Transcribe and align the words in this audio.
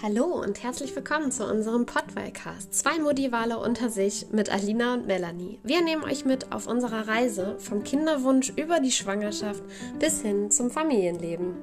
Hallo 0.00 0.26
und 0.26 0.62
herzlich 0.62 0.94
willkommen 0.94 1.32
zu 1.32 1.44
unserem 1.44 1.84
Podwellcast. 1.84 2.72
Zwei 2.72 3.00
Modivale 3.00 3.58
unter 3.58 3.90
sich 3.90 4.26
mit 4.30 4.48
Alina 4.48 4.94
und 4.94 5.08
Melanie. 5.08 5.58
Wir 5.64 5.82
nehmen 5.82 6.04
euch 6.04 6.24
mit 6.24 6.52
auf 6.52 6.68
unserer 6.68 7.08
Reise 7.08 7.58
vom 7.58 7.82
Kinderwunsch 7.82 8.50
über 8.50 8.78
die 8.78 8.92
Schwangerschaft 8.92 9.60
bis 9.98 10.22
hin 10.22 10.52
zum 10.52 10.70
Familienleben. 10.70 11.56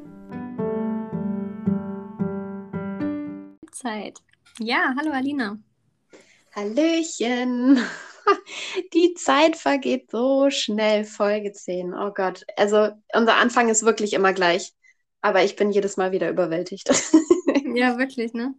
Zeit. 3.71 4.19
Ja, 4.59 4.93
hallo 4.99 5.11
Alina. 5.13 5.57
Hallöchen. 6.53 7.79
Die 8.93 9.13
Zeit 9.13 9.55
vergeht 9.55 10.11
so 10.11 10.49
schnell, 10.49 11.05
Folge 11.05 11.53
10. 11.53 11.93
Oh 11.93 12.11
Gott. 12.13 12.43
Also 12.57 12.89
unser 13.13 13.37
Anfang 13.37 13.69
ist 13.69 13.85
wirklich 13.85 14.11
immer 14.11 14.33
gleich. 14.33 14.73
Aber 15.21 15.41
ich 15.45 15.55
bin 15.55 15.71
jedes 15.71 15.95
Mal 15.95 16.11
wieder 16.11 16.29
überwältigt. 16.29 16.89
Ja, 17.75 17.97
wirklich, 17.97 18.33
ne? 18.33 18.55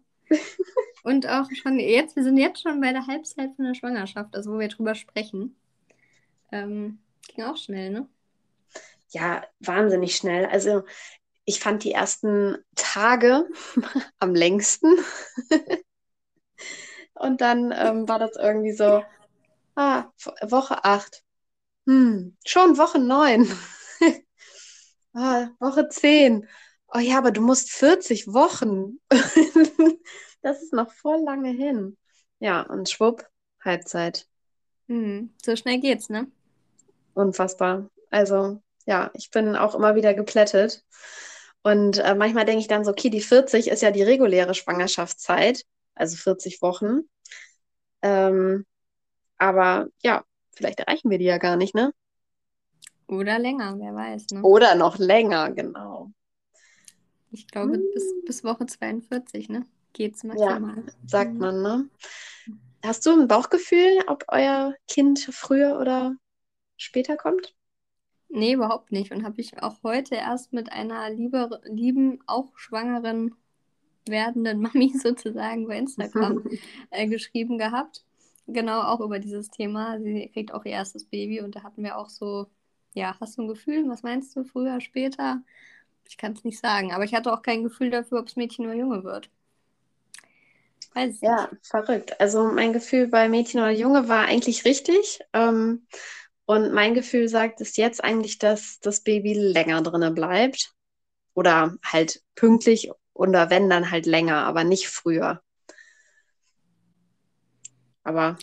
Und 1.03 1.29
auch 1.29 1.49
schon 1.53 1.79
jetzt, 1.79 2.17
wir 2.17 2.25
sind 2.25 2.37
jetzt 2.37 2.63
schon 2.63 2.81
bei 2.81 2.93
der 2.93 3.07
Halbzeit 3.07 3.55
von 3.55 3.65
der 3.65 3.75
Schwangerschaft, 3.75 4.35
also 4.35 4.53
wo 4.55 4.59
wir 4.59 4.69
drüber 4.69 4.95
sprechen. 4.95 5.57
Ähm, 6.51 6.99
ging 7.29 7.45
auch 7.45 7.57
schnell, 7.57 7.91
ne? 7.91 8.09
Ja, 9.11 9.45
wahnsinnig 9.61 10.17
schnell. 10.17 10.47
Also 10.47 10.83
ich 11.45 11.61
fand 11.61 11.85
die 11.85 11.93
ersten 11.93 12.57
Tage 12.75 13.49
am 14.19 14.35
längsten. 14.35 14.97
Und 17.15 17.41
dann 17.41 17.73
ähm, 17.73 18.09
war 18.09 18.19
das 18.19 18.37
irgendwie 18.37 18.73
so, 18.73 19.05
ah, 19.77 20.07
Woche 20.43 20.85
8. 20.85 21.23
Hm, 21.87 22.37
schon 22.45 22.79
Woche 22.79 22.99
9. 22.99 23.49
ah, 25.15 25.49
Woche 25.61 25.89
10 25.89 26.49
oh 26.93 26.99
ja, 26.99 27.19
aber 27.19 27.31
du 27.31 27.41
musst 27.41 27.71
40 27.71 28.29
Wochen. 28.29 28.99
das 30.43 30.63
ist 30.63 30.73
noch 30.73 30.93
voll 30.93 31.21
lange 31.23 31.51
hin. 31.51 31.97
Ja, 32.39 32.63
und 32.63 32.89
schwupp, 32.89 33.27
Halbzeit. 33.65 34.27
Hm, 34.89 35.35
so 35.45 35.57
schnell 35.57 35.81
geht's, 35.81 36.09
ne? 36.09 36.31
Unfassbar. 37.15 37.91
Also, 38.11 38.61
ja, 38.87 39.11
ich 39.15 39.31
bin 39.31 39.57
auch 39.57 39.75
immer 39.75 39.95
wieder 39.95 40.15
geplättet. 40.15 40.85
Und 41.63 41.99
äh, 41.99 42.15
manchmal 42.15 42.45
denke 42.45 42.61
ich 42.61 42.69
dann 42.69 42.85
so, 42.85 42.93
okay, 42.93 43.11
die 43.11 43.21
40 43.21 43.69
ist 43.69 43.83
ja 43.83 43.91
die 43.91 44.03
reguläre 44.03 44.55
Schwangerschaftszeit, 44.55 45.65
also 45.95 46.17
40 46.17 46.63
Wochen. 46.63 47.01
Ähm, 48.03 48.65
aber 49.39 49.89
ja, 50.03 50.25
vielleicht 50.53 50.81
erreichen 50.81 51.11
wir 51.11 51.19
die 51.19 51.25
ja 51.25 51.39
gar 51.39 51.57
nicht, 51.57 51.75
ne? 51.75 51.93
Oder 53.09 53.39
länger, 53.39 53.77
wer 53.79 53.95
weiß. 53.95 54.29
Ne? 54.31 54.43
Oder 54.43 54.75
noch 54.75 54.99
länger, 54.99 55.51
genau. 55.53 56.13
Ich 57.31 57.49
glaube, 57.49 57.75
hm. 57.75 57.85
bis, 57.93 58.15
bis 58.25 58.45
Woche 58.45 58.67
42, 58.67 59.49
ne? 59.49 59.67
Geht's 59.93 60.25
maximal. 60.25 60.77
Ja, 60.77 60.93
sagt 61.07 61.35
mhm. 61.35 61.39
man, 61.39 61.63
ne? 61.63 61.89
Hast 62.85 63.07
du 63.07 63.11
ein 63.11 63.29
Bauchgefühl, 63.29 63.99
ob 64.07 64.25
euer 64.29 64.75
Kind 64.89 65.19
früher 65.33 65.79
oder 65.81 66.17
später 66.77 67.17
kommt? 67.17 67.55
Nee, 68.29 68.53
überhaupt 68.53 68.93
nicht. 68.93 69.13
Und 69.13 69.25
habe 69.25 69.41
ich 69.41 69.63
auch 69.63 69.83
heute 69.83 70.17
erst 70.17 70.53
mit 70.53 70.71
einer 70.73 71.11
liebe, 71.11 71.61
lieben, 71.65 72.21
auch 72.27 72.57
schwangeren 72.59 73.35
werdenden 74.07 74.61
Mami 74.63 74.93
sozusagen 74.97 75.67
bei 75.67 75.79
Instagram 75.79 76.45
äh, 76.91 77.07
geschrieben 77.09 77.59
gehabt. 77.59 78.05
Genau 78.47 78.83
auch 78.83 79.01
über 79.01 79.19
dieses 79.19 79.51
Thema. 79.51 79.99
Sie 80.01 80.29
kriegt 80.33 80.53
auch 80.53 80.65
ihr 80.65 80.73
erstes 80.73 81.07
Baby 81.07 81.41
und 81.41 81.57
da 81.57 81.63
hatten 81.63 81.83
wir 81.83 81.97
auch 81.97 82.09
so, 82.09 82.47
ja, 82.95 83.17
hast 83.21 83.39
du 83.39 83.43
ein 83.43 83.49
Gefühl, 83.49 83.89
was 83.89 84.03
meinst 84.03 84.37
du, 84.37 84.45
früher, 84.45 84.81
später? 84.81 85.43
Ich 86.09 86.17
kann 86.17 86.33
es 86.33 86.45
nicht 86.45 86.59
sagen, 86.59 86.93
aber 86.93 87.05
ich 87.05 87.15
hatte 87.15 87.33
auch 87.33 87.43
kein 87.43 87.65
Gefühl 87.65 87.91
dafür, 87.91 88.21
ob 88.21 88.29
es 88.29 88.37
Mädchen 88.37 88.67
oder 88.67 88.75
Junge 88.75 89.05
wird. 89.05 89.31
Weiß 90.95 91.21
ja, 91.21 91.49
nicht. 91.51 91.67
verrückt. 91.67 92.19
Also 92.21 92.45
mein 92.45 92.73
Gefühl 92.73 93.09
bei 93.09 93.29
Mädchen 93.29 93.61
oder 93.61 93.71
Junge 93.71 94.09
war 94.09 94.25
eigentlich 94.25 94.65
richtig. 94.65 95.21
Ähm, 95.33 95.87
und 96.47 96.73
mein 96.73 96.95
Gefühl 96.95 97.29
sagt 97.29 97.61
es 97.61 97.77
jetzt 97.77 98.03
eigentlich, 98.03 98.39
dass 98.39 98.79
das 98.81 99.01
Baby 99.01 99.35
länger 99.35 99.83
drinne 99.83 100.11
bleibt. 100.11 100.73
Oder 101.35 101.77
halt 101.85 102.23
pünktlich 102.35 102.91
oder 103.13 103.51
wenn 103.51 103.69
dann 103.69 103.91
halt 103.91 104.07
länger, 104.07 104.45
aber 104.45 104.65
nicht 104.65 104.89
früher. 104.89 105.43
Aber 108.05 108.39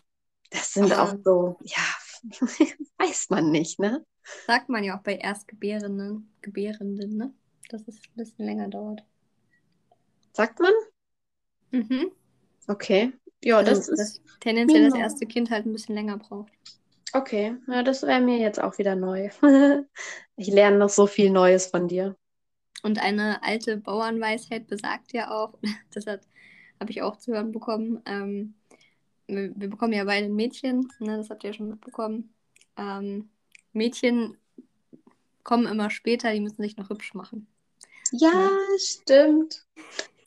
das 0.51 0.73
sind 0.73 0.91
aber 0.91 1.03
auch 1.03 1.15
so, 1.23 1.57
ja, 1.63 1.81
weiß 2.97 3.29
man 3.29 3.49
nicht, 3.49 3.79
ne? 3.79 4.05
Sagt 4.45 4.69
man 4.69 4.83
ja 4.83 4.97
auch 4.97 5.03
bei 5.03 5.15
Erstgebärenden, 5.15 6.31
Gebärenden, 6.41 7.17
ne? 7.17 7.33
Dass 7.73 7.87
es 7.87 7.97
ein 7.97 8.15
bisschen 8.15 8.45
länger 8.45 8.69
dauert. 8.69 9.03
Sagt 10.31 10.59
man? 10.59 10.73
Mhm. 11.71 12.11
Okay. 12.67 13.11
Ja, 13.43 13.57
also, 13.57 13.71
das 13.71 13.87
ist. 13.89 13.99
Dass 13.99 14.39
tendenziell 14.39 14.89
das 14.89 14.95
erste 14.95 15.25
Kind 15.25 15.49
halt 15.49 15.65
ein 15.65 15.73
bisschen 15.73 15.95
länger 15.95 16.17
braucht. 16.17 16.51
Okay, 17.13 17.55
ja, 17.67 17.83
das 17.83 18.01
wäre 18.03 18.21
mir 18.21 18.39
jetzt 18.39 18.61
auch 18.61 18.77
wieder 18.77 18.95
neu. 18.95 19.29
ich 20.35 20.47
lerne 20.47 20.77
noch 20.77 20.89
so 20.89 21.05
viel 21.05 21.29
Neues 21.29 21.67
von 21.67 21.87
dir. 21.87 22.15
Und 22.81 22.99
eine 22.99 23.43
alte 23.43 23.77
Bauernweisheit 23.77 24.67
besagt 24.67 25.13
ja 25.13 25.31
auch, 25.31 25.53
das 25.93 26.05
habe 26.07 26.89
ich 26.89 27.01
auch 27.01 27.17
zu 27.17 27.33
hören 27.33 27.51
bekommen, 27.51 28.01
ähm, 28.05 28.55
wir, 29.27 29.53
wir, 29.55 29.69
bekommen 29.69 29.93
ja 29.93 30.03
beide 30.03 30.25
ein 30.25 30.35
Mädchen, 30.35 30.87
ne, 30.99 31.17
das 31.17 31.29
habt 31.29 31.43
ihr 31.43 31.51
ja 31.51 31.53
schon 31.53 31.69
mitbekommen. 31.69 32.33
Ähm, 32.77 33.29
Mädchen 33.71 34.37
kommen 35.43 35.67
immer 35.67 35.89
später, 35.89 36.33
die 36.33 36.41
müssen 36.41 36.61
sich 36.61 36.77
noch 36.77 36.89
hübsch 36.89 37.13
machen. 37.13 37.47
Ja, 38.13 38.49
stimmt. 38.79 39.65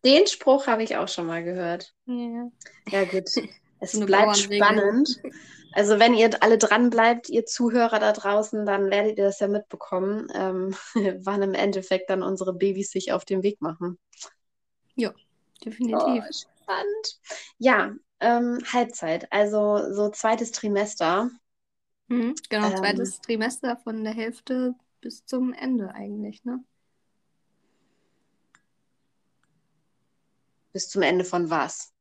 Den 0.05 0.27
Spruch 0.27 0.67
habe 0.67 0.83
ich 0.83 0.97
auch 0.97 1.09
schon 1.09 1.27
mal 1.27 1.43
gehört. 1.45 1.95
Ja, 2.07 2.51
ja 2.91 3.05
gut. 3.05 3.31
Es 3.81 4.01
bleibt 4.01 4.37
spannend. 4.37 5.09
Also 5.73 5.99
wenn 5.99 6.15
ihr 6.15 6.31
alle 6.43 6.57
dran 6.59 6.89
bleibt, 6.91 7.29
ihr 7.29 7.45
Zuhörer 7.45 7.99
da 7.99 8.13
draußen, 8.13 8.65
dann 8.65 8.91
werdet 8.91 9.19
ihr 9.19 9.25
das 9.25 9.39
ja 9.41 9.49
mitbekommen, 9.49 10.29
ähm, 10.35 10.75
wann 11.25 11.43
im 11.43 11.55
Endeffekt 11.55 12.09
dann 12.09 12.23
unsere 12.23 12.55
Babys 12.55 12.91
sich 12.91 13.13
auf 13.13 13.25
den 13.27 13.43
Weg 13.43 13.61
machen. 13.61 13.99
Ja, 14.97 15.15
definitiv. 15.65 16.25
Oh, 16.25 16.33
spannend. 16.33 17.21
Ja, 17.59 17.95
ähm, 18.21 18.59
Halbzeit, 18.73 19.31
also 19.33 19.93
so 19.93 20.11
zweites 20.11 20.53
Trimester. 20.53 21.31
Mhm, 22.09 22.35
genau, 22.49 22.69
ähm, 22.69 22.75
zweites 22.75 23.21
Trimester 23.21 23.77
von 23.77 24.03
der 24.05 24.15
Hälfte 24.15 24.75
bis 25.01 25.25
zum 25.27 25.53
Ende 25.53 25.93
eigentlich, 25.95 26.45
ne? 26.45 26.65
Bis 30.77 30.91
zum 30.91 31.01
Ende 31.01 31.25
von 31.25 31.49
was? 31.49 31.95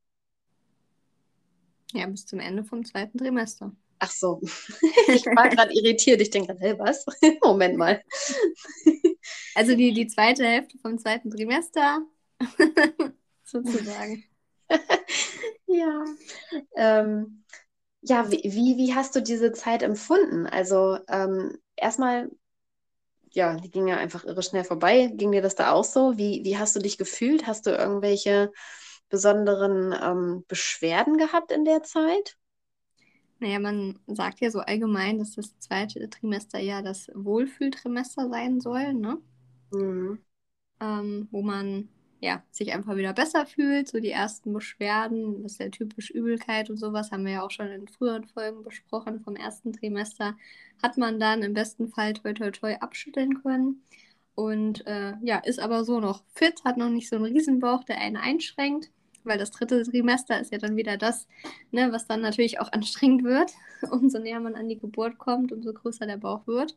Ja, 1.94 2.04
bis 2.08 2.26
zum 2.26 2.40
Ende 2.40 2.62
vom 2.62 2.84
zweiten 2.84 3.16
Trimester. 3.16 3.74
Ach 4.00 4.10
so. 4.10 4.38
ich 5.08 5.24
war 5.24 5.48
gerade 5.48 5.72
irritiert. 5.72 6.20
Ich 6.20 6.28
denke, 6.28 6.54
hey, 6.58 6.78
was? 6.78 7.06
Moment 7.42 7.78
mal. 7.78 8.02
also 9.54 9.74
die, 9.74 9.94
die 9.94 10.08
zweite 10.08 10.44
Hälfte 10.44 10.76
vom 10.76 10.98
zweiten 10.98 11.30
Trimester, 11.30 12.02
sozusagen. 13.44 14.24
ja. 15.66 16.04
Ähm, 16.76 17.44
ja, 18.02 18.30
wie, 18.30 18.42
wie, 18.44 18.76
wie 18.76 18.94
hast 18.94 19.16
du 19.16 19.22
diese 19.22 19.52
Zeit 19.52 19.82
empfunden? 19.82 20.46
Also 20.46 20.98
ähm, 21.08 21.56
erstmal 21.76 22.30
ja, 23.36 23.54
die 23.54 23.70
ging 23.70 23.86
ja 23.86 23.98
einfach 23.98 24.24
irre 24.24 24.42
schnell 24.42 24.64
vorbei. 24.64 25.12
Ging 25.14 25.30
dir 25.30 25.42
das 25.42 25.54
da 25.54 25.72
auch 25.72 25.84
so? 25.84 26.16
Wie, 26.16 26.42
wie 26.44 26.56
hast 26.56 26.74
du 26.74 26.80
dich 26.80 26.96
gefühlt? 26.96 27.46
Hast 27.46 27.66
du 27.66 27.70
irgendwelche 27.70 28.50
besonderen 29.10 29.94
ähm, 30.02 30.44
Beschwerden 30.48 31.18
gehabt 31.18 31.52
in 31.52 31.64
der 31.64 31.82
Zeit? 31.82 32.36
Naja, 33.38 33.58
man 33.58 33.98
sagt 34.06 34.40
ja 34.40 34.50
so 34.50 34.60
allgemein, 34.60 35.18
dass 35.18 35.32
das 35.32 35.58
zweite 35.58 36.08
Trimester 36.08 36.58
ja 36.58 36.80
das 36.80 37.08
Wohlfühltrimester 37.14 38.30
sein 38.30 38.60
soll, 38.60 38.94
ne? 38.94 39.18
Mhm. 39.70 40.18
Ähm, 40.80 41.28
wo 41.30 41.42
man 41.42 41.90
ja, 42.20 42.42
sich 42.50 42.72
einfach 42.72 42.96
wieder 42.96 43.12
besser 43.12 43.46
fühlt. 43.46 43.88
So 43.88 44.00
die 44.00 44.10
ersten 44.10 44.52
Beschwerden, 44.52 45.42
das 45.42 45.52
ist 45.52 45.60
ja 45.60 45.68
typisch 45.68 46.10
Übelkeit 46.10 46.70
und 46.70 46.76
sowas, 46.76 47.10
haben 47.10 47.24
wir 47.24 47.32
ja 47.32 47.42
auch 47.42 47.50
schon 47.50 47.68
in 47.68 47.88
früheren 47.88 48.24
Folgen 48.24 48.62
besprochen 48.62 49.20
vom 49.20 49.36
ersten 49.36 49.72
Trimester, 49.72 50.36
hat 50.82 50.96
man 50.98 51.20
dann 51.20 51.42
im 51.42 51.54
besten 51.54 51.88
Fall 51.88 52.14
toi 52.14 52.32
toi 52.32 52.50
toi 52.50 52.74
abschütteln 52.76 53.42
können. 53.42 53.82
Und 54.34 54.86
äh, 54.86 55.14
ja, 55.22 55.38
ist 55.38 55.58
aber 55.58 55.84
so 55.84 55.98
noch 55.98 56.22
fit, 56.34 56.62
hat 56.64 56.76
noch 56.76 56.90
nicht 56.90 57.08
so 57.08 57.16
einen 57.16 57.24
Riesenbauch, 57.24 57.84
der 57.84 57.98
einen 57.98 58.18
einschränkt, 58.18 58.90
weil 59.24 59.38
das 59.38 59.50
dritte 59.50 59.82
Trimester 59.82 60.38
ist 60.40 60.52
ja 60.52 60.58
dann 60.58 60.76
wieder 60.76 60.98
das, 60.98 61.26
ne, 61.70 61.90
was 61.90 62.06
dann 62.06 62.20
natürlich 62.20 62.60
auch 62.60 62.70
anstrengend 62.72 63.24
wird. 63.24 63.52
Umso 63.90 64.18
näher 64.18 64.40
man 64.40 64.54
an 64.54 64.68
die 64.68 64.78
Geburt 64.78 65.18
kommt, 65.18 65.52
umso 65.52 65.72
größer 65.72 66.06
der 66.06 66.18
Bauch 66.18 66.46
wird. 66.46 66.76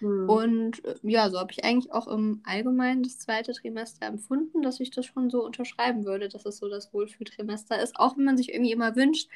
Mhm. 0.00 0.28
Und 0.28 0.84
äh, 0.84 0.94
ja, 1.02 1.30
so 1.30 1.38
habe 1.38 1.52
ich 1.52 1.64
eigentlich 1.64 1.92
auch 1.92 2.08
im 2.08 2.40
Allgemeinen 2.44 3.02
das 3.02 3.18
zweite 3.18 3.52
Trimester 3.52 4.06
empfunden, 4.06 4.62
dass 4.62 4.80
ich 4.80 4.90
das 4.90 5.06
schon 5.06 5.30
so 5.30 5.44
unterschreiben 5.44 6.04
würde, 6.04 6.28
dass 6.28 6.46
es 6.46 6.58
so 6.58 6.68
das 6.68 6.92
Wohlfühltrimester 6.92 7.80
ist. 7.82 7.96
Auch 7.96 8.16
wenn 8.16 8.24
man 8.24 8.36
sich 8.36 8.52
irgendwie 8.52 8.72
immer 8.72 8.96
wünscht, 8.96 9.28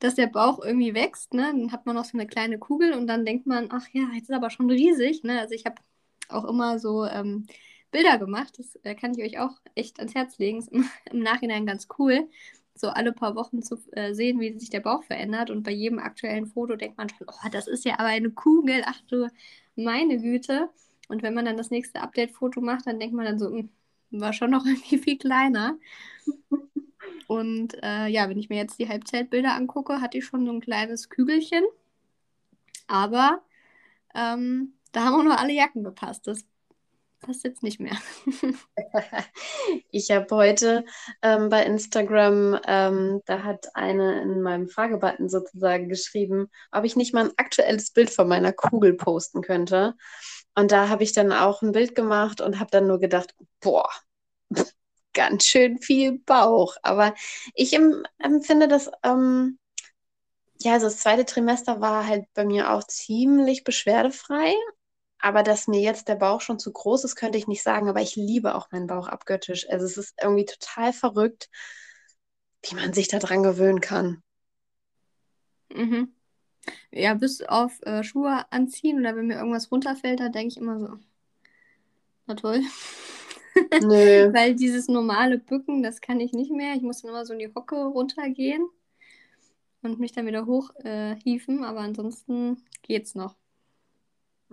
dass 0.00 0.14
der 0.14 0.28
Bauch 0.28 0.64
irgendwie 0.64 0.94
wächst, 0.94 1.34
ne? 1.34 1.52
Dann 1.52 1.72
hat 1.72 1.86
man 1.86 1.96
noch 1.96 2.04
so 2.04 2.16
eine 2.16 2.26
kleine 2.26 2.58
Kugel 2.58 2.92
und 2.92 3.06
dann 3.06 3.24
denkt 3.24 3.46
man, 3.46 3.68
ach 3.72 3.86
ja, 3.92 4.08
jetzt 4.14 4.30
ist 4.30 4.36
aber 4.36 4.50
schon 4.50 4.70
riesig, 4.70 5.24
ne? 5.24 5.40
Also 5.40 5.54
ich 5.54 5.64
habe 5.64 5.76
auch 6.28 6.44
immer 6.44 6.78
so 6.78 7.04
ähm, 7.04 7.46
Bilder 7.90 8.18
gemacht. 8.18 8.58
Das 8.58 8.76
äh, 8.82 8.94
kann 8.94 9.14
ich 9.14 9.24
euch 9.24 9.38
auch 9.40 9.58
echt 9.74 9.98
ans 9.98 10.14
Herz 10.14 10.38
legen. 10.38 10.58
Ist 10.58 10.68
im, 10.68 10.88
im 11.10 11.20
Nachhinein 11.20 11.66
ganz 11.66 11.88
cool, 11.98 12.28
so 12.74 12.88
alle 12.88 13.12
paar 13.12 13.34
Wochen 13.34 13.62
zu 13.62 13.76
äh, 13.92 14.14
sehen, 14.14 14.40
wie 14.40 14.58
sich 14.58 14.70
der 14.70 14.80
Bauch 14.80 15.02
verändert. 15.04 15.50
Und 15.50 15.62
bei 15.64 15.72
jedem 15.72 15.98
aktuellen 15.98 16.46
Foto 16.46 16.76
denkt 16.76 16.98
man 16.98 17.08
schon, 17.08 17.26
oh, 17.28 17.48
das 17.50 17.66
ist 17.66 17.84
ja 17.84 17.94
aber 17.94 18.08
eine 18.08 18.30
Kugel. 18.30 18.82
Ach 18.86 19.00
du 19.08 19.28
meine 19.78 20.20
Güte. 20.20 20.68
Und 21.08 21.22
wenn 21.22 21.34
man 21.34 21.44
dann 21.46 21.56
das 21.56 21.70
nächste 21.70 22.00
Update-Foto 22.00 22.60
macht, 22.60 22.86
dann 22.86 23.00
denkt 23.00 23.14
man 23.14 23.24
dann 23.24 23.38
so, 23.38 23.50
hm, 23.50 23.70
war 24.10 24.32
schon 24.32 24.50
noch 24.50 24.64
irgendwie 24.66 24.98
viel 24.98 25.18
kleiner. 25.18 25.78
Und 27.26 27.74
äh, 27.82 28.08
ja, 28.08 28.28
wenn 28.28 28.38
ich 28.38 28.48
mir 28.48 28.56
jetzt 28.56 28.78
die 28.78 28.88
Halbzeitbilder 28.88 29.54
angucke, 29.54 30.00
hatte 30.00 30.18
ich 30.18 30.24
schon 30.24 30.46
so 30.46 30.52
ein 30.52 30.60
kleines 30.60 31.08
Kügelchen. 31.08 31.64
Aber 32.86 33.42
ähm, 34.14 34.72
da 34.92 35.04
haben 35.04 35.14
auch 35.14 35.24
noch 35.24 35.38
alle 35.38 35.52
Jacken 35.52 35.84
gepasst. 35.84 36.26
Das 36.26 36.44
passt 37.20 37.44
jetzt 37.44 37.62
nicht 37.62 37.80
mehr. 37.80 37.96
ich 39.90 40.10
habe 40.10 40.34
heute 40.34 40.84
ähm, 41.22 41.48
bei 41.48 41.64
Instagram, 41.64 42.58
ähm, 42.66 43.20
da 43.26 43.42
hat 43.42 43.66
eine 43.74 44.22
in 44.22 44.42
meinem 44.42 44.68
Fragebutton 44.68 45.28
sozusagen 45.28 45.88
geschrieben, 45.88 46.50
ob 46.72 46.84
ich 46.84 46.96
nicht 46.96 47.14
mal 47.14 47.26
ein 47.26 47.34
aktuelles 47.36 47.90
Bild 47.90 48.10
von 48.10 48.28
meiner 48.28 48.52
Kugel 48.52 48.94
posten 48.94 49.42
könnte. 49.42 49.94
Und 50.54 50.72
da 50.72 50.88
habe 50.88 51.04
ich 51.04 51.12
dann 51.12 51.32
auch 51.32 51.62
ein 51.62 51.72
Bild 51.72 51.94
gemacht 51.94 52.40
und 52.40 52.58
habe 52.58 52.70
dann 52.70 52.86
nur 52.86 52.98
gedacht, 52.98 53.34
boah, 53.60 53.88
ganz 55.12 55.44
schön 55.44 55.78
viel 55.78 56.18
Bauch. 56.20 56.76
Aber 56.82 57.14
ich 57.54 57.74
empfinde 58.18 58.68
das, 58.68 58.90
ähm, 59.04 59.58
ja, 60.60 60.72
also 60.74 60.86
das 60.86 60.98
zweite 60.98 61.24
Trimester 61.24 61.80
war 61.80 62.06
halt 62.06 62.24
bei 62.34 62.44
mir 62.44 62.72
auch 62.72 62.84
ziemlich 62.84 63.64
beschwerdefrei. 63.64 64.52
Aber 65.20 65.42
dass 65.42 65.66
mir 65.66 65.80
jetzt 65.80 66.08
der 66.08 66.14
Bauch 66.14 66.40
schon 66.40 66.58
zu 66.58 66.72
groß 66.72 67.04
ist, 67.04 67.16
könnte 67.16 67.38
ich 67.38 67.48
nicht 67.48 67.62
sagen. 67.62 67.88
Aber 67.88 68.00
ich 68.00 68.16
liebe 68.16 68.54
auch 68.54 68.70
meinen 68.70 68.86
Bauch 68.86 69.08
abgöttisch. 69.08 69.68
Also 69.68 69.84
es 69.84 69.96
ist 69.96 70.14
irgendwie 70.22 70.44
total 70.44 70.92
verrückt, 70.92 71.48
wie 72.62 72.76
man 72.76 72.92
sich 72.92 73.08
daran 73.08 73.42
gewöhnen 73.42 73.80
kann. 73.80 74.22
Mhm. 75.74 76.14
Ja, 76.90 77.14
bis 77.14 77.42
auf 77.42 77.80
äh, 77.82 78.02
Schuhe 78.02 78.44
anziehen 78.50 79.00
oder 79.00 79.16
wenn 79.16 79.26
mir 79.26 79.36
irgendwas 79.38 79.70
runterfällt, 79.70 80.20
da 80.20 80.28
denke 80.28 80.48
ich 80.48 80.56
immer 80.56 80.78
so, 80.78 80.98
na 82.26 82.34
toll. 82.34 82.62
Nö. 83.82 84.32
Weil 84.32 84.54
dieses 84.54 84.88
normale 84.88 85.38
Bücken, 85.38 85.82
das 85.82 86.00
kann 86.00 86.20
ich 86.20 86.32
nicht 86.32 86.50
mehr. 86.50 86.74
Ich 86.74 86.82
muss 86.82 87.02
dann 87.02 87.10
immer 87.10 87.26
so 87.26 87.32
in 87.32 87.38
die 87.38 87.52
Hocke 87.54 87.76
runtergehen 87.76 88.68
und 89.82 89.98
mich 89.98 90.12
dann 90.12 90.26
wieder 90.26 90.46
hochhieven, 90.46 91.62
äh, 91.62 91.66
aber 91.66 91.80
ansonsten 91.80 92.62
geht's 92.82 93.14
noch. 93.14 93.36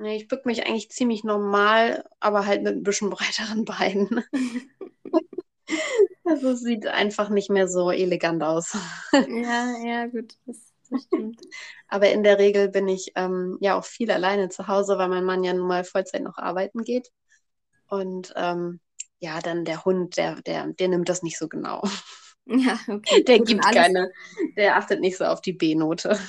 Ich 0.03 0.27
bück 0.27 0.45
mich 0.45 0.65
eigentlich 0.65 0.91
ziemlich 0.91 1.23
normal, 1.23 2.03
aber 2.19 2.45
halt 2.45 2.63
mit 2.63 2.75
ein 2.75 2.83
bisschen 2.83 3.09
breiteren 3.11 3.65
Beinen. 3.65 4.23
also 6.25 6.49
es 6.49 6.61
sieht 6.61 6.87
einfach 6.87 7.29
nicht 7.29 7.49
mehr 7.49 7.67
so 7.67 7.91
elegant 7.91 8.43
aus. 8.43 8.77
ja, 9.13 9.77
ja, 9.83 10.07
gut, 10.07 10.33
das, 10.45 10.57
das 10.89 11.03
stimmt. 11.03 11.41
aber 11.87 12.11
in 12.11 12.23
der 12.23 12.39
Regel 12.39 12.69
bin 12.69 12.87
ich 12.87 13.13
ähm, 13.15 13.57
ja 13.61 13.77
auch 13.77 13.85
viel 13.85 14.11
alleine 14.11 14.49
zu 14.49 14.67
Hause, 14.67 14.97
weil 14.97 15.09
mein 15.09 15.25
Mann 15.25 15.43
ja 15.43 15.53
nun 15.53 15.67
mal 15.67 15.83
Vollzeit 15.83 16.23
noch 16.23 16.37
arbeiten 16.37 16.83
geht. 16.83 17.11
Und 17.87 18.33
ähm, 18.35 18.79
ja, 19.19 19.39
dann 19.39 19.65
der 19.65 19.85
Hund, 19.85 20.17
der, 20.17 20.41
der, 20.41 20.67
der 20.67 20.87
nimmt 20.87 21.09
das 21.09 21.23
nicht 21.23 21.37
so 21.37 21.47
genau. 21.47 21.83
Ja, 22.47 22.79
okay. 22.87 23.23
Der 23.23 23.39
gibt 23.39 23.63
keine, 23.63 24.11
der 24.55 24.77
achtet 24.77 25.01
nicht 25.01 25.17
so 25.17 25.25
auf 25.25 25.41
die 25.41 25.53
B-Note. 25.53 26.19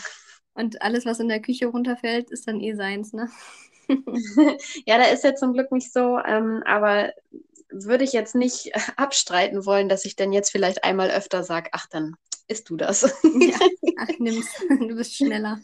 Und 0.57 0.83
alles, 0.83 1.05
was 1.05 1.21
in 1.21 1.29
der 1.29 1.41
Küche 1.41 1.67
runterfällt, 1.67 2.31
ist 2.31 2.49
dann 2.49 2.61
eh 2.61 2.75
seins, 2.75 3.13
ne? 3.13 3.29
ja, 4.87 4.99
da 4.99 5.05
ist 5.05 5.25
er 5.25 5.37
zum 5.37 5.53
Glück 5.53 5.71
nicht 5.71 5.93
so, 5.93 6.19
ähm, 6.19 6.63
aber 6.65 7.13
würde 7.71 8.05
ich 8.05 8.13
jetzt 8.13 8.35
nicht 8.35 8.73
abstreiten 8.97 9.67
wollen, 9.67 9.89
dass 9.89 10.05
ich 10.05 10.17
dann 10.17 10.33
jetzt 10.33 10.51
vielleicht 10.51 10.83
einmal 10.83 11.11
öfter 11.11 11.45
sage, 11.45 11.71
ach, 11.73 11.87
dann 11.87 12.17
isst 12.49 12.71
du 12.71 12.77
das. 12.77 13.03
ja, 13.03 13.59
ach, 13.99 14.09
nimm's, 14.19 14.49
du 14.69 14.97
bist 14.97 15.15
schneller. 15.15 15.61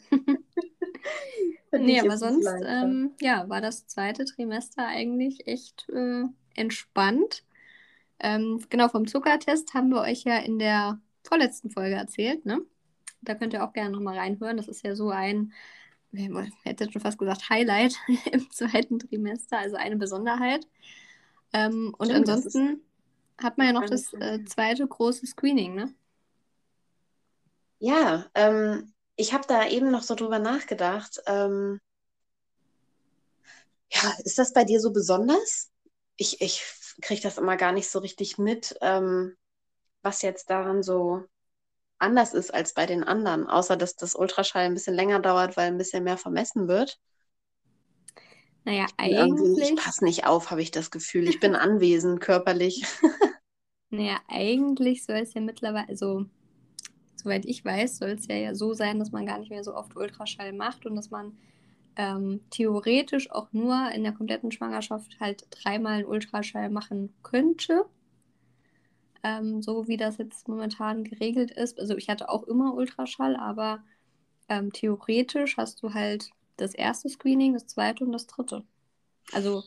nee, 1.73 2.01
aber 2.01 2.19
sonst, 2.19 2.49
ähm, 2.67 3.13
ja, 3.21 3.49
war 3.49 3.61
das 3.61 3.87
zweite 3.87 4.25
Trimester 4.25 4.87
eigentlich 4.87 5.47
echt 5.47 5.89
äh, 5.89 6.25
entspannt. 6.55 7.45
Ähm, 8.19 8.65
genau, 8.69 8.89
vom 8.89 9.07
Zuckertest 9.07 9.75
haben 9.75 9.89
wir 9.89 10.03
euch 10.03 10.25
ja 10.25 10.39
in 10.39 10.59
der 10.59 11.01
vorletzten 11.25 11.71
Folge 11.71 11.97
erzählt, 11.97 12.45
ne? 12.45 12.61
Da 13.23 13.35
könnt 13.35 13.53
ihr 13.53 13.65
auch 13.65 13.73
gerne 13.73 13.91
nochmal 13.91 14.19
reinhören. 14.19 14.57
Das 14.57 14.69
ist 14.69 14.85
ja 14.85 14.95
so 14.95 15.11
ein, 15.11 15.53
ich 16.13 16.29
hätte 16.65 16.91
schon 16.91 17.03
fast 17.03 17.19
gesagt, 17.19 17.49
Highlight 17.49 17.97
im 18.33 18.51
zweiten 18.51 18.99
Trimester, 18.99 19.59
also 19.59 19.77
eine 19.77 19.97
Besonderheit. 19.97 20.67
Ähm, 21.53 21.95
und 21.99 22.11
Stimmt, 22.11 22.29
ansonsten 22.29 22.83
hat 23.43 23.59
man 23.59 23.69
ja 23.69 23.73
noch 23.73 23.89
das 23.89 24.13
äh, 24.15 24.45
zweite 24.45 24.87
große 24.87 25.27
Screening, 25.27 25.75
ne? 25.75 25.95
Ja, 27.79 28.27
ähm, 28.35 28.93
ich 29.17 29.33
habe 29.33 29.45
da 29.47 29.67
eben 29.67 29.91
noch 29.91 30.03
so 30.03 30.15
drüber 30.15 30.39
nachgedacht. 30.39 31.21
Ähm, 31.27 31.81
ja, 33.91 34.13
ist 34.25 34.39
das 34.39 34.53
bei 34.53 34.65
dir 34.65 34.81
so 34.81 34.93
besonders? 34.93 35.71
Ich, 36.17 36.41
ich 36.41 36.63
kriege 37.01 37.21
das 37.23 37.39
immer 37.39 37.57
gar 37.57 37.73
nicht 37.73 37.91
so 37.91 37.99
richtig 37.99 38.39
mit, 38.39 38.77
ähm, 38.81 39.37
was 40.03 40.23
jetzt 40.23 40.51
daran 40.51 40.83
so 40.83 41.25
anders 42.03 42.35
ist 42.35 42.53
als 42.53 42.75
bei 42.75 42.87
den 42.87 43.05
anderen, 43.05 43.47
außer 43.47 43.77
dass 43.77 43.97
das 43.97 44.15
Ultraschall 44.15 44.67
ein 44.67 44.75
bisschen 44.75 44.95
länger 44.95 45.21
dauert, 45.21 45.57
weil 45.57 45.69
ein 45.69 45.79
bisschen 45.79 46.05
mehr 46.05 46.19
vermessen 46.19 46.69
wird. 46.69 46.99
Naja, 48.65 48.87
eigentlich. 48.97 49.71
Ich 49.71 49.77
passe 49.77 50.05
nicht 50.05 50.27
auf, 50.27 50.51
habe 50.51 50.63
ich 50.63 50.71
das 50.71 50.91
Gefühl. 50.91 51.29
Ich 51.29 51.41
bin 51.41 51.55
anwesend 51.57 52.21
körperlich. 52.21 52.85
naja, 53.91 54.19
eigentlich 54.29 55.05
soll 55.05 55.17
es 55.17 55.35
ja 55.35 55.41
mittlerweile, 55.41 55.89
also 55.89 56.27
soweit 57.17 57.45
ich 57.47 57.65
weiß, 57.65 57.99
soll 57.99 58.11
es 58.11 58.27
ja, 58.27 58.37
ja 58.37 58.55
so 58.55 58.75
sein, 58.75 58.99
dass 58.99 59.13
man 59.13 59.27
gar 59.27 59.39
nicht 59.39 59.51
mehr 59.51 59.65
so 59.65 59.75
oft 59.75 59.97
Ultraschall 59.97 60.53
macht 60.53 60.87
und 60.87 60.97
dass 60.97 61.11
man 61.11 61.37
ähm, 61.97 62.41
theoretisch 62.51 63.31
auch 63.31 63.53
nur 63.53 63.91
in 63.93 64.03
der 64.03 64.13
kompletten 64.13 64.51
Schwangerschaft 64.51 65.19
halt 65.21 65.47
dreimal 65.51 65.95
einen 65.95 66.07
Ultraschall 66.07 66.71
machen 66.71 67.13
könnte 67.23 67.85
ähm, 69.23 69.63
so 69.63 69.89
wie 69.89 69.97
das 69.97 70.19
jetzt 70.19 70.49
momentan 70.49 71.05
geregelt 71.05 71.51
ist. 71.51 71.79
Also 71.79 71.97
ich 71.97 72.09
hatte 72.09 72.29
auch 72.29 72.45
immer 72.45 72.75
Ultraschall, 72.75 73.37
aber 73.37 73.83
ähm, 74.49 74.73
theoretisch 74.73 75.57
hast 75.57 75.83
du 75.83 75.95
halt 75.95 76.31
das 76.57 76.75
erste 76.75 77.09
Screening, 77.09 77.55
das 77.55 77.67
zweite 77.67 78.05
und 78.05 78.13
das 78.13 78.27
dritte. 78.27 78.65
Also 79.33 79.65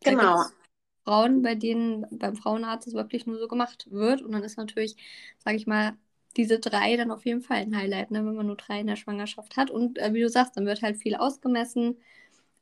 genau. 0.00 0.44
Frauen, 1.04 1.42
bei 1.42 1.54
denen 1.54 2.06
beim 2.10 2.36
Frauenarzt 2.36 2.86
es 2.88 2.94
wirklich 2.94 3.26
nur 3.26 3.38
so 3.38 3.48
gemacht 3.48 3.88
wird. 3.90 4.22
Und 4.22 4.32
dann 4.32 4.42
ist 4.42 4.56
natürlich, 4.56 4.96
sage 5.38 5.56
ich 5.56 5.66
mal, 5.66 5.96
diese 6.36 6.58
drei 6.58 6.96
dann 6.96 7.10
auf 7.10 7.24
jeden 7.24 7.42
Fall 7.42 7.58
ein 7.58 7.76
Highlight, 7.76 8.10
ne, 8.10 8.24
wenn 8.24 8.34
man 8.34 8.46
nur 8.46 8.56
drei 8.56 8.80
in 8.80 8.86
der 8.86 8.96
Schwangerschaft 8.96 9.56
hat. 9.56 9.70
Und 9.70 9.98
äh, 9.98 10.12
wie 10.14 10.22
du 10.22 10.28
sagst, 10.28 10.56
dann 10.56 10.66
wird 10.66 10.82
halt 10.82 10.96
viel 10.96 11.14
ausgemessen, 11.14 11.98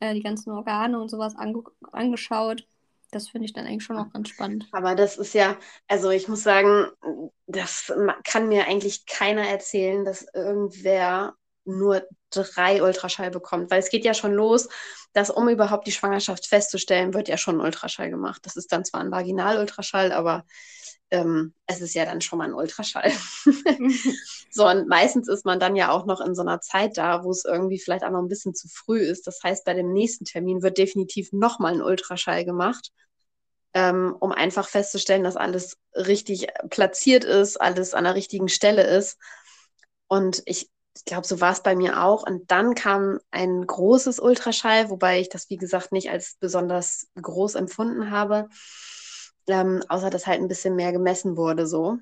äh, 0.00 0.14
die 0.14 0.22
ganzen 0.22 0.50
Organe 0.50 1.00
und 1.00 1.08
sowas 1.08 1.36
ange 1.36 1.62
angeschaut. 1.92 2.66
Das 3.12 3.28
finde 3.28 3.44
ich 3.44 3.52
dann 3.52 3.66
eigentlich 3.66 3.84
schon 3.84 3.98
auch 3.98 4.10
ganz 4.10 4.30
spannend. 4.30 4.66
Aber 4.72 4.94
das 4.94 5.18
ist 5.18 5.34
ja, 5.34 5.56
also 5.86 6.10
ich 6.10 6.28
muss 6.28 6.42
sagen, 6.42 6.86
das 7.46 7.92
kann 8.24 8.48
mir 8.48 8.66
eigentlich 8.66 9.04
keiner 9.04 9.46
erzählen, 9.46 10.04
dass 10.04 10.26
irgendwer 10.34 11.34
nur 11.64 12.06
drei 12.30 12.82
Ultraschall 12.82 13.30
bekommt, 13.30 13.70
weil 13.70 13.80
es 13.80 13.90
geht 13.90 14.04
ja 14.06 14.14
schon 14.14 14.32
los, 14.32 14.68
dass 15.12 15.28
um 15.28 15.48
überhaupt 15.50 15.86
die 15.86 15.92
Schwangerschaft 15.92 16.46
festzustellen, 16.46 17.12
wird 17.12 17.28
ja 17.28 17.36
schon 17.36 17.56
ein 17.56 17.64
Ultraschall 17.64 18.08
gemacht. 18.08 18.40
Das 18.44 18.56
ist 18.56 18.72
dann 18.72 18.84
zwar 18.84 19.02
ein 19.02 19.12
Vaginalultraschall, 19.12 20.10
aber 20.10 20.44
ähm, 21.12 21.52
es 21.66 21.82
ist 21.82 21.94
ja 21.94 22.06
dann 22.06 22.22
schon 22.22 22.38
mal 22.38 22.48
ein 22.48 22.54
Ultraschall. 22.54 23.12
so, 24.50 24.66
und 24.66 24.88
meistens 24.88 25.28
ist 25.28 25.44
man 25.44 25.60
dann 25.60 25.76
ja 25.76 25.92
auch 25.92 26.06
noch 26.06 26.20
in 26.22 26.34
so 26.34 26.40
einer 26.40 26.60
Zeit 26.60 26.96
da, 26.96 27.22
wo 27.22 27.30
es 27.30 27.44
irgendwie 27.44 27.78
vielleicht 27.78 28.02
auch 28.02 28.10
noch 28.10 28.22
ein 28.22 28.28
bisschen 28.28 28.54
zu 28.54 28.66
früh 28.68 28.98
ist. 28.98 29.26
Das 29.26 29.40
heißt, 29.42 29.64
bei 29.64 29.74
dem 29.74 29.92
nächsten 29.92 30.24
Termin 30.24 30.62
wird 30.62 30.78
definitiv 30.78 31.30
nochmal 31.32 31.74
ein 31.74 31.82
Ultraschall 31.82 32.46
gemacht, 32.46 32.90
ähm, 33.74 34.16
um 34.20 34.32
einfach 34.32 34.66
festzustellen, 34.66 35.22
dass 35.22 35.36
alles 35.36 35.76
richtig 35.94 36.48
platziert 36.70 37.24
ist, 37.24 37.60
alles 37.60 37.92
an 37.92 38.04
der 38.04 38.14
richtigen 38.14 38.48
Stelle 38.48 38.84
ist. 38.84 39.18
Und 40.08 40.42
ich, 40.46 40.70
ich 40.96 41.04
glaube, 41.04 41.26
so 41.26 41.42
war 41.42 41.52
es 41.52 41.62
bei 41.62 41.76
mir 41.76 42.02
auch. 42.02 42.26
Und 42.26 42.50
dann 42.50 42.74
kam 42.74 43.18
ein 43.30 43.66
großes 43.66 44.18
Ultraschall, 44.18 44.88
wobei 44.88 45.20
ich 45.20 45.28
das, 45.28 45.50
wie 45.50 45.58
gesagt, 45.58 45.92
nicht 45.92 46.10
als 46.10 46.36
besonders 46.40 47.08
groß 47.20 47.54
empfunden 47.54 48.10
habe 48.10 48.48
ähm, 49.48 49.82
außer 49.88 50.10
dass 50.10 50.26
halt 50.26 50.40
ein 50.40 50.48
bisschen 50.48 50.76
mehr 50.76 50.92
gemessen 50.92 51.36
wurde 51.36 51.66
so. 51.66 51.98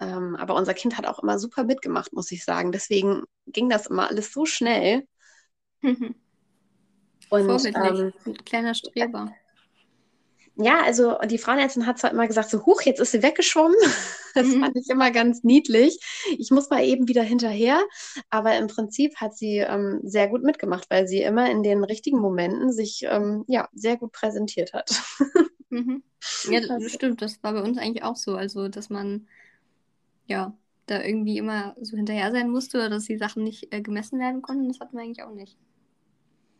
Ähm, 0.00 0.34
aber 0.36 0.54
unser 0.54 0.74
Kind 0.74 0.96
hat 0.96 1.06
auch 1.06 1.22
immer 1.22 1.38
super 1.38 1.64
mitgemacht, 1.64 2.12
muss 2.12 2.32
ich 2.32 2.44
sagen. 2.44 2.72
Deswegen 2.72 3.24
ging 3.46 3.68
das 3.68 3.86
immer 3.86 4.08
alles 4.08 4.32
so 4.32 4.46
schnell. 4.46 5.06
Und, 7.30 7.64
ähm, 7.64 8.12
Ein 8.26 8.34
kleiner 8.44 8.74
Streber. 8.74 9.32
ja, 10.56 10.82
also 10.82 11.16
die 11.26 11.38
Frauenärztin 11.38 11.86
hat 11.86 11.98
zwar 11.98 12.10
immer 12.10 12.26
gesagt, 12.26 12.50
so 12.50 12.66
huch, 12.66 12.82
jetzt 12.82 12.98
ist 13.00 13.12
sie 13.12 13.22
weggeschwommen. 13.22 13.76
Das 14.32 14.46
mhm. 14.46 14.60
fand 14.60 14.76
ich 14.76 14.88
immer 14.88 15.10
ganz 15.10 15.42
niedlich. 15.42 15.98
Ich 16.38 16.52
muss 16.52 16.70
mal 16.70 16.84
eben 16.84 17.08
wieder 17.08 17.24
hinterher. 17.24 17.82
Aber 18.30 18.56
im 18.56 18.68
Prinzip 18.68 19.16
hat 19.16 19.36
sie 19.36 19.58
ähm, 19.58 19.98
sehr 20.04 20.28
gut 20.28 20.44
mitgemacht, 20.44 20.88
weil 20.88 21.08
sie 21.08 21.20
immer 21.20 21.50
in 21.50 21.64
den 21.64 21.82
richtigen 21.82 22.20
Momenten 22.20 22.72
sich 22.72 23.02
ähm, 23.10 23.44
ja, 23.48 23.68
sehr 23.72 23.96
gut 23.96 24.12
präsentiert 24.12 24.72
hat. 24.72 25.02
Mhm. 25.70 26.02
Ja, 26.50 26.60
das 26.60 26.92
stimmt. 26.92 27.22
Das 27.22 27.42
war 27.42 27.52
bei 27.52 27.62
uns 27.62 27.78
eigentlich 27.78 28.02
auch 28.04 28.16
so. 28.16 28.36
Also, 28.36 28.68
dass 28.68 28.90
man 28.90 29.26
ja 30.26 30.56
da 30.86 31.02
irgendwie 31.02 31.38
immer 31.38 31.74
so 31.80 31.96
hinterher 31.96 32.30
sein 32.32 32.50
musste 32.50 32.78
oder 32.78 32.90
dass 32.90 33.04
die 33.04 33.18
Sachen 33.18 33.44
nicht 33.44 33.72
äh, 33.72 33.80
gemessen 33.80 34.18
werden 34.18 34.42
konnten, 34.42 34.68
das 34.68 34.80
hatten 34.80 34.96
wir 34.96 35.04
eigentlich 35.04 35.22
auch 35.22 35.32
nicht. 35.32 35.56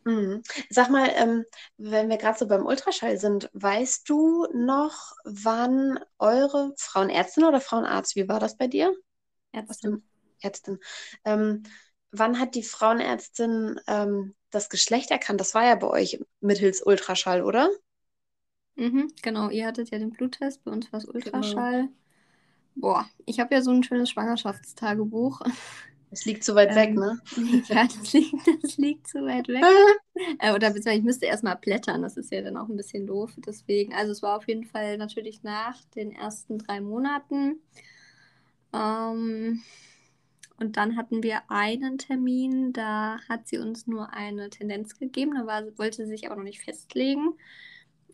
Mhm. 0.03 0.41
Sag 0.69 0.89
mal, 0.89 1.11
ähm, 1.15 1.45
wenn 1.77 2.09
wir 2.09 2.17
gerade 2.17 2.37
so 2.39 2.47
beim 2.47 2.65
Ultraschall 2.65 3.17
sind, 3.17 3.49
weißt 3.53 4.09
du 4.09 4.47
noch, 4.53 5.13
wann 5.25 5.99
eure 6.17 6.73
Frauenärztin 6.77 7.43
oder 7.43 7.61
Frauenarzt, 7.61 8.15
wie 8.15 8.27
war 8.27 8.39
das 8.39 8.57
bei 8.57 8.67
dir? 8.67 8.95
Ärztin. 9.51 10.03
Ärztin. 10.41 10.79
Ähm, 11.23 11.63
wann 12.11 12.39
hat 12.39 12.55
die 12.55 12.63
Frauenärztin 12.63 13.79
ähm, 13.87 14.33
das 14.49 14.69
Geschlecht 14.69 15.11
erkannt? 15.11 15.39
Das 15.39 15.53
war 15.53 15.65
ja 15.65 15.75
bei 15.75 15.87
euch 15.87 16.19
mittels 16.39 16.81
Ultraschall, 16.81 17.43
oder? 17.43 17.69
Mhm, 18.81 19.13
genau, 19.21 19.49
ihr 19.51 19.67
hattet 19.67 19.91
ja 19.91 19.99
den 19.99 20.09
Bluttest, 20.09 20.63
bei 20.63 20.71
uns 20.71 20.91
war 20.91 20.97
es 20.97 21.05
genau. 21.05 21.15
Ultraschall. 21.15 21.81
Genau. 21.81 21.93
Boah, 22.73 23.09
ich 23.27 23.39
habe 23.39 23.53
ja 23.53 23.61
so 23.61 23.69
ein 23.69 23.83
schönes 23.83 24.09
Schwangerschaftstagebuch. 24.09 25.41
Es 26.09 26.25
liegt 26.25 26.43
zu 26.43 26.55
weit 26.55 26.71
ähm, 26.71 26.75
weg, 26.75 26.95
ne? 26.95 27.21
Ja, 27.67 27.83
das 27.83 28.11
liegt, 28.11 28.63
das 28.63 28.77
liegt 28.77 29.07
zu 29.07 29.23
weit 29.23 29.47
weg. 29.49 29.63
äh, 30.39 30.51
oder 30.51 30.69
beziehungsweise 30.69 30.97
ich 30.97 31.03
müsste 31.03 31.27
erstmal 31.27 31.57
blättern, 31.57 32.01
das 32.01 32.17
ist 32.17 32.31
ja 32.31 32.41
dann 32.41 32.57
auch 32.57 32.69
ein 32.69 32.75
bisschen 32.75 33.05
doof. 33.05 33.31
Deswegen, 33.37 33.93
also 33.93 34.13
es 34.13 34.23
war 34.23 34.35
auf 34.35 34.47
jeden 34.47 34.65
Fall 34.65 34.97
natürlich 34.97 35.43
nach 35.43 35.77
den 35.95 36.11
ersten 36.11 36.57
drei 36.57 36.81
Monaten. 36.81 37.59
Ähm, 38.73 39.61
und 40.57 40.77
dann 40.77 40.97
hatten 40.97 41.21
wir 41.21 41.43
einen 41.49 41.99
Termin, 41.99 42.73
da 42.73 43.19
hat 43.29 43.47
sie 43.47 43.59
uns 43.59 43.85
nur 43.85 44.11
eine 44.11 44.49
Tendenz 44.49 44.97
gegeben, 44.97 45.35
da 45.35 45.45
war, 45.45 45.77
wollte 45.77 45.97
sie 45.97 46.09
sich 46.09 46.25
aber 46.25 46.37
noch 46.37 46.43
nicht 46.43 46.61
festlegen. 46.61 47.35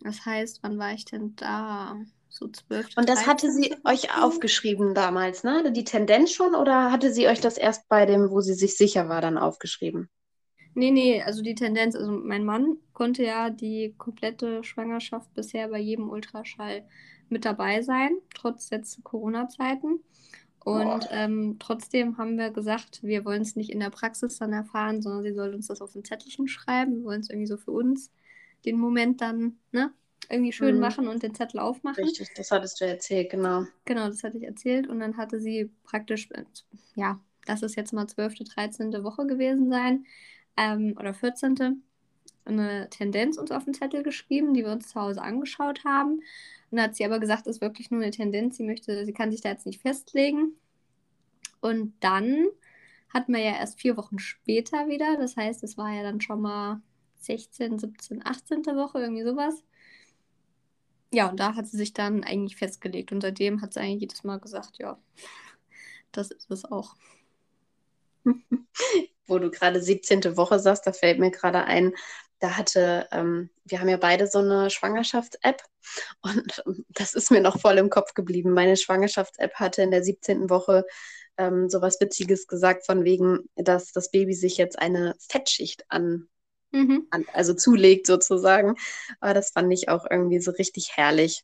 Das 0.01 0.25
heißt, 0.25 0.59
wann 0.63 0.77
war 0.77 0.93
ich 0.93 1.05
denn 1.05 1.35
da? 1.35 1.97
So 2.29 2.47
12. 2.47 2.89
Und 2.97 3.09
das 3.09 3.25
hatte 3.25 3.51
sie 3.51 3.73
euch 3.83 4.15
aufgeschrieben 4.15 4.93
damals, 4.93 5.43
ne? 5.43 5.71
Die 5.71 5.85
Tendenz 5.85 6.31
schon 6.31 6.55
oder 6.55 6.91
hatte 6.91 7.11
sie 7.11 7.27
euch 7.27 7.39
das 7.39 7.57
erst 7.57 7.87
bei 7.87 8.05
dem, 8.05 8.29
wo 8.29 8.41
sie 8.41 8.53
sich 8.53 8.75
sicher 8.77 9.09
war, 9.09 9.21
dann 9.21 9.37
aufgeschrieben? 9.37 10.09
Nee, 10.73 10.91
nee, 10.91 11.23
also 11.23 11.41
die 11.41 11.55
Tendenz, 11.55 11.95
also 11.95 12.11
mein 12.11 12.45
Mann 12.45 12.77
konnte 12.93 13.23
ja 13.23 13.49
die 13.49 13.95
komplette 13.97 14.63
Schwangerschaft 14.63 15.33
bisher 15.33 15.69
bei 15.69 15.79
jedem 15.79 16.09
Ultraschall 16.09 16.85
mit 17.29 17.45
dabei 17.45 17.81
sein, 17.81 18.11
trotz 18.35 18.69
jetzt 18.69 19.03
Corona-Zeiten. 19.03 20.03
Und 20.63 21.07
ähm, 21.11 21.55
trotzdem 21.59 22.17
haben 22.17 22.37
wir 22.37 22.51
gesagt, 22.51 23.01
wir 23.01 23.23
wollen 23.25 23.41
es 23.41 23.55
nicht 23.55 23.71
in 23.71 23.79
der 23.79 23.89
Praxis 23.89 24.37
dann 24.37 24.53
erfahren, 24.53 25.01
sondern 25.01 25.23
sie 25.23 25.33
soll 25.33 25.55
uns 25.55 25.67
das 25.67 25.81
auf 25.81 25.95
ein 25.95 26.03
Zettelchen 26.03 26.47
schreiben. 26.47 26.97
Wir 26.97 27.05
wollen 27.05 27.21
es 27.21 27.29
irgendwie 27.29 27.47
so 27.47 27.57
für 27.57 27.71
uns 27.71 28.11
den 28.65 28.79
Moment 28.79 29.21
dann 29.21 29.57
ne, 29.71 29.91
irgendwie 30.29 30.51
schön 30.51 30.75
mhm. 30.75 30.81
machen 30.81 31.07
und 31.07 31.23
den 31.23 31.35
Zettel 31.35 31.59
aufmachen. 31.59 32.03
Richtig, 32.03 32.29
das 32.35 32.51
hattest 32.51 32.81
du 32.81 32.85
erzählt, 32.85 33.29
genau. 33.29 33.65
Genau, 33.85 34.07
das 34.07 34.23
hatte 34.23 34.37
ich 34.37 34.43
erzählt. 34.43 34.87
Und 34.87 34.99
dann 34.99 35.17
hatte 35.17 35.39
sie 35.39 35.71
praktisch, 35.83 36.29
äh, 36.31 36.43
ja, 36.95 37.19
das 37.45 37.61
ist 37.63 37.75
jetzt 37.75 37.93
mal 37.93 38.07
12., 38.07 38.39
13. 38.39 39.03
Woche 39.03 39.25
gewesen 39.25 39.69
sein, 39.69 40.05
ähm, 40.57 40.95
oder 40.99 41.13
14. 41.13 41.83
eine 42.45 42.89
Tendenz 42.89 43.37
uns 43.37 43.51
auf 43.51 43.65
den 43.65 43.73
Zettel 43.73 44.03
geschrieben, 44.03 44.53
die 44.53 44.63
wir 44.63 44.71
uns 44.71 44.89
zu 44.89 44.99
Hause 44.99 45.21
angeschaut 45.21 45.85
haben. 45.85 46.13
Und 46.69 46.77
dann 46.77 46.81
hat 46.81 46.95
sie 46.95 47.05
aber 47.05 47.19
gesagt, 47.19 47.47
es 47.47 47.57
ist 47.57 47.61
wirklich 47.61 47.91
nur 47.91 48.01
eine 48.01 48.11
Tendenz, 48.11 48.57
sie 48.57 48.63
möchte, 48.63 49.05
sie 49.05 49.13
kann 49.13 49.31
sich 49.31 49.41
da 49.41 49.49
jetzt 49.49 49.65
nicht 49.65 49.81
festlegen. 49.81 50.53
Und 51.61 51.93
dann 52.01 52.47
hatten 53.13 53.33
wir 53.33 53.39
ja 53.39 53.53
erst 53.53 53.79
vier 53.79 53.95
Wochen 53.95 54.19
später 54.19 54.89
wieder, 54.89 55.17
das 55.17 55.37
heißt, 55.37 55.63
es 55.63 55.77
war 55.77 55.93
ja 55.93 56.03
dann 56.03 56.19
schon 56.19 56.41
mal 56.41 56.81
16, 57.19 57.79
17, 57.79 58.25
18. 58.25 58.65
Woche, 58.75 58.99
irgendwie 58.99 59.23
sowas. 59.23 59.63
Ja, 61.13 61.29
und 61.29 61.39
da 61.39 61.55
hat 61.55 61.67
sie 61.67 61.77
sich 61.77 61.93
dann 61.93 62.23
eigentlich 62.23 62.57
festgelegt. 62.57 63.11
Und 63.11 63.21
seitdem 63.21 63.61
hat 63.61 63.73
sie 63.73 63.79
eigentlich 63.79 64.01
jedes 64.01 64.23
Mal 64.23 64.39
gesagt, 64.39 64.77
ja, 64.77 64.99
das 66.11 66.31
ist 66.31 66.51
es 66.51 66.65
auch. 66.65 66.95
Wo 69.27 69.39
du 69.39 69.49
gerade 69.49 69.81
17. 69.81 70.37
Woche 70.37 70.59
sagst, 70.59 70.85
da 70.87 70.93
fällt 70.93 71.19
mir 71.19 71.31
gerade 71.31 71.63
ein, 71.65 71.93
da 72.39 72.55
hatte, 72.55 73.07
ähm, 73.11 73.49
wir 73.65 73.79
haben 73.79 73.89
ja 73.89 73.97
beide 73.97 74.27
so 74.27 74.39
eine 74.39 74.69
Schwangerschafts-App 74.69 75.63
und 76.21 76.63
das 76.89 77.13
ist 77.13 77.31
mir 77.31 77.41
noch 77.41 77.59
voll 77.59 77.77
im 77.77 77.89
Kopf 77.89 78.13
geblieben. 78.13 78.51
Meine 78.51 78.77
Schwangerschafts-App 78.77 79.55
hatte 79.55 79.81
in 79.81 79.91
der 79.91 80.03
17. 80.03 80.49
Woche 80.49 80.85
ähm, 81.37 81.69
sowas 81.69 81.99
Witziges 81.99 82.47
gesagt, 82.47 82.85
von 82.85 83.03
wegen, 83.03 83.49
dass 83.55 83.91
das 83.91 84.11
Baby 84.11 84.33
sich 84.33 84.57
jetzt 84.57 84.77
eine 84.77 85.15
Fettschicht 85.19 85.85
an 85.89 86.27
mhm. 86.71 87.07
an, 87.09 87.25
also 87.33 87.53
zulegt 87.53 88.07
sozusagen. 88.07 88.75
Aber 89.19 89.33
das 89.33 89.51
fand 89.51 89.71
ich 89.73 89.89
auch 89.89 90.05
irgendwie 90.09 90.39
so 90.39 90.51
richtig 90.51 90.91
herrlich. 90.95 91.43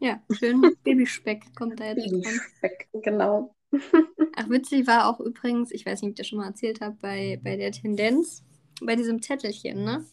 Ja, 0.00 0.22
schön 0.30 0.62
Babyspeck 0.84 1.54
kommt 1.56 1.80
da 1.80 1.86
jetzt 1.86 2.10
Babyspeck, 2.10 2.88
dran. 2.92 3.02
genau. 3.02 3.54
Ach, 4.36 4.48
witzig 4.48 4.86
war 4.86 5.08
auch 5.08 5.20
übrigens, 5.20 5.72
ich 5.72 5.84
weiß 5.84 6.02
nicht, 6.02 6.08
ob 6.08 6.12
ich 6.12 6.18
das 6.18 6.26
schon 6.28 6.38
mal 6.38 6.46
erzählt 6.46 6.80
habe, 6.80 6.96
bei, 7.00 7.40
bei 7.42 7.56
der 7.56 7.72
Tendenz, 7.72 8.42
bei 8.80 8.96
diesem 8.96 9.20
Zettelchen, 9.20 9.84
ne? 9.84 10.04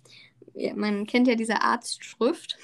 Man 0.76 1.06
kennt 1.06 1.28
ja 1.28 1.36
diese 1.36 1.62
Arztschrift. 1.62 2.58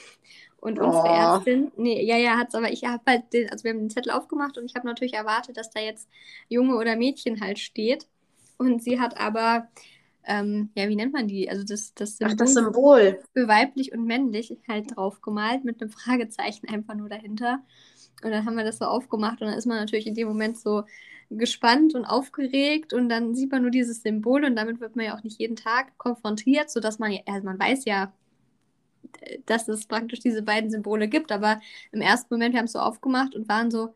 Und 0.57 0.79
unsere 0.79 1.03
oh. 1.03 1.07
Ärztin, 1.07 1.71
nee, 1.75 2.03
ja, 2.05 2.17
ja, 2.17 2.37
hat's, 2.37 2.53
aber 2.53 2.71
ich 2.71 2.83
habe 2.83 3.01
halt 3.07 3.33
den, 3.33 3.49
also 3.49 3.63
wir 3.63 3.71
haben 3.71 3.79
den 3.79 3.89
Zettel 3.89 4.11
aufgemacht 4.11 4.59
und 4.59 4.65
ich 4.65 4.75
habe 4.75 4.85
natürlich 4.85 5.15
erwartet, 5.15 5.57
dass 5.57 5.71
da 5.71 5.79
jetzt 5.79 6.07
Junge 6.49 6.75
oder 6.75 6.95
Mädchen 6.95 7.41
halt 7.41 7.57
steht. 7.57 8.07
Und 8.59 8.83
sie 8.83 8.99
hat 8.99 9.19
aber 9.19 9.67
ähm, 10.25 10.69
ja, 10.75 10.87
wie 10.89 10.95
nennt 10.95 11.13
man 11.13 11.27
die? 11.27 11.49
Also 11.49 11.63
das, 11.63 11.93
das 11.93 12.17
Symbol, 12.17 12.33
Ach, 12.33 12.37
das 12.37 12.53
Symbol 12.53 13.19
für 13.33 13.47
weiblich 13.47 13.91
und 13.93 14.05
männlich 14.05 14.57
halt 14.67 14.95
drauf 14.95 15.21
gemalt 15.21 15.63
mit 15.63 15.81
einem 15.81 15.91
Fragezeichen 15.91 16.67
einfach 16.69 16.95
nur 16.95 17.09
dahinter. 17.09 17.63
Und 18.23 18.31
dann 18.31 18.45
haben 18.45 18.55
wir 18.55 18.63
das 18.63 18.77
so 18.77 18.85
aufgemacht 18.85 19.41
und 19.41 19.47
dann 19.47 19.57
ist 19.57 19.65
man 19.65 19.77
natürlich 19.77 20.07
in 20.07 20.15
dem 20.15 20.27
Moment 20.27 20.57
so 20.59 20.83
gespannt 21.29 21.95
und 21.95 22.05
aufgeregt 22.05 22.93
und 22.93 23.09
dann 23.09 23.35
sieht 23.35 23.51
man 23.51 23.61
nur 23.61 23.71
dieses 23.71 24.01
Symbol 24.03 24.43
und 24.45 24.55
damit 24.55 24.79
wird 24.81 24.95
man 24.95 25.05
ja 25.05 25.17
auch 25.17 25.23
nicht 25.23 25.39
jeden 25.39 25.55
Tag 25.55 25.97
konfrontiert, 25.97 26.69
sodass 26.69 26.99
man 26.99 27.11
ja, 27.11 27.21
also 27.25 27.45
man 27.45 27.59
weiß 27.59 27.85
ja, 27.85 28.13
dass 29.45 29.67
es 29.67 29.87
praktisch 29.87 30.19
diese 30.19 30.41
beiden 30.43 30.69
Symbole 30.69 31.07
gibt, 31.07 31.31
aber 31.31 31.61
im 31.91 32.01
ersten 32.01 32.33
Moment, 32.33 32.53
wir 32.53 32.59
haben 32.59 32.65
es 32.65 32.73
so 32.73 32.79
aufgemacht 32.79 33.35
und 33.35 33.47
waren 33.49 33.71
so, 33.71 33.93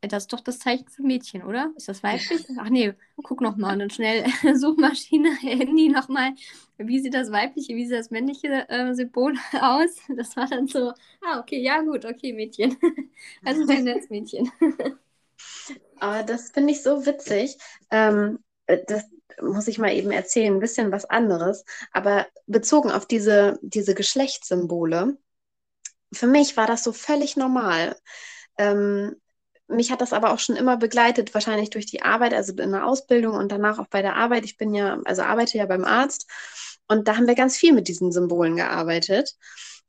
das 0.00 0.24
ist 0.24 0.32
doch 0.32 0.40
das 0.40 0.60
Zeichen 0.60 0.88
für 0.88 1.02
Mädchen, 1.02 1.42
oder? 1.42 1.72
Ist 1.76 1.88
das 1.88 2.02
weiblich? 2.02 2.46
Ach 2.58 2.68
nee, 2.68 2.92
guck 3.16 3.40
nochmal 3.40 3.72
und 3.72 3.78
dann 3.80 3.90
schnell 3.90 4.24
Suchmaschine, 4.54 5.34
Handy 5.40 5.88
nochmal. 5.88 6.34
Wie 6.76 7.00
sieht 7.00 7.14
das 7.14 7.32
weibliche, 7.32 7.74
wie 7.74 7.86
sieht 7.86 7.98
das 7.98 8.10
männliche 8.10 8.68
äh, 8.68 8.94
Symbol 8.94 9.34
aus? 9.60 9.90
Das 10.16 10.36
war 10.36 10.46
dann 10.46 10.68
so, 10.68 10.92
ah, 11.22 11.40
okay, 11.40 11.60
ja, 11.60 11.80
gut, 11.82 12.04
okay, 12.04 12.32
Mädchen. 12.32 12.76
Also 13.44 13.66
ein 13.66 13.86
jetzt 13.86 14.10
Mädchen. 14.10 14.50
Aber 15.98 16.22
das 16.22 16.50
finde 16.50 16.72
ich 16.72 16.82
so 16.82 17.04
witzig. 17.04 17.56
Ähm, 17.90 18.38
das 18.66 19.04
muss 19.40 19.68
ich 19.68 19.78
mal 19.78 19.92
eben 19.92 20.10
erzählen, 20.10 20.54
ein 20.54 20.60
bisschen 20.60 20.92
was 20.92 21.04
anderes. 21.04 21.64
Aber 21.92 22.26
bezogen 22.46 22.90
auf 22.90 23.06
diese, 23.06 23.58
diese 23.62 23.94
Geschlechtssymbole, 23.94 25.16
für 26.12 26.26
mich 26.26 26.56
war 26.56 26.66
das 26.66 26.84
so 26.84 26.92
völlig 26.92 27.36
normal. 27.36 27.96
Ähm, 28.56 29.16
mich 29.68 29.92
hat 29.92 30.00
das 30.00 30.12
aber 30.12 30.32
auch 30.32 30.38
schon 30.38 30.56
immer 30.56 30.76
begleitet, 30.76 31.34
wahrscheinlich 31.34 31.70
durch 31.70 31.86
die 31.86 32.02
Arbeit, 32.02 32.34
also 32.34 32.52
in 32.54 32.72
der 32.72 32.86
Ausbildung 32.86 33.34
und 33.34 33.52
danach 33.52 33.78
auch 33.78 33.86
bei 33.86 34.02
der 34.02 34.16
Arbeit. 34.16 34.44
Ich 34.44 34.56
bin 34.56 34.74
ja, 34.74 34.98
also 35.04 35.22
arbeite 35.22 35.58
ja 35.58 35.66
beim 35.66 35.84
Arzt 35.84 36.26
und 36.88 37.06
da 37.06 37.16
haben 37.16 37.26
wir 37.26 37.34
ganz 37.34 37.56
viel 37.56 37.72
mit 37.72 37.86
diesen 37.88 38.10
Symbolen 38.10 38.56
gearbeitet. 38.56 39.36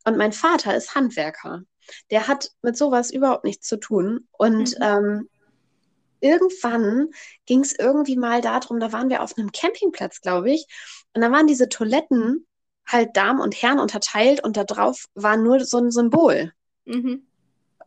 Und 0.06 0.18
mein 0.18 0.34
Vater 0.34 0.76
ist 0.76 0.96
Handwerker. 0.96 1.64
Der 2.12 2.28
hat 2.28 2.52
mit 2.62 2.78
sowas 2.78 3.10
überhaupt 3.10 3.46
nichts 3.46 3.68
zu 3.68 3.78
tun. 3.78 4.28
Und 4.32 4.78
mhm. 4.78 4.84
ähm, 4.84 5.30
irgendwann 6.20 7.10
ging 7.46 7.62
es 7.62 7.78
irgendwie 7.78 8.18
mal 8.18 8.42
darum, 8.42 8.80
da 8.80 8.92
waren 8.92 9.10
wir 9.10 9.24
auf 9.24 9.38
einem 9.38 9.52
Campingplatz, 9.52 10.22
glaube 10.22 10.52
ich, 10.52 10.68
und 11.14 11.22
da 11.22 11.32
waren 11.32 11.48
diese 11.48 11.70
Toiletten 11.70 12.46
halt 12.86 13.16
Damen 13.16 13.40
und 13.40 13.62
Herren 13.62 13.80
unterteilt 13.80 14.44
und 14.44 14.58
da 14.58 14.64
drauf 14.64 15.06
war 15.14 15.38
nur 15.38 15.64
so 15.64 15.78
ein 15.78 15.92
Symbol. 15.92 16.52
Mhm 16.86 17.29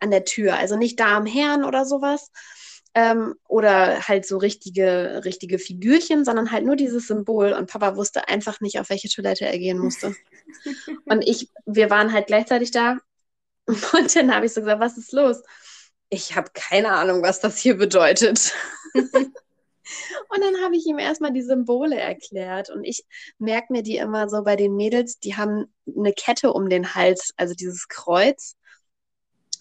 an 0.03 0.11
der 0.11 0.25
Tür. 0.25 0.57
Also 0.57 0.77
nicht 0.77 1.01
da 1.01 1.17
am 1.17 1.27
Herrn 1.27 1.65
oder 1.65 1.85
sowas. 1.85 2.31
Ähm, 2.95 3.35
oder 3.49 4.07
halt 4.07 4.27
so 4.27 4.37
richtige, 4.37 5.23
richtige 5.25 5.59
Figürchen, 5.59 6.27
sondern 6.27 6.53
halt 6.53 6.67
nur 6.67 6.77
dieses 6.77 7.07
Symbol. 7.07 7.53
Und 7.55 7.71
Papa 7.71 7.97
wusste 7.97 8.29
einfach 8.29 8.61
nicht, 8.61 8.79
auf 8.79 8.91
welche 8.91 9.09
Toilette 9.09 9.47
er 9.47 9.59
gehen 9.59 9.79
musste. 9.79 10.15
und 11.07 11.23
ich, 11.23 11.49
wir 11.65 11.89
waren 11.89 12.13
halt 12.13 12.27
gleichzeitig 12.27 12.71
da. 12.71 12.99
Und 13.67 14.17
dann 14.17 14.35
habe 14.35 14.47
ich 14.47 14.53
so 14.53 14.61
gesagt, 14.61 14.81
was 14.81 14.99
ist 14.99 15.13
los? 15.13 15.41
Ich 16.11 16.37
habe 16.37 16.51
keine 16.53 16.91
Ahnung, 16.93 17.23
was 17.23 17.41
das 17.41 17.59
hier 17.59 17.77
bedeutet. 17.77 18.53
Und 18.95 20.41
dann 20.41 20.63
habe 20.63 20.77
ich 20.77 20.87
ihm 20.87 20.99
erstmal 20.99 21.33
die 21.33 21.43
Symbole 21.43 21.97
erklärt. 21.99 22.71
Und 22.71 22.85
ich 22.85 23.05
merke 23.39 23.73
mir 23.73 23.83
die 23.83 23.97
immer 23.97 24.29
so 24.29 24.43
bei 24.43 24.57
den 24.57 24.75
Mädels, 24.75 25.19
die 25.19 25.37
haben 25.37 25.73
eine 25.87 26.13
Kette 26.13 26.53
um 26.53 26.69
den 26.69 26.95
Hals, 26.95 27.33
also 27.37 27.55
dieses 27.55 27.89
Kreuz. 27.89 28.57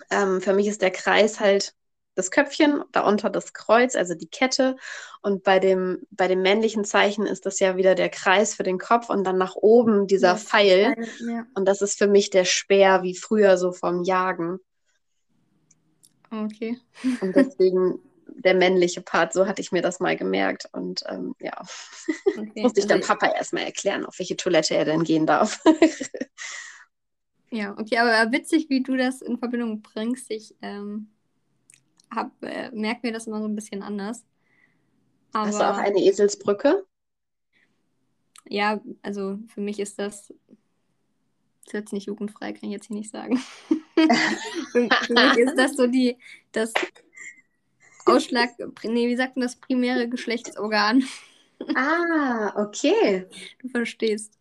Ähm, 0.09 0.41
für 0.41 0.53
mich 0.53 0.67
ist 0.67 0.81
der 0.81 0.91
Kreis 0.91 1.39
halt 1.39 1.75
das 2.15 2.29
Köpfchen, 2.29 2.83
darunter 2.91 3.29
das 3.29 3.53
Kreuz, 3.53 3.95
also 3.95 4.15
die 4.15 4.27
Kette. 4.27 4.75
Und 5.21 5.43
bei 5.43 5.59
dem, 5.59 5.99
bei 6.11 6.27
dem 6.27 6.41
männlichen 6.41 6.83
Zeichen 6.83 7.25
ist 7.25 7.45
das 7.45 7.59
ja 7.59 7.77
wieder 7.77 7.95
der 7.95 8.09
Kreis 8.09 8.55
für 8.55 8.63
den 8.63 8.79
Kopf 8.79 9.09
und 9.09 9.23
dann 9.23 9.37
nach 9.37 9.55
oben 9.55 10.07
dieser 10.07 10.29
ja, 10.29 10.37
Pfeil. 10.37 10.95
Ja. 11.19 11.45
Und 11.55 11.65
das 11.65 11.81
ist 11.81 11.97
für 11.97 12.07
mich 12.07 12.29
der 12.29 12.45
Speer, 12.45 13.03
wie 13.03 13.15
früher 13.15 13.57
so 13.57 13.71
vom 13.71 14.03
Jagen. 14.03 14.59
Okay. 16.31 16.77
Und 17.21 17.35
deswegen 17.35 17.99
der 18.27 18.55
männliche 18.55 19.01
Part, 19.01 19.33
so 19.33 19.47
hatte 19.47 19.61
ich 19.61 19.71
mir 19.71 19.81
das 19.81 19.99
mal 19.99 20.15
gemerkt. 20.15 20.67
Und 20.71 21.03
ähm, 21.07 21.35
ja, 21.39 21.61
okay. 22.25 22.51
musste 22.61 22.79
ich 22.79 22.87
dann 22.87 23.01
also 23.01 23.07
Papa 23.07 23.27
erstmal 23.27 23.63
erklären, 23.63 24.05
auf 24.05 24.19
welche 24.19 24.37
Toilette 24.37 24.75
er 24.75 24.85
denn 24.85 25.03
gehen 25.03 25.25
darf. 25.25 25.61
ja, 27.51 27.75
okay, 27.77 27.97
aber 27.97 28.31
witzig, 28.31 28.69
wie 28.69 28.81
du 28.81 28.95
das 28.95 29.21
in 29.21 29.37
Verbindung 29.37 29.81
bringst. 29.81 30.31
Ich 30.31 30.55
ähm, 30.61 31.09
hab, 32.09 32.31
äh, 32.43 32.71
merke 32.71 33.07
mir 33.07 33.13
das 33.13 33.27
immer 33.27 33.39
so 33.39 33.47
ein 33.47 33.55
bisschen 33.55 33.83
anders. 33.83 34.23
Aber, 35.33 35.47
Hast 35.47 35.59
du 35.59 35.69
auch 35.69 35.77
eine 35.77 35.99
Eselsbrücke? 35.99 36.85
Ja, 38.47 38.81
also 39.01 39.37
für 39.47 39.61
mich 39.61 39.79
ist 39.79 39.99
das, 39.99 40.27
das 40.27 41.67
ist 41.67 41.73
jetzt 41.73 41.93
nicht 41.93 42.07
jugendfrei, 42.07 42.53
kann 42.53 42.69
ich 42.69 42.71
jetzt 42.71 42.87
hier 42.87 42.97
nicht 42.97 43.11
sagen. 43.11 43.37
für, 43.95 44.89
für, 44.89 45.13
mich 45.13 45.37
ist 45.37 45.55
das 45.57 45.75
so 45.75 45.87
die, 45.87 46.17
das 46.53 46.73
Ausschlag, 48.05 48.49
nee, 48.83 49.07
wie 49.07 49.15
sagt 49.15 49.35
man 49.35 49.43
das 49.43 49.57
primäre 49.57 50.09
Geschlechtsorgan? 50.09 51.03
Ah, 51.75 52.53
okay. 52.55 53.27
Du 53.59 53.69
verstehst. 53.69 54.37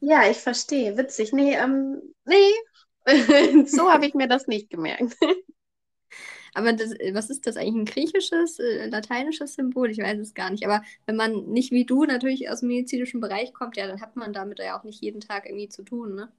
Ja, 0.00 0.28
ich 0.28 0.36
verstehe. 0.36 0.96
Witzig. 0.98 1.32
Nee, 1.32 1.54
ähm, 1.54 2.13
nee. 2.24 2.52
so 3.66 3.90
habe 3.90 4.06
ich 4.06 4.14
mir 4.14 4.28
das 4.28 4.46
nicht 4.46 4.70
gemerkt. 4.70 5.14
Aber 6.54 6.72
das, 6.72 6.90
was 7.12 7.30
ist 7.30 7.46
das 7.46 7.56
eigentlich? 7.56 7.74
Ein 7.74 7.84
griechisches, 7.84 8.58
äh, 8.60 8.86
lateinisches 8.86 9.54
Symbol? 9.54 9.90
Ich 9.90 9.98
weiß 9.98 10.18
es 10.20 10.34
gar 10.34 10.50
nicht. 10.50 10.64
Aber 10.64 10.82
wenn 11.04 11.16
man 11.16 11.46
nicht 11.46 11.72
wie 11.72 11.84
du 11.84 12.04
natürlich 12.04 12.48
aus 12.48 12.60
dem 12.60 12.68
medizinischen 12.68 13.20
Bereich 13.20 13.52
kommt, 13.52 13.76
ja, 13.76 13.88
dann 13.88 14.00
hat 14.00 14.14
man 14.16 14.32
damit 14.32 14.60
ja 14.60 14.78
auch 14.78 14.84
nicht 14.84 15.02
jeden 15.02 15.20
Tag 15.20 15.46
irgendwie 15.46 15.68
zu 15.68 15.82
tun, 15.82 16.14
ne? 16.14 16.32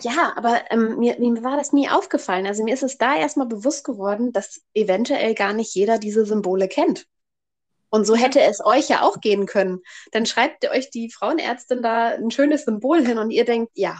Ja, 0.00 0.32
aber 0.36 0.70
ähm, 0.70 0.98
mir, 0.98 1.18
mir 1.18 1.42
war 1.42 1.56
das 1.56 1.72
nie 1.72 1.88
aufgefallen. 1.88 2.46
Also 2.46 2.64
mir 2.64 2.74
ist 2.74 2.82
es 2.82 2.98
da 2.98 3.16
erstmal 3.16 3.46
bewusst 3.46 3.84
geworden, 3.84 4.32
dass 4.32 4.62
eventuell 4.74 5.34
gar 5.34 5.52
nicht 5.52 5.74
jeder 5.74 5.98
diese 5.98 6.26
Symbole 6.26 6.68
kennt. 6.68 7.06
Und 7.88 8.06
so 8.06 8.14
hätte 8.14 8.40
es 8.40 8.64
euch 8.64 8.88
ja 8.88 9.02
auch 9.02 9.20
gehen 9.20 9.46
können. 9.46 9.80
Dann 10.12 10.24
schreibt 10.24 10.68
euch 10.70 10.90
die 10.90 11.10
Frauenärztin 11.10 11.82
da 11.82 12.08
ein 12.08 12.30
schönes 12.30 12.64
Symbol 12.64 13.04
hin 13.06 13.18
und 13.18 13.30
ihr 13.30 13.44
denkt, 13.44 13.72
ja, 13.74 13.98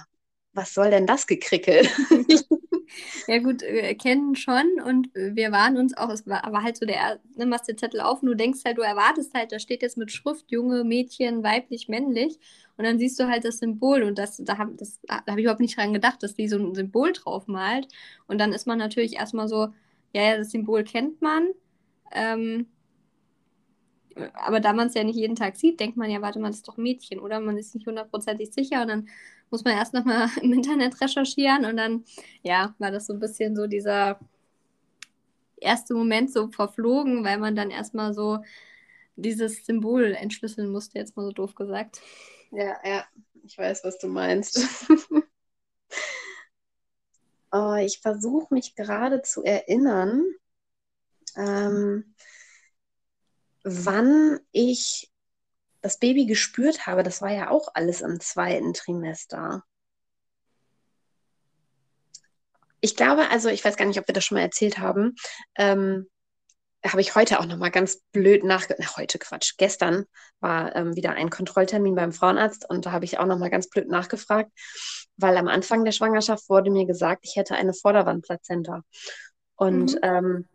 was 0.55 0.75
soll 0.75 0.91
denn 0.91 1.07
das 1.07 1.27
gekrickelt? 1.27 1.91
ja 3.27 3.39
gut, 3.39 3.63
äh, 3.63 3.95
kennen 3.95 4.37
schon 4.37 4.81
und 4.85 5.09
wir 5.15 5.51
waren 5.53 5.77
uns 5.77 5.97
auch, 5.97 6.11
es 6.11 6.27
war 6.27 6.45
aber 6.45 6.63
halt 6.63 6.77
so 6.77 6.87
der, 6.87 7.21
ne, 7.37 7.47
machst 7.47 7.69
den 7.69 7.79
Zettel 7.79 8.01
auf 8.01 8.23
und 8.23 8.29
du 8.29 8.35
denkst 8.35 8.61
halt, 8.65 8.79
du 8.79 8.83
erwartest 8.83 9.33
halt, 9.35 9.53
da 9.53 9.59
steht 9.59 9.83
jetzt 9.83 9.97
mit 9.97 10.13
Schrift 10.13 10.51
Junge, 10.51 10.85
Mädchen, 10.85 11.43
weiblich, 11.43 11.89
männlich 11.89 12.39
und 12.77 12.85
dann 12.85 12.99
siehst 12.99 13.19
du 13.19 13.29
halt 13.29 13.45
das 13.45 13.59
Symbol 13.59 14.03
und 14.03 14.19
das, 14.19 14.39
da 14.39 14.59
habe 14.59 14.77
hab 15.09 15.37
ich 15.39 15.45
überhaupt 15.45 15.61
nicht 15.61 15.77
dran 15.77 15.93
gedacht, 15.93 16.23
dass 16.23 16.35
die 16.35 16.49
so 16.49 16.59
ein 16.59 16.75
Symbol 16.75 17.13
drauf 17.13 17.47
malt 17.47 17.89
und 18.27 18.39
dann 18.39 18.53
ist 18.53 18.67
man 18.67 18.79
natürlich 18.79 19.15
erstmal 19.15 19.49
so, 19.49 19.69
ja, 20.13 20.23
ja, 20.23 20.37
das 20.37 20.51
Symbol 20.51 20.85
kennt 20.85 21.23
man, 21.23 21.49
ähm, 22.13 22.67
aber 24.35 24.61
da 24.61 24.73
man 24.73 24.89
es 24.89 24.95
ja 24.95 25.05
nicht 25.05 25.17
jeden 25.17 25.37
Tag 25.37 25.57
sieht, 25.57 25.81
denkt 25.81 25.97
man 25.97 26.11
ja, 26.11 26.21
warte 26.21 26.39
mal, 26.39 26.49
das 26.49 26.57
ist 26.57 26.69
doch 26.69 26.77
Mädchen, 26.77 27.19
oder? 27.19 27.41
Man 27.41 27.57
ist 27.57 27.75
nicht 27.75 27.87
hundertprozentig 27.87 28.53
sicher 28.53 28.83
und 28.83 28.89
dann 28.89 29.09
muss 29.53 29.65
man 29.65 29.77
erst 29.77 29.95
nochmal 29.95 30.29
im 30.43 30.53
Internet 30.53 31.01
recherchieren 31.01 31.65
und 31.65 31.77
dann, 31.77 32.05
ja, 32.43 32.75
war 32.79 32.91
das 32.91 33.07
so 33.07 33.13
ein 33.13 33.21
bisschen 33.21 33.55
so 33.55 33.67
dieser 33.67 34.19
erste 35.57 35.95
Moment 35.95 36.33
so 36.33 36.49
verflogen, 36.49 37.25
weil 37.25 37.39
man 37.39 37.55
dann 37.55 37.71
erstmal 37.71 38.15
so 38.15 38.39
dieses 39.17 39.65
Symbol 39.65 40.15
entschlüsseln 40.15 40.71
musste, 40.71 40.99
jetzt 40.99 41.17
mal 41.17 41.25
so 41.25 41.33
doof 41.33 41.55
gesagt. 41.55 42.01
Ja, 42.51 42.77
ja, 42.85 43.05
ich 43.45 43.57
weiß, 43.57 43.85
was 43.85 43.99
du 43.99 44.09
meinst. 44.09 44.87
oh, 47.53 47.75
ich 47.75 48.01
versuche 48.01 48.53
mich 48.53 48.75
gerade 48.75 49.23
zu 49.23 49.43
erinnern. 49.43 50.25
Ähm, 51.37 52.15
wann 53.65 54.41
ich 54.51 55.12
das 55.83 55.99
Baby 55.99 56.27
gespürt 56.27 56.87
habe, 56.87 57.03
das 57.03 57.21
war 57.21 57.31
ja 57.31 57.51
auch 57.51 57.69
alles 57.75 58.01
im 58.01 58.21
zweiten 58.21 58.73
Trimester. 58.73 59.65
Ich 62.81 62.97
glaube, 62.97 63.29
also 63.31 63.49
ich 63.49 63.65
weiß 63.65 63.77
gar 63.77 63.85
nicht, 63.85 63.99
ob 63.99 64.09
wir 64.09 64.15
das 64.15 64.25
schon 64.25 64.37
mal 64.37 64.43
erzählt 64.43 64.79
haben. 64.79 65.15
Ähm, 65.57 66.09
habe 66.85 67.01
ich 67.01 67.15
heute 67.15 67.39
auch 67.39 67.47
noch 67.47 67.59
mal 67.59 67.71
ganz 67.71 68.01
blöd 68.13 68.43
nach 68.43 68.67
heute 68.97 69.19
Quatsch. 69.19 69.55
Gestern 69.57 70.05
war 70.41 70.75
ähm, 70.75 70.97
wieder 70.97 71.13
ein 71.13 71.31
Kontrolltermin 71.31 71.95
beim 71.95 72.13
Frauenarzt 72.13 72.69
und 72.69 72.87
da 72.87 72.93
habe 72.93 73.05
ich 73.05 73.19
auch 73.19 73.27
noch 73.27 73.39
mal 73.39 73.51
ganz 73.51 73.69
blöd 73.69 73.89
nachgefragt, 73.89 74.51
weil 75.17 75.37
am 75.37 75.47
Anfang 75.47 75.85
der 75.85 75.93
Schwangerschaft 75.93 76.49
wurde 76.49 76.71
mir 76.71 76.87
gesagt, 76.87 77.21
ich 77.23 77.37
hätte 77.37 77.55
eine 77.55 77.73
Vorderwandplazenta. 77.73 78.83
Und 79.55 79.93
mhm. 79.93 79.99
ähm, 80.03 80.49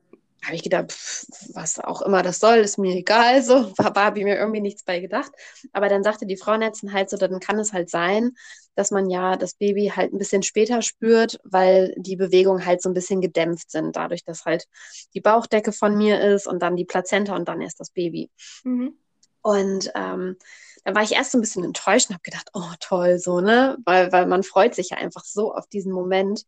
habe 0.44 0.56
ich 0.56 0.64
gedacht, 0.64 0.92
pff, 0.92 1.26
was 1.54 1.80
auch 1.80 2.02
immer 2.02 2.22
das 2.22 2.40
soll, 2.40 2.58
ist 2.58 2.78
mir 2.78 2.96
egal. 2.96 3.44
So, 3.44 3.74
habe 3.80 4.20
ich 4.20 4.26
mir 4.26 4.38
irgendwie 4.38 4.62
nichts 4.62 4.84
bei 4.84 5.00
gedacht. 5.00 5.32
Aber 5.74 5.90
dann 5.90 6.04
sagte 6.04 6.26
die 6.26 6.38
Frauenärztin 6.38 6.94
halt 6.94 7.10
so, 7.10 7.18
dann 7.18 7.40
kann 7.40 7.60
es 7.60 7.74
halt 7.74 7.90
sein, 7.90 8.32
dass 8.76 8.92
man 8.92 9.10
ja 9.10 9.36
das 9.36 9.56
Baby 9.56 9.92
halt 9.96 10.14
ein 10.14 10.20
bisschen 10.20 10.44
später 10.44 10.82
spürt, 10.82 11.40
weil 11.44 11.94
die 11.98 12.16
Bewegungen 12.16 12.66
halt 12.66 12.82
so 12.82 12.90
ein 12.90 12.94
bisschen 12.94 13.22
gedämpft 13.22 13.72
sind, 13.72 13.96
dadurch, 13.96 14.24
dass 14.24 14.46
halt 14.46 14.66
die 15.14 15.22
Bauchdecke 15.22 15.72
von 15.72 15.98
mir 15.98 16.22
ist 16.22 16.48
und 16.48 16.62
dann 16.62 16.76
die 16.76 16.86
Plazenta 16.86 17.36
und 17.36 17.48
dann 17.48 17.62
erst 17.62 17.80
das 17.80 17.90
Baby. 17.90 18.30
Mhm. 18.64 18.98
Und 19.42 19.92
ähm, 19.96 20.38
da 20.84 20.94
war 20.94 21.04
ich 21.04 21.14
erst 21.14 21.32
so 21.32 21.38
ein 21.38 21.42
bisschen 21.42 21.64
enttäuscht 21.64 22.10
und 22.10 22.16
habe 22.16 22.24
gedacht, 22.24 22.50
oh 22.54 22.72
toll, 22.80 23.18
so, 23.18 23.42
ne? 23.42 23.78
Weil, 23.84 24.12
weil 24.12 24.26
man 24.28 24.44
freut 24.44 24.76
sich 24.76 24.92
ja 24.92 24.98
einfach 24.98 25.24
so 25.26 25.54
auf 25.54 25.68
diesen 25.68 25.92
Moment, 25.92 26.44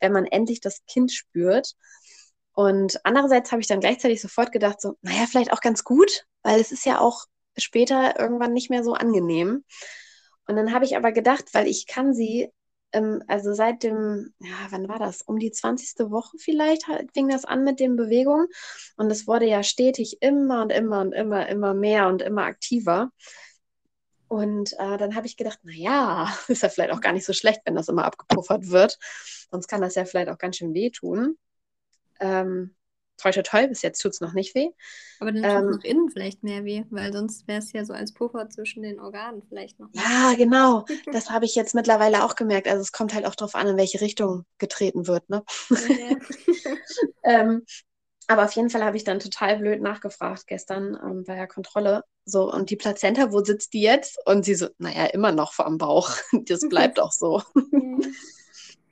wenn 0.00 0.12
man 0.12 0.26
endlich 0.26 0.60
das 0.60 0.84
Kind 0.86 1.12
spürt. 1.12 1.74
Und 2.56 2.98
andererseits 3.04 3.52
habe 3.52 3.60
ich 3.60 3.68
dann 3.68 3.80
gleichzeitig 3.80 4.22
sofort 4.22 4.50
gedacht, 4.50 4.80
so, 4.80 4.96
naja, 5.02 5.26
vielleicht 5.28 5.52
auch 5.52 5.60
ganz 5.60 5.84
gut, 5.84 6.24
weil 6.42 6.58
es 6.58 6.72
ist 6.72 6.86
ja 6.86 7.00
auch 7.00 7.26
später 7.58 8.18
irgendwann 8.18 8.54
nicht 8.54 8.70
mehr 8.70 8.82
so 8.82 8.94
angenehm. 8.94 9.62
Und 10.46 10.56
dann 10.56 10.72
habe 10.72 10.86
ich 10.86 10.96
aber 10.96 11.12
gedacht, 11.12 11.52
weil 11.52 11.66
ich 11.66 11.86
kann 11.86 12.14
sie, 12.14 12.50
ähm, 12.92 13.22
also 13.28 13.52
seit 13.52 13.82
dem, 13.82 14.32
ja, 14.38 14.56
wann 14.70 14.88
war 14.88 14.98
das? 14.98 15.20
Um 15.20 15.38
die 15.38 15.52
20. 15.52 16.10
Woche 16.10 16.38
vielleicht 16.38 16.84
fing 17.12 17.28
das 17.28 17.44
an 17.44 17.62
mit 17.62 17.78
den 17.78 17.94
Bewegungen. 17.94 18.46
Und 18.96 19.10
es 19.10 19.26
wurde 19.26 19.44
ja 19.44 19.62
stetig 19.62 20.22
immer 20.22 20.62
und 20.62 20.72
immer 20.72 21.02
und 21.02 21.12
immer, 21.12 21.46
immer 21.50 21.74
mehr 21.74 22.08
und 22.08 22.22
immer 22.22 22.44
aktiver. 22.44 23.10
Und 24.28 24.72
äh, 24.78 24.96
dann 24.96 25.14
habe 25.14 25.26
ich 25.26 25.36
gedacht, 25.36 25.58
naja, 25.62 26.34
ist 26.48 26.62
ja 26.62 26.70
vielleicht 26.70 26.92
auch 26.92 27.02
gar 27.02 27.12
nicht 27.12 27.26
so 27.26 27.34
schlecht, 27.34 27.60
wenn 27.66 27.74
das 27.74 27.90
immer 27.90 28.06
abgepuffert 28.06 28.70
wird. 28.70 28.98
Sonst 29.50 29.66
kann 29.66 29.82
das 29.82 29.94
ja 29.94 30.06
vielleicht 30.06 30.30
auch 30.30 30.38
ganz 30.38 30.56
schön 30.56 30.72
wehtun. 30.72 31.36
Ähm, 32.20 32.74
toi, 33.16 33.30
toi, 33.30 33.42
toi, 33.42 33.66
bis 33.66 33.82
jetzt 33.82 34.00
tut 34.00 34.12
es 34.12 34.20
noch 34.20 34.32
nicht 34.32 34.54
weh. 34.54 34.70
Aber 35.20 35.32
dann 35.32 35.42
tut 35.42 35.52
ähm, 35.52 35.70
nach 35.70 35.84
innen 35.84 36.10
vielleicht 36.10 36.42
mehr 36.42 36.64
weh, 36.64 36.84
weil 36.90 37.12
sonst 37.12 37.48
wäre 37.48 37.58
es 37.58 37.72
ja 37.72 37.84
so 37.84 37.92
als 37.92 38.12
Puffer 38.12 38.48
zwischen 38.50 38.82
den 38.82 39.00
Organen 39.00 39.42
vielleicht 39.48 39.78
noch. 39.80 39.88
Ja, 39.92 40.34
genau. 40.36 40.84
Das 41.12 41.30
habe 41.30 41.44
ich 41.44 41.54
jetzt 41.54 41.74
mittlerweile 41.74 42.24
auch 42.24 42.34
gemerkt. 42.34 42.68
Also 42.68 42.82
es 42.82 42.92
kommt 42.92 43.14
halt 43.14 43.26
auch 43.26 43.34
darauf 43.34 43.54
an, 43.54 43.68
in 43.68 43.76
welche 43.76 44.00
Richtung 44.00 44.44
getreten 44.58 45.06
wird. 45.06 45.28
Ne? 45.30 45.42
Ja. 45.70 46.16
ähm, 47.24 47.64
aber 48.28 48.44
auf 48.44 48.52
jeden 48.52 48.70
Fall 48.70 48.84
habe 48.84 48.96
ich 48.96 49.04
dann 49.04 49.20
total 49.20 49.58
blöd 49.58 49.80
nachgefragt 49.80 50.46
gestern 50.46 50.98
ähm, 51.02 51.24
bei 51.24 51.36
der 51.36 51.46
Kontrolle. 51.46 52.02
So, 52.24 52.52
und 52.52 52.70
die 52.70 52.76
Plazenta, 52.76 53.32
wo 53.32 53.42
sitzt 53.44 53.72
die 53.72 53.82
jetzt? 53.82 54.18
Und 54.26 54.44
sie 54.44 54.56
so, 54.56 54.66
naja, 54.78 55.06
immer 55.06 55.30
noch 55.30 55.52
vor 55.52 55.66
dem 55.66 55.78
Bauch. 55.78 56.10
Das 56.48 56.60
bleibt 56.68 56.98
auch 56.98 57.12
so. 57.12 57.42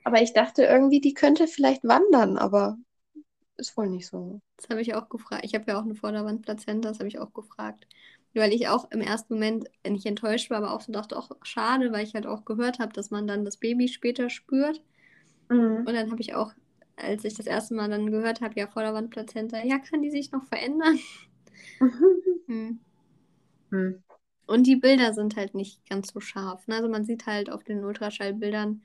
aber 0.03 0.21
ich 0.21 0.33
dachte 0.33 0.63
irgendwie, 0.63 1.01
die 1.01 1.13
könnte 1.13 1.47
vielleicht 1.47 1.83
wandern, 1.83 2.37
aber 2.37 2.77
ist 3.57 3.75
wohl 3.77 3.89
nicht 3.89 4.07
so. 4.07 4.41
Das 4.57 4.69
habe 4.69 4.81
ich 4.81 4.95
auch 4.95 5.09
gefragt. 5.09 5.45
Ich 5.45 5.53
habe 5.55 5.65
ja 5.67 5.79
auch 5.79 5.83
eine 5.83 5.95
Vorderwandplazenta, 5.95 6.89
das 6.89 6.99
habe 6.99 7.07
ich 7.07 7.19
auch 7.19 7.33
gefragt. 7.33 7.87
Weil 8.33 8.53
ich 8.53 8.67
auch 8.67 8.91
im 8.91 8.99
ersten 8.99 9.35
Moment 9.35 9.69
nicht 9.87 10.05
enttäuscht 10.05 10.49
war, 10.49 10.57
aber 10.57 10.73
auch 10.73 10.81
so 10.81 10.91
dachte, 10.91 11.17
auch 11.17 11.31
schade, 11.43 11.91
weil 11.93 12.03
ich 12.03 12.13
halt 12.15 12.27
auch 12.27 12.43
gehört 12.43 12.79
habe, 12.79 12.91
dass 12.91 13.09
man 13.09 13.27
dann 13.27 13.45
das 13.45 13.57
Baby 13.57 13.87
später 13.87 14.29
spürt. 14.29 14.81
Mhm. 15.49 15.85
Und 15.87 15.93
dann 15.93 16.11
habe 16.11 16.21
ich 16.21 16.35
auch, 16.35 16.51
als 16.97 17.23
ich 17.23 17.35
das 17.35 17.45
erste 17.45 17.75
Mal 17.75 17.89
dann 17.89 18.11
gehört 18.11 18.41
habe, 18.41 18.59
ja, 18.59 18.67
Vorderwandplazenta, 18.67 19.63
ja, 19.63 19.79
kann 19.79 20.01
die 20.01 20.11
sich 20.11 20.31
noch 20.31 20.45
verändern? 20.45 20.99
Mhm. 22.47 22.79
Mhm. 23.71 24.03
Und 24.47 24.67
die 24.67 24.75
Bilder 24.75 25.13
sind 25.13 25.35
halt 25.35 25.55
nicht 25.55 25.87
ganz 25.89 26.13
so 26.13 26.19
scharf. 26.19 26.67
Ne? 26.67 26.75
Also 26.75 26.87
man 26.87 27.03
sieht 27.03 27.25
halt 27.25 27.49
auf 27.49 27.63
den 27.63 27.83
Ultraschallbildern, 27.83 28.83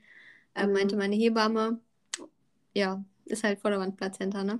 äh, 0.55 0.67
meinte 0.67 0.95
mhm. 0.95 1.01
meine 1.01 1.15
Hebamme, 1.15 1.79
ja, 2.73 3.03
ist 3.25 3.43
halt 3.43 3.59
Vorderwandplazenta, 3.59 4.43
ne? 4.43 4.59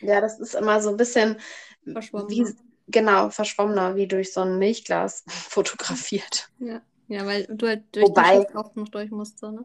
Ja, 0.00 0.20
das 0.20 0.38
ist 0.38 0.54
immer 0.54 0.80
so 0.80 0.90
ein 0.90 0.96
bisschen 0.96 1.36
wie, 1.84 2.46
genau, 2.88 3.30
verschwommener, 3.30 3.96
wie 3.96 4.06
durch 4.06 4.32
so 4.32 4.40
ein 4.40 4.58
Milchglas 4.58 5.24
fotografiert. 5.28 6.48
Ja, 6.58 6.80
ja 7.08 7.26
weil 7.26 7.46
du 7.46 7.66
halt 7.66 7.84
durch 7.92 8.06
Wobei, 8.06 8.44
die 8.44 8.56
auch 8.56 8.74
noch 8.74 8.88
durch 8.88 9.10
musst, 9.10 9.38
so, 9.38 9.50
ne? 9.50 9.64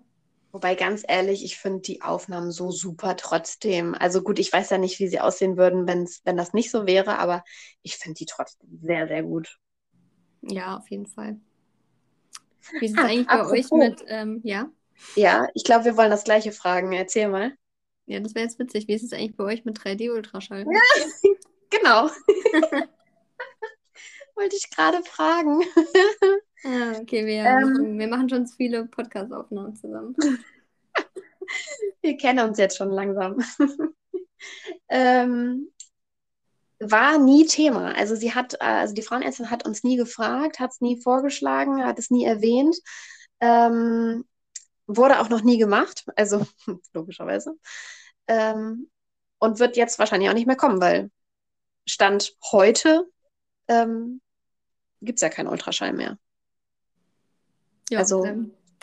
Wobei, 0.51 0.75
ganz 0.75 1.03
ehrlich, 1.05 1.43
ich 1.43 1.57
finde 1.57 1.81
die 1.81 2.01
Aufnahmen 2.01 2.49
so 2.49 2.71
super 2.71 3.17
trotzdem. 3.17 3.93
Also 3.93 4.21
gut, 4.21 4.39
ich 4.39 4.53
weiß 4.53 4.69
ja 4.69 4.77
nicht, 4.77 4.99
wie 4.99 5.09
sie 5.09 5.19
aussehen 5.19 5.57
würden, 5.57 5.85
wenn's, 5.85 6.21
wenn 6.23 6.38
das 6.38 6.53
nicht 6.53 6.71
so 6.71 6.88
wäre, 6.88 7.19
aber 7.19 7.43
ich 7.81 7.97
finde 7.97 8.19
die 8.19 8.25
trotzdem 8.25 8.69
sehr, 8.81 9.05
sehr 9.09 9.23
gut. 9.23 9.59
Ja, 10.43 10.77
auf 10.77 10.89
jeden 10.89 11.07
Fall. 11.07 11.38
Wie 12.79 12.85
ist 12.85 12.93
es 12.93 12.97
ah, 12.97 13.07
eigentlich 13.07 13.27
bei 13.27 13.33
apropos. 13.33 13.51
euch 13.51 13.71
mit, 13.71 14.03
ähm, 14.07 14.39
ja? 14.45 14.69
Ja, 15.15 15.47
ich 15.53 15.65
glaube, 15.65 15.83
wir 15.83 15.97
wollen 15.97 16.09
das 16.11 16.23
gleiche 16.23 16.53
fragen. 16.53 16.93
Erzähl 16.93 17.27
mal. 17.27 17.51
Ja, 18.07 18.19
das 18.19 18.35
wäre 18.35 18.45
jetzt 18.45 18.59
witzig. 18.59 18.87
Wie 18.87 18.93
ist 18.93 19.03
es 19.03 19.13
eigentlich 19.13 19.35
bei 19.35 19.45
euch 19.45 19.65
mit 19.65 19.79
3D-Ultraschall? 19.79 20.65
Ja, 20.71 20.81
genau. 21.69 22.09
Wollte 24.35 24.55
ich 24.55 24.69
gerade 24.69 25.01
fragen. 25.03 25.63
ah, 26.65 26.99
okay, 27.01 27.25
wir, 27.25 27.45
ähm, 27.45 27.97
wir 27.97 28.07
machen 28.07 28.29
schon 28.29 28.45
viele 28.47 28.85
Podcast-Aufnahmen 28.85 29.75
zusammen. 29.75 30.15
wir 32.01 32.17
kennen 32.17 32.47
uns 32.47 32.59
jetzt 32.59 32.77
schon 32.77 32.91
langsam. 32.91 33.37
ähm, 34.89 35.71
war 36.79 37.17
nie 37.17 37.45
Thema. 37.45 37.95
Also 37.95 38.15
sie 38.15 38.35
hat, 38.35 38.61
also 38.61 38.93
die 38.93 39.01
Frauenärztin 39.01 39.49
hat 39.49 39.65
uns 39.65 39.83
nie 39.83 39.95
gefragt, 39.95 40.59
hat 40.59 40.71
es 40.71 40.81
nie 40.81 41.01
vorgeschlagen, 41.01 41.83
hat 41.83 41.97
es 41.97 42.11
nie 42.11 42.25
erwähnt. 42.25 42.77
Ähm, 43.39 44.25
wurde 44.88 45.19
auch 45.19 45.30
noch 45.30 45.41
nie 45.41 45.58
gemacht, 45.58 46.06
also 46.15 46.45
logischerweise. 46.93 47.58
Ähm, 48.28 48.89
und 49.39 49.60
wird 49.60 49.78
jetzt 49.78 50.00
wahrscheinlich 50.00 50.30
auch 50.30 50.34
nicht 50.34 50.48
mehr 50.48 50.56
kommen, 50.56 50.82
weil 50.82 51.12
Stand 51.88 52.36
heute 52.52 53.06
ähm, 53.67 54.21
gibt 55.02 55.17
es 55.17 55.21
ja 55.21 55.30
keinen 55.30 55.48
Ultraschall 55.48 55.93
mehr. 55.93 56.17
Ja, 57.89 58.00
also 58.00 58.26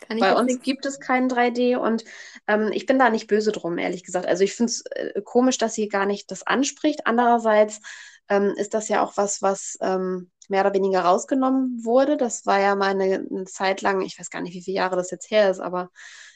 bei 0.09 0.35
uns 0.35 0.53
nicht. 0.53 0.62
gibt 0.62 0.87
es 0.87 1.01
keinen 1.01 1.29
3D 1.29 1.77
und 1.77 2.05
ähm, 2.47 2.71
ich 2.73 2.87
bin 2.87 2.99
da 2.99 3.11
nicht 3.11 3.27
böse 3.27 3.53
drum, 3.53 3.79
ehrlich 3.79 4.05
gesagt. 4.05 4.27
Also 4.27 4.45
ich 4.45 4.55
finde 4.55 4.71
es 4.71 4.83
äh, 4.87 5.23
komisch, 5.23 5.59
dass 5.59 5.75
sie 5.75 5.88
gar 5.88 6.07
nicht 6.07 6.31
das 6.31 6.47
anspricht. 6.47 7.07
Andererseits 7.07 7.81
ähm, 8.28 8.54
ist 8.56 8.74
das 8.74 8.88
ja 8.88 9.02
auch 9.02 9.16
was, 9.16 9.42
was 9.42 9.76
ähm, 9.80 10.30
mehr 10.48 10.62
oder 10.62 10.74
weniger 10.74 11.02
rausgenommen 11.02 11.85
wurde. 11.85 12.16
Das 12.16 12.46
war 12.46 12.61
ja 12.61 12.74
mal 12.74 12.90
eine, 12.90 13.26
eine, 13.30 13.44
Zeit 13.44 13.82
lang, 13.82 14.00
ich 14.02 14.18
weiß 14.18 14.30
gar 14.30 14.40
nicht, 14.40 14.54
wie 14.54 14.62
viele 14.62 14.76
Jahre 14.76 14.96
das 14.96 15.11
jetzt 15.11 15.30
her 15.30 15.50
ist, 15.50 15.61
aber 15.61 15.90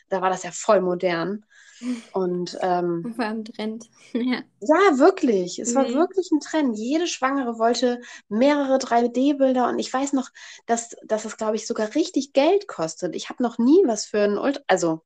da 0.09 0.21
war 0.21 0.31
das 0.31 0.43
ja 0.43 0.51
voll 0.53 0.81
modern. 0.81 1.45
Und 2.13 2.57
ähm, 2.63 3.15
war 3.19 3.27
ein 3.27 3.45
Trend. 3.45 3.91
ja. 4.15 4.43
ja, 4.61 4.99
wirklich. 4.99 5.59
Es 5.59 5.71
nee. 5.71 5.75
war 5.75 5.89
wirklich 5.93 6.31
ein 6.33 6.41
Trend. 6.41 6.79
Jede 6.79 7.07
Schwangere 7.07 7.59
wollte 7.59 8.01
mehrere 8.29 8.79
3D-Bilder 8.79 9.69
und 9.69 9.79
ich 9.79 9.93
weiß 9.93 10.15
noch, 10.15 10.31
dass, 10.65 10.97
dass 11.05 11.27
es, 11.27 11.37
glaube 11.37 11.57
ich, 11.57 11.67
sogar 11.67 11.95
richtig 11.95 12.33
Geld 12.33 12.67
kostet. 12.67 13.15
Ich 13.15 13.29
habe 13.29 13.43
noch 13.43 13.59
nie 13.59 13.83
was 13.85 14.07
für 14.07 14.21
ein 14.21 14.39
Ultra, 14.39 14.63
also 14.67 15.03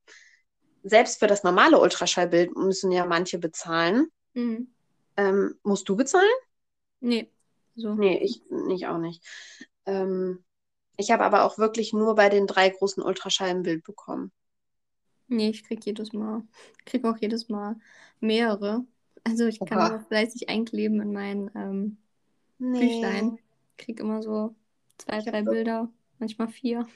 selbst 0.83 1.19
für 1.19 1.27
das 1.27 1.43
normale 1.43 1.77
Ultraschallbild 1.77 2.55
müssen 2.55 2.91
ja 2.91 3.05
manche 3.05 3.37
bezahlen. 3.37 4.07
Mhm. 4.33 4.73
Ähm, 5.17 5.55
musst 5.63 5.89
du 5.89 5.95
bezahlen? 5.95 6.25
Nee. 7.01 7.29
So. 7.75 7.95
Nee, 7.95 8.17
ich, 8.19 8.41
ich 8.73 8.87
auch 8.87 8.97
nicht. 8.97 9.23
Ähm, 9.85 10.43
ich 10.97 11.11
habe 11.11 11.23
aber 11.23 11.43
auch 11.43 11.57
wirklich 11.57 11.93
nur 11.93 12.15
bei 12.15 12.29
den 12.29 12.47
drei 12.47 12.69
großen 12.69 13.03
Ultraschall 13.03 13.49
ein 13.49 13.63
Bild 13.63 13.83
bekommen. 13.83 14.31
Nee, 15.27 15.49
ich 15.49 15.63
krieg 15.63 15.85
jedes 15.85 16.13
Mal, 16.13 16.43
krieg 16.85 17.05
auch 17.05 17.17
jedes 17.17 17.49
Mal 17.49 17.77
mehrere. 18.19 18.85
Also 19.23 19.45
ich 19.45 19.59
kann 19.59 19.79
aber 19.79 19.99
fleißig 20.01 20.49
einkleben 20.49 21.01
in 21.01 21.13
mein 21.13 21.51
ähm, 21.55 21.97
nee. 22.57 22.79
Büchlein. 22.79 23.39
Krieg 23.77 23.99
immer 23.99 24.21
so 24.21 24.55
zwei, 24.97 25.19
ich 25.19 25.25
drei 25.25 25.41
Bilder, 25.41 25.89
manchmal 26.19 26.49
vier. 26.49 26.87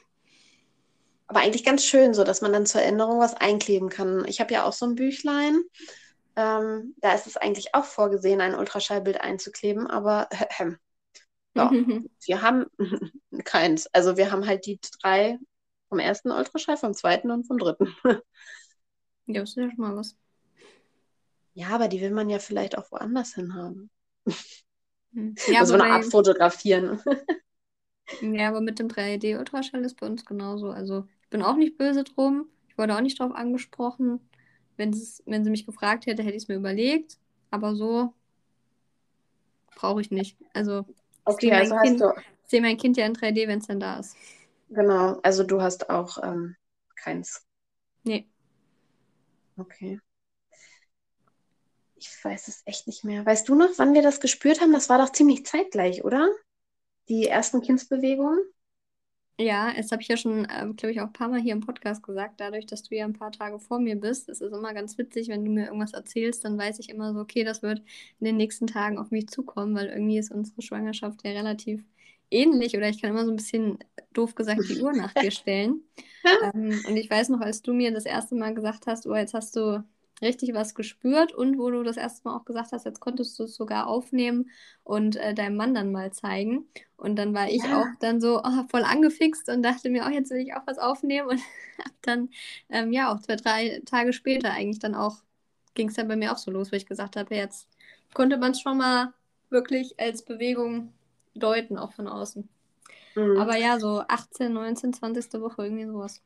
Aber 1.27 1.39
eigentlich 1.39 1.63
ganz 1.63 1.83
schön, 1.83 2.13
so 2.13 2.23
dass 2.23 2.41
man 2.41 2.53
dann 2.53 2.65
zur 2.65 2.81
Erinnerung 2.81 3.19
was 3.19 3.33
einkleben 3.33 3.89
kann. 3.89 4.25
Ich 4.27 4.39
habe 4.39 4.53
ja 4.53 4.65
auch 4.65 4.73
so 4.73 4.85
ein 4.85 4.95
Büchlein. 4.95 5.63
Ähm, 6.35 6.95
da 6.97 7.13
ist 7.13 7.27
es 7.27 7.37
eigentlich 7.37 7.73
auch 7.73 7.85
vorgesehen, 7.85 8.41
ein 8.41 8.55
Ultraschallbild 8.55 9.21
einzukleben, 9.21 9.87
aber 9.87 10.27
äh, 10.31 10.71
ja, 11.55 11.71
wir 12.25 12.41
haben 12.41 12.65
keins. 13.45 13.87
Also 13.87 14.17
wir 14.17 14.31
haben 14.31 14.45
halt 14.45 14.65
die 14.65 14.79
drei 15.01 15.39
vom 15.89 15.99
ersten 15.99 16.31
Ultraschall, 16.31 16.77
vom 16.77 16.93
zweiten 16.93 17.31
und 17.31 17.45
vom 17.45 17.57
dritten. 17.57 17.95
ja, 19.27 19.41
ist 19.41 19.55
ja 19.55 19.69
schon 19.69 19.77
mal 19.77 19.95
was. 19.95 20.17
Ja, 21.53 21.69
aber 21.69 21.87
die 21.87 22.01
will 22.01 22.11
man 22.11 22.29
ja 22.29 22.39
vielleicht 22.39 22.77
auch 22.77 22.91
woanders 22.91 23.33
hin 23.33 23.53
haben. 23.53 23.89
Hm. 25.13 25.35
Ja, 25.47 25.61
also 25.61 25.75
eine 25.75 25.85
Art 25.85 26.05
fotografieren. 26.05 27.01
ja, 28.21 28.49
aber 28.49 28.59
mit 28.59 28.77
dem 28.79 28.89
3D-Ultraschall 28.89 29.85
ist 29.85 29.95
bei 29.95 30.07
uns 30.07 30.25
genauso. 30.25 30.69
Also 30.69 31.07
ich 31.21 31.29
bin 31.29 31.41
auch 31.41 31.55
nicht 31.55 31.77
böse 31.77 32.03
drum. 32.03 32.49
Ich 32.67 32.77
wurde 32.77 32.93
auch 32.93 33.01
nicht 33.01 33.19
drauf 33.19 33.31
angesprochen. 33.33 34.19
Wenn, 34.77 34.93
wenn 35.25 35.43
sie 35.43 35.49
mich 35.49 35.65
gefragt 35.65 36.05
hätte, 36.05 36.23
hätte 36.23 36.35
ich 36.35 36.43
es 36.43 36.47
mir 36.47 36.55
überlegt. 36.55 37.17
Aber 37.51 37.75
so 37.75 38.13
brauche 39.75 40.01
ich 40.01 40.11
nicht. 40.11 40.37
Also, 40.53 40.85
okay, 41.25 41.35
ich 41.35 41.39
sehe 41.39 41.55
also 41.55 41.75
mein, 41.75 42.13
seh 42.45 42.61
mein 42.61 42.77
Kind 42.77 42.97
ja 42.97 43.05
in 43.05 43.13
3D, 43.13 43.47
wenn 43.47 43.59
es 43.59 43.67
dann 43.67 43.79
da 43.79 43.99
ist. 43.99 44.15
Genau, 44.69 45.19
also 45.21 45.43
du 45.43 45.61
hast 45.61 45.89
auch 45.89 46.21
ähm, 46.23 46.55
keins. 46.95 47.45
Nee. 48.03 48.27
Okay. 49.57 49.99
Ich 51.95 52.23
weiß 52.23 52.47
es 52.47 52.61
echt 52.65 52.87
nicht 52.87 53.03
mehr. 53.03 53.25
Weißt 53.25 53.47
du 53.47 53.55
noch, 53.55 53.69
wann 53.77 53.93
wir 53.93 54.01
das 54.01 54.19
gespürt 54.19 54.61
haben? 54.61 54.73
Das 54.73 54.89
war 54.89 54.97
doch 54.97 55.11
ziemlich 55.11 55.45
zeitgleich, 55.45 56.03
oder? 56.03 56.29
Die 57.07 57.27
ersten 57.27 57.61
Kindsbewegungen? 57.61 58.39
Ja, 59.37 59.73
das 59.73 59.91
habe 59.91 60.01
ich 60.01 60.07
ja 60.07 60.15
schon, 60.15 60.45
äh, 60.45 60.65
glaube 60.77 60.91
ich, 60.93 61.01
auch 61.01 61.07
ein 61.07 61.13
paar 61.13 61.27
Mal 61.27 61.41
hier 61.41 61.51
im 61.53 61.59
Podcast 61.59 62.01
gesagt. 62.03 62.39
Dadurch, 62.39 62.65
dass 62.67 62.83
du 62.83 62.95
ja 62.95 63.03
ein 63.03 63.11
paar 63.13 63.33
Tage 63.33 63.59
vor 63.59 63.79
mir 63.79 63.97
bist, 63.97 64.29
ist 64.29 64.41
es 64.41 64.53
immer 64.53 64.73
ganz 64.73 64.97
witzig, 64.97 65.27
wenn 65.27 65.43
du 65.43 65.51
mir 65.51 65.65
irgendwas 65.65 65.91
erzählst, 65.93 66.45
dann 66.45 66.57
weiß 66.57 66.79
ich 66.79 66.89
immer 66.89 67.13
so, 67.13 67.19
okay, 67.19 67.43
das 67.43 67.61
wird 67.61 67.79
in 68.19 68.25
den 68.25 68.37
nächsten 68.37 68.65
Tagen 68.67 68.97
auf 68.97 69.11
mich 69.11 69.27
zukommen, 69.27 69.75
weil 69.75 69.87
irgendwie 69.87 70.17
ist 70.19 70.31
unsere 70.31 70.61
Schwangerschaft 70.61 71.25
ja 71.25 71.31
relativ 71.31 71.83
ähnlich 72.31 72.77
oder 72.77 72.87
ich 72.87 73.01
kann 73.01 73.09
immer 73.11 73.25
so 73.25 73.31
ein 73.31 73.35
bisschen 73.35 73.79
doof 74.13 74.35
gesagt 74.35 74.69
die 74.69 74.77
Uhr 74.77 74.93
nach 74.95 75.13
dir 75.13 75.31
stellen. 75.31 75.81
ähm, 76.39 76.81
und 76.87 76.95
ich 76.97 77.09
weiß 77.09 77.29
noch, 77.29 77.41
als 77.41 77.61
du 77.61 77.73
mir 77.73 77.91
das 77.93 78.05
erste 78.05 78.35
Mal 78.35 78.53
gesagt 78.53 78.87
hast, 78.87 79.05
oh, 79.07 79.15
jetzt 79.15 79.33
hast 79.33 79.55
du 79.57 79.83
richtig 80.21 80.53
was 80.53 80.75
gespürt 80.75 81.33
und 81.33 81.57
wo 81.57 81.69
du 81.69 81.83
das 81.83 81.97
erste 81.97 82.27
Mal 82.27 82.37
auch 82.37 82.45
gesagt 82.45 82.71
hast, 82.71 82.85
jetzt 82.85 82.99
konntest 82.99 83.37
du 83.37 83.43
es 83.43 83.55
sogar 83.55 83.87
aufnehmen 83.87 84.49
und 84.83 85.17
äh, 85.17 85.33
deinem 85.33 85.57
Mann 85.57 85.73
dann 85.73 85.91
mal 85.91 86.11
zeigen. 86.11 86.67
Und 86.97 87.17
dann 87.17 87.33
war 87.33 87.49
ich 87.49 87.63
ja. 87.63 87.81
auch 87.81 87.87
dann 87.99 88.21
so 88.21 88.41
oh, 88.41 88.63
voll 88.69 88.83
angefixt 88.83 89.49
und 89.49 89.63
dachte 89.63 89.89
mir, 89.89 90.05
oh, 90.07 90.11
jetzt 90.11 90.31
will 90.31 90.37
ich 90.37 90.53
auch 90.53 90.65
was 90.65 90.77
aufnehmen 90.77 91.29
und 91.29 91.39
hab 91.79 91.91
dann, 92.01 92.29
ähm, 92.69 92.93
ja, 92.93 93.13
auch 93.13 93.19
zwei, 93.19 93.35
drei 93.35 93.81
Tage 93.85 94.13
später 94.13 94.51
eigentlich 94.51 94.79
dann 94.79 94.95
auch, 94.95 95.17
ging 95.73 95.89
es 95.89 95.95
dann 95.95 96.07
bei 96.07 96.15
mir 96.15 96.31
auch 96.31 96.37
so 96.37 96.51
los, 96.51 96.71
wo 96.71 96.75
ich 96.75 96.85
gesagt 96.85 97.17
habe, 97.17 97.35
jetzt 97.35 97.67
konnte 98.13 98.37
man 98.37 98.51
es 98.51 98.61
schon 98.61 98.77
mal 98.77 99.13
wirklich 99.49 99.99
als 99.99 100.23
Bewegung 100.23 100.93
deuten, 101.33 101.77
auch 101.77 101.91
von 101.91 102.07
außen. 102.07 102.47
Mhm. 103.15 103.37
Aber 103.37 103.57
ja, 103.57 103.79
so 103.79 104.03
18, 104.07 104.53
19, 104.53 104.93
20. 104.93 105.33
Woche, 105.41 105.63
irgendwie 105.63 105.85
sowas. 105.85 106.21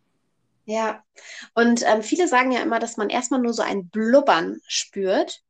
Ja, 0.69 1.03
und 1.55 1.81
ähm, 1.83 2.03
viele 2.03 2.27
sagen 2.27 2.51
ja 2.51 2.61
immer, 2.61 2.77
dass 2.77 2.95
man 2.95 3.09
erstmal 3.09 3.41
nur 3.41 3.53
so 3.53 3.63
ein 3.63 3.89
Blubbern 3.89 4.61
spürt. 4.67 5.41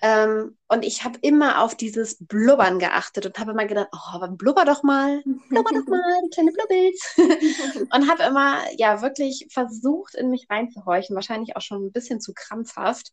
Ähm, 0.00 0.56
und 0.68 0.84
ich 0.84 1.02
habe 1.02 1.18
immer 1.22 1.60
auf 1.60 1.74
dieses 1.74 2.24
Blubbern 2.24 2.78
geachtet 2.78 3.26
und 3.26 3.36
habe 3.36 3.50
immer 3.50 3.66
gedacht, 3.66 3.88
oh, 3.90 4.14
aber 4.14 4.28
blubber 4.28 4.64
doch 4.64 4.84
mal, 4.84 5.24
blubber 5.48 5.70
doch 5.74 5.86
mal, 5.88 6.20
die 6.24 6.30
kleine 6.30 6.52
Blubbels. 6.52 7.16
und 7.92 8.08
habe 8.08 8.22
immer, 8.22 8.60
ja, 8.76 9.02
wirklich 9.02 9.48
versucht, 9.50 10.14
in 10.14 10.30
mich 10.30 10.46
reinzuhorchen, 10.48 11.16
wahrscheinlich 11.16 11.56
auch 11.56 11.62
schon 11.62 11.86
ein 11.86 11.92
bisschen 11.92 12.20
zu 12.20 12.32
krampfhaft. 12.32 13.10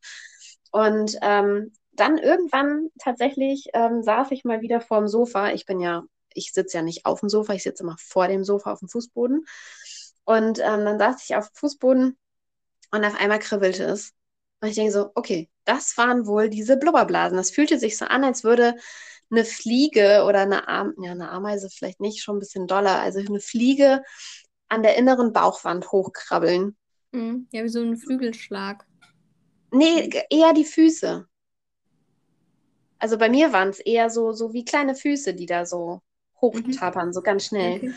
Und 0.71 1.17
ähm, 1.23 1.73
dann 1.93 2.19
irgendwann 2.19 2.89
tatsächlich 2.99 3.69
ähm, 3.73 4.03
saß 4.03 4.29
ich 4.29 4.43
mal 4.43 4.61
wieder 4.61 4.79
vorm 4.79 5.07
Sofa. 5.07 5.53
Ich 5.53 5.65
bin 5.65 5.79
ja, 5.79 6.03
ich 6.35 6.53
sitze 6.53 6.77
ja 6.77 6.83
nicht 6.83 7.07
auf 7.07 7.21
dem 7.21 7.29
Sofa, 7.29 7.53
ich 7.53 7.63
sitze 7.63 7.81
immer 7.81 7.95
vor 7.97 8.27
dem 8.27 8.43
Sofa 8.43 8.71
auf 8.71 8.79
dem 8.79 8.89
Fußboden. 8.89 9.43
Und 10.25 10.59
ähm, 10.59 10.85
dann 10.85 10.99
saß 10.99 11.23
ich 11.23 11.35
auf 11.35 11.49
dem 11.49 11.55
Fußboden 11.55 12.17
und 12.91 13.05
auf 13.05 13.15
einmal 13.19 13.39
kribbelte 13.39 13.83
es. 13.85 14.13
Und 14.61 14.69
ich 14.69 14.75
denke 14.75 14.91
so, 14.91 15.11
okay, 15.15 15.49
das 15.65 15.97
waren 15.97 16.25
wohl 16.25 16.49
diese 16.49 16.77
Blubberblasen. 16.77 17.37
Das 17.37 17.51
fühlte 17.51 17.79
sich 17.79 17.97
so 17.97 18.05
an, 18.05 18.23
als 18.23 18.43
würde 18.43 18.75
eine 19.31 19.45
Fliege 19.45 20.23
oder 20.27 20.41
eine, 20.41 20.67
Am 20.67 20.93
ja, 21.01 21.11
eine 21.11 21.29
Ameise 21.29 21.69
vielleicht 21.69 21.99
nicht, 21.99 22.21
schon 22.21 22.37
ein 22.37 22.39
bisschen 22.39 22.67
doller, 22.67 22.99
also 22.99 23.19
eine 23.19 23.39
Fliege 23.39 24.03
an 24.67 24.83
der 24.83 24.97
inneren 24.97 25.33
Bauchwand 25.33 25.91
hochkrabbeln. 25.91 26.75
Mhm. 27.11 27.47
Ja, 27.51 27.63
wie 27.63 27.69
so 27.69 27.81
ein 27.81 27.97
Flügelschlag. 27.97 28.85
Nee, 29.71 30.09
eher 30.29 30.53
die 30.53 30.65
Füße. 30.65 31.27
Also 32.97 33.17
bei 33.17 33.29
mir 33.29 33.51
waren 33.51 33.69
es 33.69 33.79
eher 33.79 34.09
so, 34.09 34.31
so 34.31 34.53
wie 34.53 34.65
kleine 34.65 34.95
Füße, 34.95 35.33
die 35.33 35.45
da 35.45 35.65
so 35.65 36.01
hochtapern, 36.41 37.07
mhm. 37.07 37.13
so 37.13 37.21
ganz 37.21 37.45
schnell. 37.45 37.77
Okay. 37.77 37.93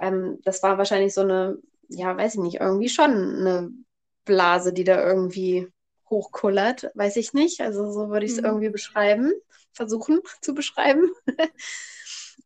Ähm, 0.00 0.38
das 0.44 0.62
war 0.62 0.78
wahrscheinlich 0.78 1.14
so 1.14 1.22
eine, 1.22 1.58
ja, 1.88 2.16
weiß 2.16 2.34
ich 2.34 2.40
nicht, 2.40 2.60
irgendwie 2.60 2.88
schon 2.88 3.10
eine 3.12 3.70
Blase, 4.24 4.72
die 4.72 4.84
da 4.84 5.02
irgendwie 5.04 5.68
hochkullert, 6.10 6.90
weiß 6.94 7.16
ich 7.16 7.32
nicht. 7.32 7.60
Also 7.60 7.90
so 7.92 8.08
würde 8.10 8.26
ich 8.26 8.32
es 8.32 8.38
Mhm. 8.38 8.44
irgendwie 8.44 8.70
beschreiben, 8.70 9.32
versuchen 9.72 10.20
zu 10.42 10.54
beschreiben. 10.54 11.10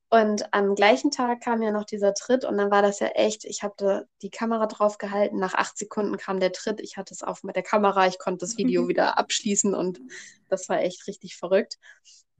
Und 0.09 0.53
am 0.53 0.75
gleichen 0.75 1.11
Tag 1.13 1.41
kam 1.41 1.63
ja 1.63 1.71
noch 1.71 1.85
dieser 1.85 2.15
Tritt 2.15 2.45
und 2.45 2.59
dann 2.59 2.71
war 2.71 2.83
das 2.83 2.99
ja 2.99 3.09
echt, 3.09 3.45
ich 3.45 3.63
hatte 3.63 4.09
die 4.23 4.31
Kamera 4.31 4.67
drauf 4.67 4.99
gehalten, 4.99 5.39
nach 5.39 5.55
acht 5.55 5.79
Sekunden 5.79 6.17
kam 6.17 6.41
der 6.41 6.53
Tritt, 6.53 6.81
ich 6.81 6.97
hatte 6.97 7.15
es 7.15 7.23
auf 7.23 7.45
mit 7.45 7.55
der 7.55 7.63
Kamera, 7.63 8.07
ich 8.09 8.19
konnte 8.19 8.39
das 8.45 8.57
Video 8.59 8.89
wieder 8.89 9.19
abschließen 9.19 9.73
und 9.75 10.01
das 10.49 10.69
war 10.69 10.81
echt 10.81 11.07
richtig 11.07 11.37
verrückt. 11.37 11.79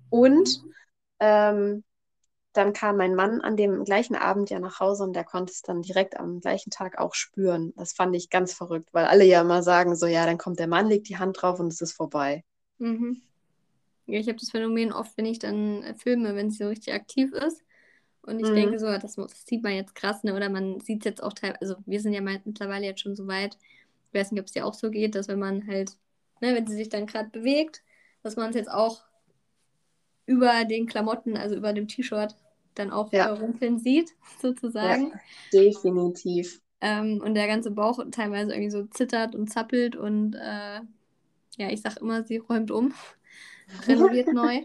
Und 0.09 0.63
ähm, 1.21 1.85
dann 2.53 2.73
kam 2.73 2.97
mein 2.97 3.15
Mann 3.15 3.41
an 3.41 3.57
dem 3.57 3.85
gleichen 3.85 4.17
Abend 4.17 4.51
ja 4.51 4.59
nach 4.61 4.81
Hause 4.81 5.05
und 5.05 5.15
der 5.15 5.25
konnte 5.25 5.53
es 5.53 5.63
dann 5.63 5.83
direkt 5.83 6.19
am 6.19 6.41
gleichen 6.41 6.71
Tag 6.71 6.99
auch 6.99 7.15
spüren. 7.15 7.73
Das 7.77 7.93
fand 7.93 8.15
ich 8.17 8.31
ganz 8.31 8.53
verrückt, 8.55 8.89
weil 8.93 9.07
alle 9.07 9.25
ja 9.25 9.41
immer 9.43 9.63
sagen, 9.63 9.97
so 9.97 10.07
ja, 10.07 10.27
dann 10.27 10.39
kommt 10.39 10.59
der 10.59 10.69
Mann, 10.69 10.89
legt 10.89 11.09
die 11.09 11.19
Hand 11.19 11.41
drauf 11.43 11.61
und 11.61 11.69
es 11.73 11.81
ist 11.81 11.93
vorbei. 11.93 12.45
Mhm. 12.79 13.23
Ja, 14.07 14.21
ich 14.21 14.29
habe 14.29 14.39
das 14.39 14.51
Phänomen 14.51 14.93
oft, 14.93 15.17
wenn 15.19 15.27
ich 15.27 15.39
dann 15.39 15.83
äh, 15.83 15.95
filme, 15.95 16.35
wenn 16.37 16.51
sie 16.51 16.59
so 16.65 16.69
richtig 16.69 16.95
aktiv 16.95 17.33
ist. 17.33 17.65
Und 18.23 18.41
ich 18.41 18.53
Mhm. 18.53 18.53
denke 18.53 18.79
so, 18.81 18.87
das, 18.99 19.17
muss- 19.19 19.33
das 19.33 19.47
sieht 19.47 19.63
man 19.65 19.75
jetzt 19.75 19.95
krass, 19.95 20.25
ne? 20.25 20.35
Oder 20.37 20.51
man 20.51 20.81
sieht 20.81 21.01
es 21.03 21.07
jetzt 21.07 21.23
auch 21.23 21.33
teilweise, 21.35 21.61
also 21.63 21.77
wir 21.87 22.01
sind 22.01 22.15
ja 22.15 22.21
mittlerweile 22.23 22.87
jetzt 22.87 23.01
schon 23.03 23.17
so 23.17 23.27
weit, 23.29 23.59
ich 24.13 24.21
weiß 24.21 24.33
nicht, 24.33 24.41
ob 24.41 24.47
es 24.49 24.53
dir 24.55 24.67
auch 24.67 24.75
so 24.75 24.91
geht, 24.91 25.15
dass 25.17 25.29
wenn 25.29 25.39
man 25.41 25.67
halt, 25.69 25.97
ne, 26.41 26.55
wenn 26.55 26.67
sie 26.67 26.77
sich 26.77 26.89
dann 26.91 27.07
gerade 27.07 27.31
bewegt, 27.31 27.83
dass 28.23 28.37
man 28.37 28.51
es 28.51 28.57
jetzt 28.57 28.71
auch 28.71 29.05
über 30.31 30.65
den 30.65 30.87
Klamotten, 30.87 31.37
also 31.37 31.57
über 31.57 31.73
dem 31.73 31.89
T-Shirt, 31.89 32.37
dann 32.75 32.91
auch 32.93 33.13
Ja. 33.13 33.27
rumpeln 33.27 33.79
sieht, 33.79 34.13
sozusagen. 34.43 35.13
Definitiv. 35.53 36.61
Ähm, 36.81 37.21
und 37.23 37.35
der 37.35 37.47
ganze 37.47 37.71
Bauch 37.71 38.01
teilweise 38.11 38.53
irgendwie 38.53 38.71
so 38.71 38.85
zittert 38.87 39.35
und 39.35 39.49
zappelt 39.53 39.97
und 39.97 40.35
äh, 40.35 40.81
ja, 41.59 41.71
ich 41.71 41.83
sag 41.83 41.99
immer, 41.99 42.25
sie 42.25 42.39
räumt 42.39 42.71
um, 42.71 42.95
renoviert 43.89 44.33
neu. 44.33 44.63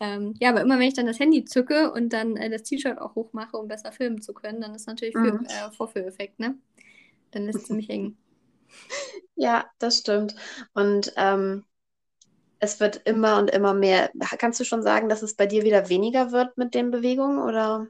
Ähm, 0.00 0.34
ja, 0.40 0.50
aber 0.50 0.60
immer 0.62 0.78
wenn 0.78 0.88
ich 0.88 0.94
dann 0.94 1.06
das 1.06 1.18
Handy 1.20 1.44
zücke 1.44 1.92
und 1.92 2.12
dann 2.12 2.36
äh, 2.36 2.50
das 2.50 2.62
T-Shirt 2.64 2.98
auch 3.00 3.14
hochmache, 3.16 3.56
um 3.56 3.68
besser 3.68 3.92
filmen 3.92 4.22
zu 4.22 4.32
können, 4.34 4.60
dann 4.60 4.74
ist 4.74 4.86
natürlich 4.86 5.18
für, 5.18 5.28
Mhm. 5.28 5.44
äh, 5.44 5.70
Vorführeffekt, 5.72 6.38
ne? 6.40 6.56
Dann 7.32 7.46
lässt 7.46 7.66
sie 7.66 7.74
mich 7.74 7.88
hängen. 7.88 8.18
Ja, 9.36 9.64
das 9.78 9.98
stimmt. 9.98 10.34
Und 10.74 11.12
ähm, 11.16 11.64
es 12.60 12.80
wird 12.80 12.96
immer 13.06 13.38
und 13.38 13.50
immer 13.50 13.74
mehr. 13.74 14.10
Kannst 14.38 14.60
du 14.60 14.64
schon 14.64 14.82
sagen, 14.82 15.08
dass 15.08 15.22
es 15.22 15.34
bei 15.34 15.46
dir 15.46 15.64
wieder 15.64 15.88
weniger 15.88 16.32
wird 16.32 16.56
mit 16.58 16.74
den 16.74 16.90
Bewegungen 16.90 17.38
oder 17.40 17.88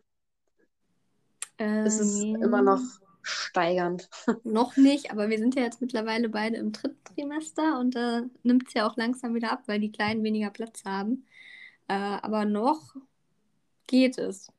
ist 1.82 2.00
es 2.00 2.28
Ähm, 2.28 2.38
immer 2.40 2.62
noch 2.62 2.80
steigernd? 3.22 4.08
Noch 4.44 4.76
nicht, 4.76 5.10
aber 5.10 5.28
wir 5.28 5.38
sind 5.38 5.54
ja 5.56 5.62
jetzt 5.62 5.80
mittlerweile 5.80 6.28
beide 6.28 6.56
im 6.56 6.72
dritten 6.72 7.04
Trimester 7.14 7.78
und 7.78 7.94
da 7.94 8.22
nimmt 8.42 8.68
es 8.68 8.74
ja 8.74 8.86
auch 8.88 8.96
langsam 8.96 9.34
wieder 9.34 9.52
ab, 9.52 9.64
weil 9.66 9.80
die 9.80 9.92
Kleinen 9.92 10.24
weniger 10.24 10.50
Platz 10.50 10.84
haben. 10.84 11.26
Äh, 11.88 11.94
aber 11.94 12.44
noch 12.46 12.96
geht 13.86 14.18
es. 14.18 14.52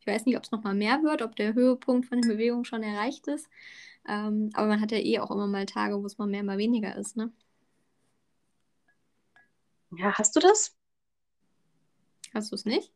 Ich 0.00 0.06
weiß 0.06 0.26
nicht, 0.26 0.36
ob 0.38 0.44
es 0.44 0.52
nochmal 0.52 0.74
mehr 0.74 1.02
wird, 1.04 1.22
ob 1.22 1.36
der 1.36 1.54
Höhepunkt 1.54 2.08
von 2.08 2.20
den 2.22 2.28
Bewegungen 2.30 2.64
schon 2.66 2.82
erreicht 2.82 3.28
ist. 3.28 3.48
Ähm, 4.08 4.50
aber 4.54 4.68
man 4.68 4.80
hat 4.80 4.92
ja 4.92 4.98
eh 4.98 5.20
auch 5.20 5.30
immer 5.30 5.46
mal 5.48 5.66
Tage, 5.66 6.02
wo 6.02 6.06
es 6.06 6.18
mal 6.18 6.28
mehr, 6.28 6.44
mal 6.44 6.58
weniger 6.58 6.96
ist, 6.96 7.16
ne? 7.16 7.32
Ja, 9.96 10.12
hast 10.18 10.34
du 10.36 10.40
das? 10.40 10.74
Hast 12.34 12.50
du 12.50 12.54
es 12.56 12.64
nicht? 12.64 12.92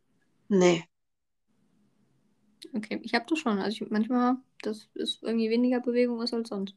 Nee. 0.49 0.83
Okay, 2.73 2.99
ich 3.03 3.13
habe 3.13 3.25
das 3.29 3.39
schon. 3.39 3.59
Also 3.59 3.83
ich, 3.83 3.91
manchmal, 3.91 4.35
das 4.61 4.89
ist 4.93 5.21
irgendwie 5.23 5.49
weniger 5.49 5.79
Bewegung 5.79 6.21
ist 6.21 6.33
als 6.33 6.49
sonst. 6.49 6.73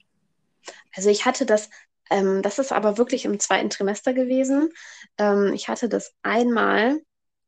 Also 0.94 1.11
ich 1.11 1.24
hatte 1.24 1.46
das, 1.46 1.70
ähm, 2.11 2.42
das 2.42 2.59
ist 2.59 2.72
aber 2.72 2.98
wirklich 2.98 3.24
im 3.24 3.38
zweiten 3.40 3.70
Trimester 3.70 4.12
gewesen. 4.14 4.70
Ähm, 5.18 5.52
ich 5.54 5.68
hatte 5.68 5.88
das 5.88 6.14
einmal, 6.22 7.00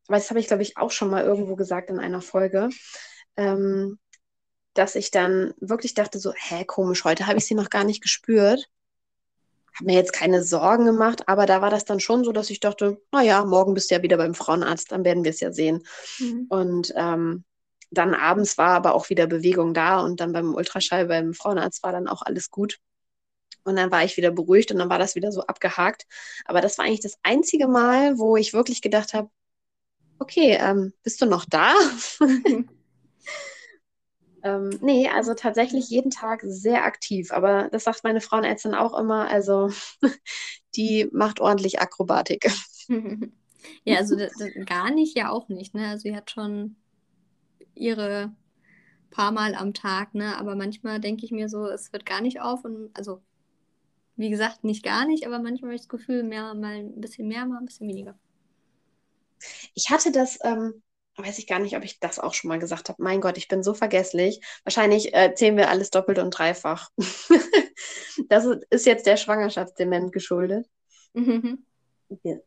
aber 0.08 0.16
das 0.18 0.30
habe 0.30 0.40
ich, 0.40 0.48
glaube 0.48 0.62
ich, 0.62 0.76
auch 0.76 0.90
schon 0.90 1.10
mal 1.10 1.24
irgendwo 1.24 1.56
gesagt 1.56 1.90
in 1.90 1.98
einer 1.98 2.22
Folge, 2.22 2.70
ähm, 3.36 3.98
dass 4.74 4.94
ich 4.94 5.10
dann 5.10 5.54
wirklich 5.60 5.94
dachte 5.94 6.18
so, 6.18 6.32
hä, 6.36 6.64
komisch, 6.64 7.04
heute 7.04 7.26
habe 7.26 7.38
ich 7.38 7.46
sie 7.46 7.54
noch 7.54 7.70
gar 7.70 7.84
nicht 7.84 8.02
gespürt. 8.02 8.68
Habe 9.74 9.86
mir 9.86 9.94
jetzt 9.94 10.12
keine 10.12 10.42
Sorgen 10.42 10.84
gemacht, 10.84 11.28
aber 11.28 11.46
da 11.46 11.62
war 11.62 11.70
das 11.70 11.84
dann 11.84 12.00
schon 12.00 12.24
so, 12.24 12.32
dass 12.32 12.50
ich 12.50 12.60
dachte, 12.60 13.00
naja, 13.12 13.44
morgen 13.44 13.74
bist 13.74 13.90
du 13.90 13.94
ja 13.94 14.02
wieder 14.02 14.16
beim 14.16 14.34
Frauenarzt, 14.34 14.92
dann 14.92 15.04
werden 15.04 15.24
wir 15.24 15.30
es 15.30 15.40
ja 15.40 15.52
sehen. 15.52 15.84
Mhm. 16.18 16.46
Und 16.48 16.92
ähm, 16.96 17.44
dann 17.90 18.14
abends 18.14 18.58
war 18.58 18.70
aber 18.70 18.94
auch 18.94 19.10
wieder 19.10 19.26
Bewegung 19.26 19.74
da 19.74 20.00
und 20.00 20.20
dann 20.20 20.32
beim 20.32 20.54
Ultraschall 20.54 21.06
beim 21.06 21.34
Frauenarzt 21.34 21.82
war 21.82 21.92
dann 21.92 22.08
auch 22.08 22.22
alles 22.22 22.50
gut. 22.50 22.78
Und 23.64 23.76
dann 23.76 23.90
war 23.90 24.04
ich 24.04 24.16
wieder 24.16 24.30
beruhigt 24.30 24.72
und 24.72 24.78
dann 24.78 24.88
war 24.88 24.98
das 24.98 25.14
wieder 25.14 25.32
so 25.32 25.42
abgehakt. 25.42 26.06
Aber 26.46 26.60
das 26.60 26.78
war 26.78 26.86
eigentlich 26.86 27.00
das 27.00 27.18
einzige 27.22 27.68
Mal, 27.68 28.18
wo 28.18 28.36
ich 28.36 28.52
wirklich 28.52 28.80
gedacht 28.80 29.12
habe, 29.12 29.28
okay, 30.18 30.56
ähm, 30.60 30.92
bist 31.02 31.20
du 31.20 31.26
noch 31.26 31.44
da? 31.44 31.74
ähm, 34.42 34.70
nee, 34.80 35.08
also 35.08 35.34
tatsächlich 35.34 35.88
jeden 35.90 36.10
Tag 36.10 36.42
sehr 36.44 36.84
aktiv. 36.84 37.32
Aber 37.32 37.68
das 37.70 37.84
sagt 37.84 38.04
meine 38.04 38.20
Frauenärztin 38.20 38.74
auch 38.74 38.98
immer. 38.98 39.28
Also 39.28 39.70
die 40.76 41.08
macht 41.12 41.40
ordentlich 41.40 41.80
Akrobatik. 41.80 42.50
Ja, 43.84 43.98
also 43.98 44.16
das, 44.16 44.32
das, 44.38 44.48
gar 44.64 44.90
nicht, 44.90 45.16
ja 45.16 45.30
auch 45.30 45.48
nicht, 45.48 45.74
ne? 45.74 45.88
Also 45.88 46.02
sie 46.04 46.16
hat 46.16 46.30
schon 46.30 46.76
ihre 47.74 48.34
paar 49.10 49.32
Mal 49.32 49.54
am 49.54 49.74
Tag, 49.74 50.14
ne? 50.14 50.38
Aber 50.38 50.54
manchmal 50.54 50.98
denke 50.98 51.24
ich 51.24 51.30
mir 51.30 51.48
so, 51.48 51.66
es 51.66 51.92
wird 51.92 52.06
gar 52.06 52.20
nicht 52.20 52.40
auf 52.40 52.64
und 52.64 52.90
also 52.94 53.20
wie 54.16 54.30
gesagt, 54.30 54.64
nicht 54.64 54.84
gar 54.84 55.06
nicht, 55.06 55.26
aber 55.26 55.38
manchmal 55.38 55.70
habe 55.70 55.74
ich 55.74 55.82
das 55.82 55.88
Gefühl, 55.88 56.22
mehr, 56.22 56.54
mal 56.54 56.76
ein 56.76 57.00
bisschen 57.00 57.26
mehr, 57.26 57.46
mal 57.46 57.58
ein 57.58 57.64
bisschen 57.64 57.88
weniger. 57.88 58.18
Ich 59.74 59.90
hatte 59.90 60.12
das, 60.12 60.38
ähm, 60.42 60.82
weiß 61.24 61.38
ich 61.38 61.46
gar 61.46 61.58
nicht, 61.58 61.76
ob 61.76 61.84
ich 61.84 62.00
das 62.00 62.18
auch 62.18 62.34
schon 62.34 62.48
mal 62.48 62.58
gesagt 62.58 62.88
habe. 62.88 63.02
Mein 63.02 63.20
Gott, 63.20 63.38
ich 63.38 63.48
bin 63.48 63.62
so 63.62 63.74
vergesslich. 63.74 64.40
Wahrscheinlich 64.64 65.14
äh, 65.14 65.34
zählen 65.34 65.56
wir 65.56 65.68
alles 65.68 65.90
doppelt 65.90 66.18
und 66.18 66.30
dreifach. 66.30 66.90
das 68.28 68.46
ist 68.70 68.86
jetzt 68.86 69.06
der 69.06 69.16
Schwangerschaftsdement 69.16 70.12
geschuldet. 70.12 70.66
Mhm. 71.12 71.64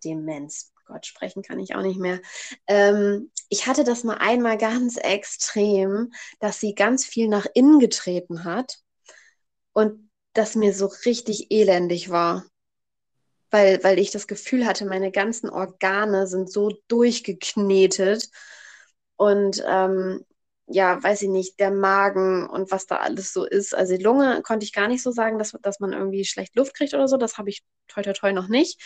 Demenz. 0.04 0.74
Gott, 0.86 1.06
sprechen 1.06 1.44
kann 1.44 1.60
ich 1.60 1.76
auch 1.76 1.82
nicht 1.82 2.00
mehr. 2.00 2.20
Ähm, 2.68 3.32
ich 3.50 3.68
hatte 3.68 3.84
das 3.84 4.04
mal 4.04 4.18
einmal 4.18 4.58
ganz 4.58 4.98
extrem, 4.98 6.12
dass 6.40 6.60
sie 6.60 6.76
ganz 6.76 7.06
viel 7.06 7.28
nach 7.28 7.46
innen 7.54 7.80
getreten 7.80 8.44
hat 8.44 8.80
und 9.72 10.10
das 10.34 10.56
mir 10.56 10.74
so 10.74 10.88
richtig 11.06 11.52
elendig 11.52 12.10
war. 12.10 12.46
Weil, 13.50 13.84
weil 13.84 14.00
ich 14.00 14.12
das 14.12 14.28
Gefühl 14.28 14.66
hatte, 14.66 14.86
meine 14.86 15.12
ganzen 15.12 15.50
Organe 15.50 16.28
sind 16.28 16.52
so 16.52 16.72
durchgeknetet 16.88 18.30
und 19.24 19.64
ähm, 19.68 20.26
ja, 20.68 21.02
weiß 21.04 21.24
ich 21.24 21.30
nicht, 21.30 21.60
der 21.60 21.72
Magen 21.72 22.48
und 22.50 22.72
was 22.72 22.88
da 22.88 22.98
alles 22.98 23.34
so 23.34 23.46
ist. 23.46 23.76
Also 23.76 23.98
die 23.98 24.04
Lunge 24.04 24.42
konnte 24.44 24.66
ich 24.66 24.74
gar 24.74 24.88
nicht 24.88 25.04
so 25.04 25.12
sagen, 25.12 25.38
dass, 25.38 25.52
dass 25.62 25.80
man 25.80 25.94
irgendwie 25.94 26.26
schlecht 26.26 26.56
Luft 26.56 26.74
kriegt 26.76 26.94
oder 26.94 27.08
so. 27.08 27.18
Das 27.18 27.38
habe 27.38 27.50
ich 27.50 27.64
toi 27.88 28.02
toi 28.02 28.14
toi 28.14 28.32
noch 28.34 28.48
nicht 28.48 28.82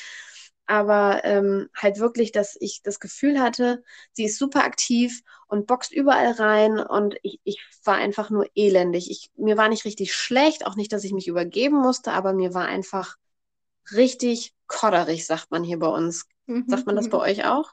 aber 0.68 1.24
ähm, 1.24 1.70
halt 1.74 1.98
wirklich, 2.00 2.34
dass 2.34 2.58
ich 2.60 2.82
das 2.84 3.00
Gefühl 3.00 3.40
hatte, 3.40 3.84
sie 4.12 4.26
ist 4.26 4.38
super 4.38 4.66
aktiv 4.66 5.22
und 5.48 5.66
boxt 5.66 5.94
überall 5.94 6.32
rein 6.34 6.80
und 6.80 7.16
ich, 7.24 7.40
ich 7.46 7.66
war 7.86 7.96
einfach 7.96 8.30
nur 8.30 8.46
elendig. 8.54 9.10
Ich, 9.10 9.32
mir 9.38 9.58
war 9.58 9.70
nicht 9.70 9.86
richtig 9.86 10.14
schlecht, 10.14 10.66
auch 10.66 10.76
nicht, 10.76 10.92
dass 10.92 11.06
ich 11.06 11.14
mich 11.14 11.28
übergeben 11.28 11.78
musste, 11.78 12.12
aber 12.12 12.34
mir 12.34 12.54
war 12.54 12.66
einfach 12.66 13.16
richtig 13.94 14.54
kodderig, 14.68 15.26
sagt 15.26 15.52
man 15.52 15.64
hier 15.64 15.80
bei 15.80 15.88
uns. 15.88 16.26
Mhm. 16.48 16.66
Sagt 16.68 16.86
man 16.86 16.98
das 16.98 17.10
bei 17.10 17.18
euch 17.18 17.46
auch? 17.46 17.72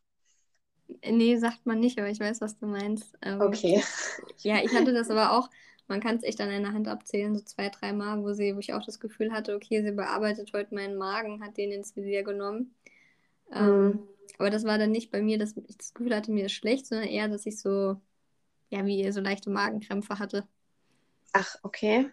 Nee, 0.89 1.37
sagt 1.39 1.67
man 1.67 1.81
nicht, 1.81 1.99
aber 1.99 2.11
ich 2.11 2.21
weiß, 2.21 2.41
was 2.41 2.59
du 2.59 2.67
meinst. 2.67 3.17
Ähm, 3.23 3.53
Okay. 3.55 3.83
Ja, 4.43 4.63
ich 4.63 4.75
hatte 4.75 4.93
das 4.95 5.11
aber 5.11 5.33
auch, 5.33 5.51
man 5.89 6.01
kann 6.01 6.17
es 6.17 6.23
echt 6.25 6.41
an 6.41 6.51
einer 6.51 6.73
Hand 6.73 6.89
abzählen, 6.89 7.35
so 7.35 7.43
zwei, 7.43 7.69
drei 7.71 7.93
Mal, 7.93 8.23
wo 8.23 8.33
sie, 8.33 8.55
wo 8.55 8.61
ich 8.61 8.75
auch 8.75 8.85
das 8.85 9.01
Gefühl 9.01 9.33
hatte, 9.33 9.55
okay, 9.57 9.83
sie 9.83 9.93
bearbeitet 9.93 10.53
heute 10.55 10.75
meinen 10.75 10.97
Magen, 10.97 11.43
hat 11.45 11.57
den 11.57 11.73
ins 11.73 11.97
Visier 11.97 12.23
genommen. 12.25 12.75
Ähm, 13.53 14.01
Mhm. 14.01 14.09
aber 14.39 14.51
das 14.51 14.65
war 14.65 14.79
dann 14.79 14.93
nicht 14.93 15.11
bei 15.13 15.23
mir, 15.23 15.39
dass 15.39 15.57
ich 15.57 15.77
das 15.79 15.95
Gefühl 15.95 16.15
hatte, 16.17 16.33
mir 16.33 16.47
ist 16.47 16.53
schlecht, 16.53 16.87
sondern 16.87 17.09
eher, 17.09 17.29
dass 17.29 17.47
ich 17.47 17.61
so, 17.61 18.01
ja, 18.71 18.87
wie 18.87 19.11
so 19.13 19.21
leichte 19.21 19.51
Magenkrämpfe 19.51 20.19
hatte. 20.19 20.49
Ach, 21.33 21.57
okay. 21.63 22.11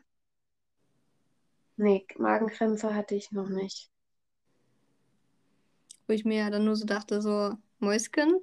Nee, 1.75 2.07
Magenkrämpfe 2.17 2.95
hatte 2.95 3.15
ich 3.15 3.34
noch 3.34 3.49
nicht. 3.49 3.91
Wo 6.07 6.13
ich 6.13 6.25
mir 6.25 6.49
dann 6.51 6.65
nur 6.65 6.75
so 6.75 6.86
dachte, 6.86 7.21
so, 7.21 7.55
Mäuschen, 7.79 8.39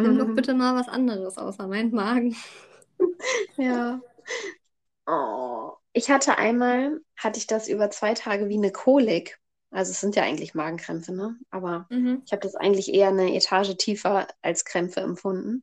nimm 0.00 0.18
doch 0.18 0.30
bitte 0.34 0.54
mal 0.54 0.74
was 0.76 0.88
anderes 0.88 1.38
außer 1.38 1.66
meinen 1.68 1.92
Magen. 1.92 2.36
Ja. 3.56 4.00
Oh. 5.06 5.72
Ich 5.92 6.10
hatte 6.10 6.38
einmal, 6.38 7.00
hatte 7.16 7.38
ich 7.38 7.46
das 7.46 7.68
über 7.68 7.90
zwei 7.90 8.14
Tage 8.14 8.48
wie 8.48 8.56
eine 8.56 8.70
Kolik. 8.72 9.38
Also 9.70 9.90
es 9.92 10.00
sind 10.00 10.16
ja 10.16 10.22
eigentlich 10.22 10.54
Magenkrämpfe, 10.54 11.12
ne? 11.12 11.36
Aber 11.50 11.88
Mhm. 11.90 12.22
ich 12.24 12.32
habe 12.32 12.40
das 12.42 12.54
eigentlich 12.54 12.92
eher 12.92 13.08
eine 13.08 13.34
Etage 13.34 13.76
tiefer 13.76 14.26
als 14.42 14.64
Krämpfe 14.64 15.00
empfunden. 15.00 15.62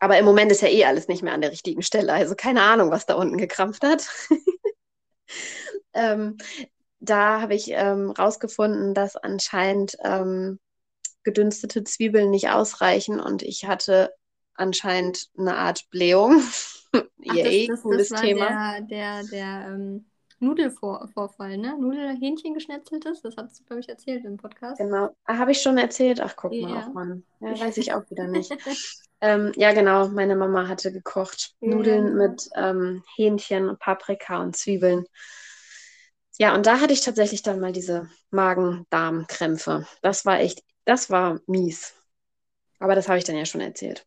Aber 0.00 0.18
im 0.18 0.24
Moment 0.24 0.52
ist 0.52 0.62
ja 0.62 0.68
eh 0.68 0.84
alles 0.84 1.08
nicht 1.08 1.22
mehr 1.22 1.34
an 1.34 1.40
der 1.42 1.52
richtigen 1.52 1.82
Stelle. 1.82 2.12
Also 2.12 2.34
keine 2.36 2.62
Ahnung, 2.62 2.90
was 2.90 3.06
da 3.06 3.14
unten 3.14 3.38
gekrampft 3.38 3.84
hat. 3.84 4.08
ähm, 5.94 6.36
da 7.00 7.40
habe 7.40 7.54
ich 7.54 7.70
ähm, 7.70 8.10
rausgefunden, 8.10 8.94
dass 8.94 9.16
anscheinend 9.16 9.96
ähm, 10.04 10.58
gedünstete 11.24 11.84
Zwiebeln 11.84 12.30
nicht 12.30 12.50
ausreichen 12.50 13.20
und 13.20 13.42
ich 13.42 13.66
hatte 13.66 14.12
anscheinend 14.54 15.28
eine 15.38 15.56
Art 15.56 15.88
Blähung. 15.90 16.42
Yay, 17.18 17.66
das, 17.66 17.76
das, 17.76 17.82
cooles 17.82 18.08
das 18.08 18.18
war 18.18 18.24
Thema. 18.26 18.80
Der, 18.80 19.22
der, 19.22 19.24
der 19.24 19.74
ähm, 19.74 20.06
Nudelvorfall, 20.40 21.58
ne? 21.58 21.76
Nudelhähnchen 21.78 22.54
geschnetzeltes, 22.54 23.22
das 23.22 23.36
hast 23.36 23.58
du, 23.58 23.64
glaube 23.64 23.80
ich, 23.80 23.88
erzählt 23.88 24.24
im 24.24 24.36
Podcast. 24.36 24.78
Genau. 24.78 25.14
Ah, 25.24 25.38
habe 25.38 25.52
ich 25.52 25.60
schon 25.60 25.78
erzählt? 25.78 26.20
Ach, 26.20 26.34
guck 26.36 26.52
ja. 26.52 26.68
mal, 26.68 26.84
auch 26.84 26.92
Mann. 26.92 27.24
Ja, 27.40 27.58
weiß 27.58 27.76
ich 27.78 27.92
auch 27.92 28.08
wieder 28.10 28.28
nicht. 28.28 28.50
ähm, 29.20 29.52
ja, 29.56 29.72
genau, 29.72 30.08
meine 30.08 30.36
Mama 30.36 30.68
hatte 30.68 30.92
gekocht. 30.92 31.54
Ja. 31.60 31.74
Nudeln 31.74 32.14
mit 32.16 32.48
ähm, 32.54 33.02
Hähnchen, 33.16 33.76
Paprika 33.78 34.40
und 34.40 34.56
Zwiebeln. 34.56 35.04
Ja, 36.38 36.54
und 36.54 36.66
da 36.66 36.80
hatte 36.80 36.92
ich 36.92 37.00
tatsächlich 37.00 37.42
dann 37.42 37.58
mal 37.58 37.72
diese 37.72 38.08
Magen-Darm-Krämpfe. 38.30 39.86
Das 40.02 40.24
war 40.24 40.38
echt, 40.38 40.62
das 40.88 41.10
war 41.10 41.40
mies. 41.46 41.94
Aber 42.78 42.94
das 42.94 43.08
habe 43.08 43.18
ich 43.18 43.24
dann 43.24 43.36
ja 43.36 43.44
schon 43.44 43.60
erzählt 43.60 44.06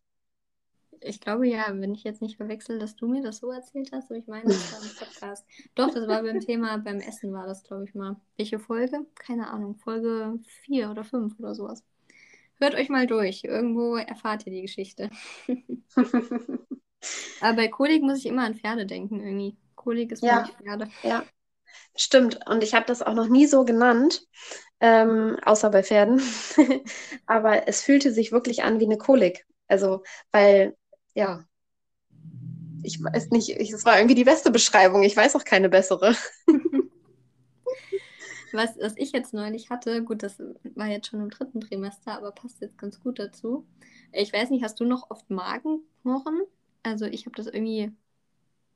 ich 1.04 1.20
glaube 1.20 1.46
ja, 1.48 1.66
wenn 1.68 1.94
ich 1.94 2.04
jetzt 2.04 2.22
nicht 2.22 2.36
verwechsel, 2.36 2.78
dass 2.78 2.96
du 2.96 3.06
mir 3.08 3.22
das 3.22 3.38
so 3.38 3.50
erzählt 3.50 3.90
hast, 3.92 4.10
aber 4.10 4.18
ich 4.18 4.26
meine, 4.26 4.44
das 4.44 4.72
war 4.72 4.82
im 4.82 4.88
Podcast. 4.98 5.46
Doch, 5.74 5.92
das 5.92 6.06
war 6.06 6.22
beim 6.22 6.40
Thema, 6.40 6.78
beim 6.78 6.98
Essen 6.98 7.32
war 7.32 7.46
das, 7.46 7.62
glaube 7.64 7.84
ich 7.84 7.94
mal. 7.94 8.16
Welche 8.36 8.58
Folge? 8.58 9.06
Keine 9.14 9.48
Ahnung, 9.48 9.76
Folge 9.76 10.38
4 10.64 10.90
oder 10.90 11.04
5 11.04 11.38
oder 11.38 11.54
sowas. 11.54 11.84
Hört 12.58 12.74
euch 12.74 12.88
mal 12.88 13.06
durch. 13.06 13.44
Irgendwo 13.44 13.96
erfahrt 13.96 14.46
ihr 14.46 14.52
die 14.52 14.62
Geschichte. 14.62 15.10
aber 17.40 17.56
bei 17.56 17.68
Kolik 17.68 18.02
muss 18.02 18.18
ich 18.18 18.26
immer 18.26 18.44
an 18.44 18.54
Pferde 18.54 18.86
denken, 18.86 19.20
irgendwie. 19.20 19.56
Kolik 19.74 20.12
ist 20.12 20.22
ja, 20.22 20.46
Pferde. 20.62 20.88
Ja, 21.02 21.24
stimmt. 21.96 22.38
Und 22.48 22.62
ich 22.62 22.74
habe 22.74 22.86
das 22.86 23.02
auch 23.02 23.14
noch 23.14 23.28
nie 23.28 23.46
so 23.46 23.64
genannt. 23.64 24.24
Ähm, 24.84 25.36
außer 25.44 25.70
bei 25.70 25.84
Pferden. 25.84 26.20
aber 27.26 27.68
es 27.68 27.82
fühlte 27.82 28.12
sich 28.12 28.32
wirklich 28.32 28.64
an 28.64 28.80
wie 28.80 28.84
eine 28.84 28.98
Kolik. 28.98 29.46
Also, 29.68 30.02
weil 30.32 30.76
ja, 31.14 31.44
ich 32.82 33.02
weiß 33.02 33.30
nicht, 33.30 33.48
es 33.48 33.84
war 33.84 33.98
irgendwie 33.98 34.16
die 34.16 34.24
beste 34.24 34.50
Beschreibung. 34.50 35.04
Ich 35.04 35.16
weiß 35.16 35.36
auch 35.36 35.44
keine 35.44 35.68
bessere. 35.68 36.16
was, 38.52 38.76
was 38.76 38.96
ich 38.96 39.12
jetzt 39.12 39.32
neulich 39.32 39.70
hatte, 39.70 40.02
gut, 40.02 40.24
das 40.24 40.42
war 40.74 40.88
jetzt 40.88 41.06
schon 41.06 41.20
im 41.20 41.30
dritten 41.30 41.60
Trimester, 41.60 42.16
aber 42.16 42.32
passt 42.32 42.60
jetzt 42.60 42.76
ganz 42.76 43.00
gut 43.00 43.20
dazu. 43.20 43.64
Ich 44.10 44.32
weiß 44.32 44.50
nicht, 44.50 44.64
hast 44.64 44.80
du 44.80 44.84
noch 44.84 45.10
oft 45.10 45.30
Magenknochen? 45.30 46.40
Also 46.82 47.06
ich 47.06 47.26
habe 47.26 47.36
das 47.36 47.46
irgendwie 47.46 47.92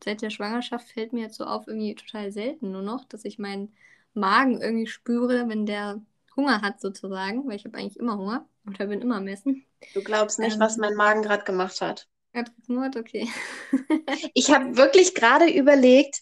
seit 0.05 0.23
der 0.23 0.31
Schwangerschaft 0.31 0.89
fällt 0.89 1.13
mir 1.13 1.23
jetzt 1.23 1.37
so 1.37 1.45
auf, 1.45 1.67
irgendwie 1.67 1.97
total 1.97 2.31
selten 2.31 2.71
nur 2.71 2.83
noch, 2.83 3.05
dass 3.07 3.25
ich 3.25 3.41
meinen 3.41 3.73
Magen 4.17 4.61
irgendwie 4.61 4.87
spüre, 4.87 5.49
wenn 5.49 5.67
der 5.67 6.01
Hunger 6.35 6.63
hat 6.63 6.81
sozusagen, 6.81 7.47
weil 7.47 7.57
ich 7.57 7.65
habe 7.65 7.79
eigentlich 7.79 7.99
immer 7.99 8.19
Hunger 8.19 8.49
oder 8.67 8.87
bin 8.87 9.01
immer 9.01 9.21
messen. 9.21 9.65
Du 9.95 10.03
glaubst 10.03 10.39
nicht, 10.39 10.55
ähm, 10.55 10.61
was 10.61 10.77
mein 10.77 10.95
Magen 10.95 11.23
gerade 11.23 11.45
gemacht 11.45 11.81
hat. 11.81 12.09
Erdmord, 12.33 12.97
okay. 12.97 13.29
ich 14.35 14.51
habe 14.51 14.77
wirklich 14.77 15.15
gerade 15.15 15.47
überlegt, 15.47 16.21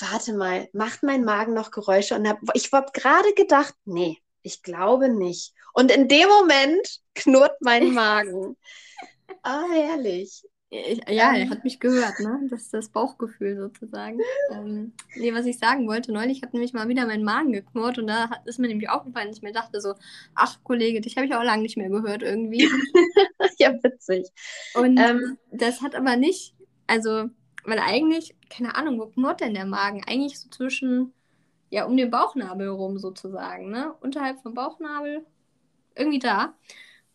warte 0.00 0.34
mal, 0.34 0.68
macht 0.72 1.02
mein 1.02 1.24
Magen 1.24 1.54
noch 1.54 1.70
Geräusche? 1.70 2.14
Und 2.14 2.28
hab, 2.28 2.38
ich 2.54 2.70
habe 2.72 2.90
gerade 2.92 3.32
gedacht, 3.34 3.74
nee, 3.84 4.18
ich 4.42 4.62
glaube 4.62 5.08
nicht. 5.08 5.54
Und 5.72 5.90
in 5.90 6.08
dem 6.08 6.28
Moment 6.28 7.00
knurrt 7.14 7.56
mein 7.60 7.92
Magen. 7.94 8.56
Ah, 9.42 9.64
herrlich. 9.72 10.42
Ich, 10.72 11.00
ja, 11.08 11.34
er 11.34 11.50
hat 11.50 11.64
mich 11.64 11.80
gehört, 11.80 12.20
ne? 12.20 12.46
Das 12.48 12.62
ist 12.62 12.74
das 12.74 12.88
Bauchgefühl 12.90 13.56
sozusagen. 13.56 14.20
ähm, 14.52 14.92
nee, 15.16 15.34
was 15.34 15.44
ich 15.44 15.58
sagen 15.58 15.88
wollte, 15.88 16.12
neulich 16.12 16.42
hat 16.42 16.52
nämlich 16.52 16.72
mal 16.72 16.86
wieder 16.86 17.06
mein 17.06 17.24
Magen 17.24 17.52
geknurrt 17.52 17.98
und 17.98 18.06
da 18.06 18.30
hat, 18.30 18.46
ist 18.46 18.60
mir 18.60 18.68
nämlich 18.68 18.88
aufgefallen, 18.88 19.26
dass 19.26 19.38
ich 19.38 19.42
mir 19.42 19.52
dachte 19.52 19.80
so, 19.80 19.94
ach 20.36 20.62
Kollege, 20.62 21.00
dich 21.00 21.16
habe 21.16 21.26
ich 21.26 21.34
auch 21.34 21.42
lange 21.42 21.62
nicht 21.62 21.76
mehr 21.76 21.90
gehört 21.90 22.22
irgendwie. 22.22 22.68
ja, 23.58 23.74
witzig. 23.82 24.28
Und 24.74 24.96
ähm, 25.00 25.38
das 25.50 25.82
hat 25.82 25.96
aber 25.96 26.14
nicht, 26.14 26.54
also, 26.86 27.28
weil 27.64 27.80
eigentlich, 27.80 28.36
keine 28.48 28.76
Ahnung, 28.76 29.00
wo 29.00 29.06
knurrt 29.06 29.40
denn 29.40 29.54
der 29.54 29.66
Magen? 29.66 30.04
Eigentlich 30.06 30.38
so 30.38 30.50
zwischen, 30.50 31.12
ja, 31.70 31.84
um 31.84 31.96
den 31.96 32.12
Bauchnabel 32.12 32.68
rum 32.68 32.96
sozusagen, 33.00 33.70
ne? 33.70 33.92
Unterhalb 34.00 34.40
vom 34.42 34.54
Bauchnabel, 34.54 35.26
irgendwie 35.96 36.20
da. 36.20 36.54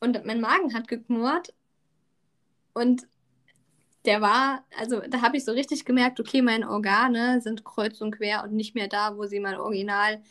Und 0.01 0.25
mein 0.25 0.41
Magen 0.41 0.73
hat 0.73 0.89
geknurrt 0.89 1.53
und 2.73 3.07
der 4.05 4.21
war, 4.21 4.65
also 4.77 5.01
da 5.01 5.21
habe 5.21 5.37
ich 5.37 5.45
so 5.45 5.51
richtig 5.51 5.85
gemerkt, 5.85 6.19
okay, 6.19 6.41
meine 6.41 6.69
Organe 6.69 7.41
sind 7.41 7.63
kreuz 7.63 8.01
und 8.01 8.11
quer 8.11 8.43
und 8.43 8.53
nicht 8.53 8.75
mehr 8.75 8.87
da, 8.87 9.17
wo 9.17 9.25
sie 9.25 9.39
mal 9.39 9.59
original 9.59 10.21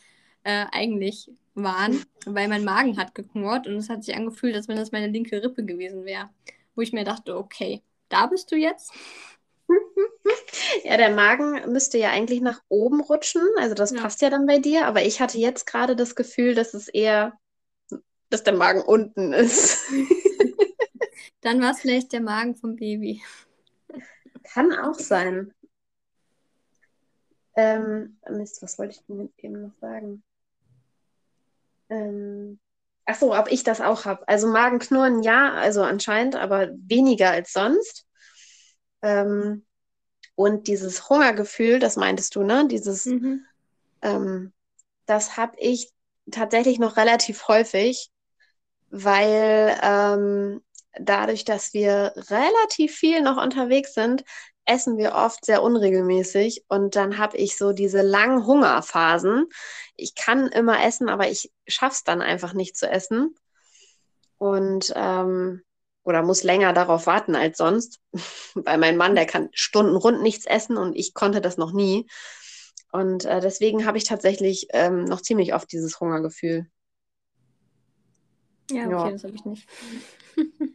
äh, 0.44 0.66
eigentlich 0.72 1.30
waren, 1.54 2.04
weil 2.26 2.48
mein 2.48 2.64
Magen 2.64 2.96
hat 2.96 3.14
geknurrt 3.14 3.66
und 3.66 3.76
es 3.76 3.88
hat 3.88 4.04
sich 4.04 4.14
angefühlt, 4.16 4.54
als 4.54 4.68
wenn 4.68 4.76
das 4.76 4.92
meine 4.92 5.08
linke 5.08 5.42
Rippe 5.42 5.64
gewesen 5.64 6.04
wäre. 6.04 6.30
Wo 6.74 6.82
ich 6.82 6.92
mir 6.92 7.04
dachte, 7.04 7.37
okay, 7.37 7.82
da 8.08 8.26
bist 8.26 8.50
du 8.52 8.56
jetzt. 8.56 8.92
Ja, 10.82 10.96
der 10.96 11.10
Magen 11.10 11.72
müsste 11.72 11.98
ja 11.98 12.10
eigentlich 12.10 12.40
nach 12.40 12.60
oben 12.68 13.00
rutschen, 13.00 13.42
also 13.58 13.74
das 13.74 13.92
ja. 13.92 14.00
passt 14.00 14.22
ja 14.22 14.30
dann 14.30 14.46
bei 14.46 14.58
dir, 14.58 14.87
aber 14.87 15.02
ich 15.02 15.20
hatte 15.20 15.38
jetzt 15.38 15.66
gerade 15.66 15.96
das 15.96 16.14
Gefühl, 16.14 16.54
dass 16.54 16.74
es 16.74 16.88
eher, 16.88 17.38
dass 18.30 18.42
der 18.44 18.54
Magen 18.54 18.82
unten 18.82 19.32
ist. 19.32 19.84
dann 21.40 21.60
war 21.60 21.70
es 21.72 21.80
vielleicht 21.80 22.12
der 22.12 22.20
Magen 22.20 22.54
vom 22.54 22.76
Baby. 22.76 23.22
Kann 24.44 24.72
auch 24.72 24.98
sein. 24.98 25.52
Ähm, 27.57 28.18
Mist, 28.28 28.62
was 28.62 28.78
wollte 28.78 28.94
ich 28.94 29.07
denn 29.07 29.20
jetzt 29.22 29.38
eben 29.38 29.62
noch 29.62 29.74
sagen? 29.80 30.22
Ähm, 31.88 32.59
ach 33.07 33.16
so, 33.16 33.35
ob 33.35 33.50
ich 33.50 33.62
das 33.64 33.80
auch 33.80 34.04
habe. 34.04 34.26
Also 34.28 34.48
Magenknurren, 34.48 35.22
ja, 35.22 35.52
also 35.52 35.83
anscheinend, 35.83 36.37
aber 36.37 36.70
weniger 36.76 37.30
als 37.30 37.52
sonst. 37.52 38.07
Ähm, 39.02 39.64
und 40.35 40.66
dieses 40.66 41.09
Hungergefühl, 41.09 41.78
das 41.78 41.96
meintest 41.96 42.35
du, 42.35 42.42
ne? 42.42 42.66
Dieses, 42.68 43.07
mhm. 43.07 43.44
ähm, 44.02 44.52
das 45.07 45.37
habe 45.37 45.57
ich 45.59 45.92
tatsächlich 46.30 46.78
noch 46.78 46.96
relativ 46.96 47.46
häufig, 47.46 48.11
weil 48.90 49.78
ähm, 49.80 50.62
dadurch, 51.00 51.44
dass 51.44 51.74
wir 51.74 52.12
relativ 52.16 52.94
viel 52.94 53.22
noch 53.22 53.42
unterwegs 53.42 53.94
sind, 53.94 54.24
essen 54.66 54.96
wir 54.96 55.14
oft 55.14 55.44
sehr 55.44 55.62
unregelmäßig 55.62 56.64
und 56.68 56.96
dann 56.96 57.18
habe 57.18 57.37
ich 57.37 57.57
so 57.57 57.72
diese 57.72 58.02
langen 58.02 58.46
Hungerphasen. 58.46 59.46
Ich 59.96 60.14
kann 60.14 60.48
immer 60.48 60.83
essen, 60.85 61.09
aber 61.09 61.28
ich 61.28 61.52
schaffe 61.66 61.96
es 61.96 62.04
dann 62.04 62.22
einfach 62.22 62.54
nicht 62.54 62.76
zu 62.76 62.88
essen 62.88 63.35
und 64.38 64.92
ähm, 64.96 65.62
oder 66.02 66.22
muss 66.22 66.42
länger 66.42 66.72
darauf 66.72 67.07
warten 67.07 67.35
als 67.35 67.59
sonst, 67.59 68.00
weil 68.54 68.78
mein 68.78 68.96
Mann, 68.96 69.14
der 69.14 69.26
kann 69.26 69.48
stundenrund 69.52 70.22
nichts 70.22 70.46
essen 70.46 70.76
und 70.76 70.94
ich 70.94 71.14
konnte 71.14 71.40
das 71.40 71.57
noch 71.57 71.72
nie. 71.72 72.07
Und 72.92 73.24
äh, 73.24 73.40
deswegen 73.40 73.87
habe 73.87 73.98
ich 73.98 74.04
tatsächlich 74.04 74.68
ähm, 74.70 75.04
noch 75.04 75.20
ziemlich 75.20 75.54
oft 75.54 75.72
dieses 75.72 75.98
Hungergefühl. 75.98 76.66
Ja, 78.70 78.85
okay, 78.85 78.92
ja. 78.92 79.11
das 79.11 79.24
habe 79.24 79.35
ich 79.35 79.44
nicht. 79.44 79.68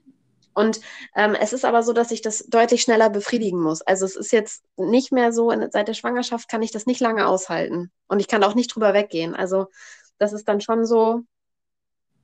Und 0.60 0.82
ähm, 1.16 1.36
es 1.40 1.54
ist 1.54 1.64
aber 1.64 1.84
so, 1.84 1.94
dass 1.94 2.12
ich 2.12 2.22
das 2.22 2.46
deutlich 2.50 2.82
schneller 2.82 3.10
befriedigen 3.10 3.62
muss. 3.62 3.82
Also 3.82 4.04
es 4.04 4.18
ist 4.18 4.34
jetzt 4.34 4.62
nicht 4.76 5.14
mehr 5.14 5.32
so, 5.32 5.54
seit 5.72 5.88
der 5.88 5.94
Schwangerschaft 5.94 6.50
kann 6.50 6.62
ich 6.62 6.72
das 6.72 6.86
nicht 6.86 7.00
lange 7.00 7.28
aushalten. 7.28 7.94
Und 8.10 8.20
ich 8.20 8.28
kann 8.28 8.44
auch 8.44 8.56
nicht 8.56 8.76
drüber 8.76 8.94
weggehen. 8.94 9.36
Also 9.36 9.68
das 10.18 10.34
ist 10.34 10.50
dann 10.50 10.60
schon 10.60 10.86
so, 10.86 11.22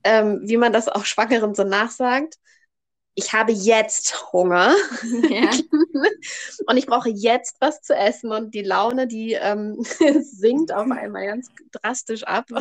ähm, 0.04 0.42
wie 0.44 0.58
man 0.58 0.74
das 0.74 0.86
auch 0.88 1.04
Schwangeren 1.06 1.54
so 1.54 1.64
nachsagt 1.64 2.34
ich 3.18 3.32
habe 3.32 3.50
jetzt 3.50 4.30
Hunger 4.32 4.74
ja. 5.28 5.50
und 6.66 6.76
ich 6.76 6.86
brauche 6.86 7.08
jetzt 7.08 7.56
was 7.60 7.80
zu 7.80 7.96
essen 7.96 8.30
und 8.30 8.54
die 8.54 8.62
Laune, 8.62 9.06
die 9.06 9.32
ähm, 9.32 9.78
sinkt 10.20 10.72
auf 10.72 10.88
einmal 10.90 11.26
ganz 11.26 11.48
drastisch 11.72 12.24
ab. 12.24 12.44
Ja. 12.50 12.60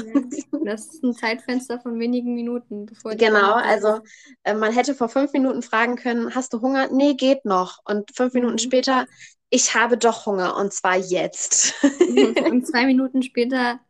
Das 0.63 0.86
ist 0.86 1.04
ein 1.04 1.13
Zeitfenster 1.13 1.80
von 1.82 2.00
wenigen 2.00 2.34
Minuten. 2.36 2.88
genau, 3.18 3.54
also 3.54 4.00
äh, 4.44 4.54
man 4.54 4.72
hätte 4.72 4.96
vor 4.96 5.10
fünf 5.10 5.34
Minuten 5.34 5.62
fragen 5.62 5.98
können, 5.98 6.34
hast 6.34 6.54
du 6.54 6.62
Hunger? 6.62 6.88
Nee, 6.89 7.15
geht 7.15 7.44
noch. 7.44 7.80
Und 7.84 8.15
fünf 8.15 8.34
mhm. 8.34 8.39
Minuten 8.39 8.60
später, 8.60 9.06
ich 9.50 9.76
habe 9.76 9.98
doch 9.98 10.26
Hunger 10.26 10.56
und 10.56 10.72
zwar 10.74 10.96
jetzt. 10.96 11.76
und 11.84 12.65
zwei 12.65 12.86
Minuten 12.86 13.24
später, 13.24 13.82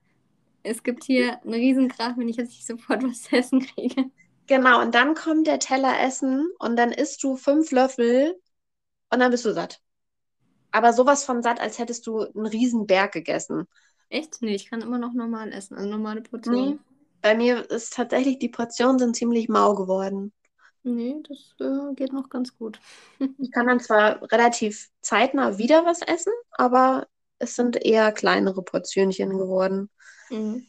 es 0.63 0.81
gibt 0.81 1.03
hier 1.03 1.39
einen 1.43 1.53
Riesenkrach, 1.53 2.17
wenn 2.17 2.27
ich 2.27 2.37
jetzt 2.37 2.49
nicht 2.49 2.65
sofort 2.65 3.03
was 3.03 3.21
zu 3.21 3.35
essen 3.35 3.59
kriege. 3.59 4.05
Genau, 4.47 4.81
und 4.81 4.93
dann 4.93 5.15
kommt 5.15 5.47
der 5.47 5.59
Teller 5.59 5.99
Essen 6.01 6.49
und 6.59 6.75
dann 6.75 6.91
isst 6.91 7.23
du 7.23 7.35
fünf 7.35 7.71
Löffel 7.71 8.39
und 9.11 9.19
dann 9.19 9.31
bist 9.31 9.45
du 9.45 9.53
satt. 9.53 9.81
Aber 10.71 10.93
sowas 10.93 11.23
von 11.23 11.41
satt, 11.41 11.59
als 11.59 11.79
hättest 11.79 12.05
du 12.07 12.21
einen 12.21 12.45
riesen 12.45 12.85
Berg 12.85 13.13
gegessen. 13.13 13.67
Echt? 14.09 14.41
Nee, 14.41 14.55
ich 14.55 14.69
kann 14.69 14.81
immer 14.81 14.97
noch 14.97 15.13
normal 15.13 15.51
essen, 15.51 15.75
also 15.77 15.89
normale 15.89 16.21
Portionen. 16.21 16.73
Nee, 16.73 16.79
bei 17.21 17.35
mir 17.35 17.69
ist 17.71 17.93
tatsächlich, 17.93 18.39
die 18.39 18.49
Portionen 18.49 18.99
sind 18.99 19.15
ziemlich 19.15 19.49
mau 19.49 19.73
geworden. 19.73 20.31
Nee, 20.83 21.15
das 21.27 21.55
äh, 21.59 21.93
geht 21.95 22.13
noch 22.13 22.29
ganz 22.29 22.55
gut. 22.57 22.79
ich 23.39 23.51
kann 23.51 23.67
dann 23.67 23.79
zwar 23.79 24.21
relativ 24.31 24.89
zeitnah 25.01 25.57
wieder 25.57 25.85
was 25.85 26.01
essen, 26.01 26.33
aber 26.51 27.07
es 27.39 27.55
sind 27.55 27.83
eher 27.83 28.11
kleinere 28.11 28.61
Portionchen 28.63 29.37
geworden. 29.37 29.89
Mhm. 30.29 30.65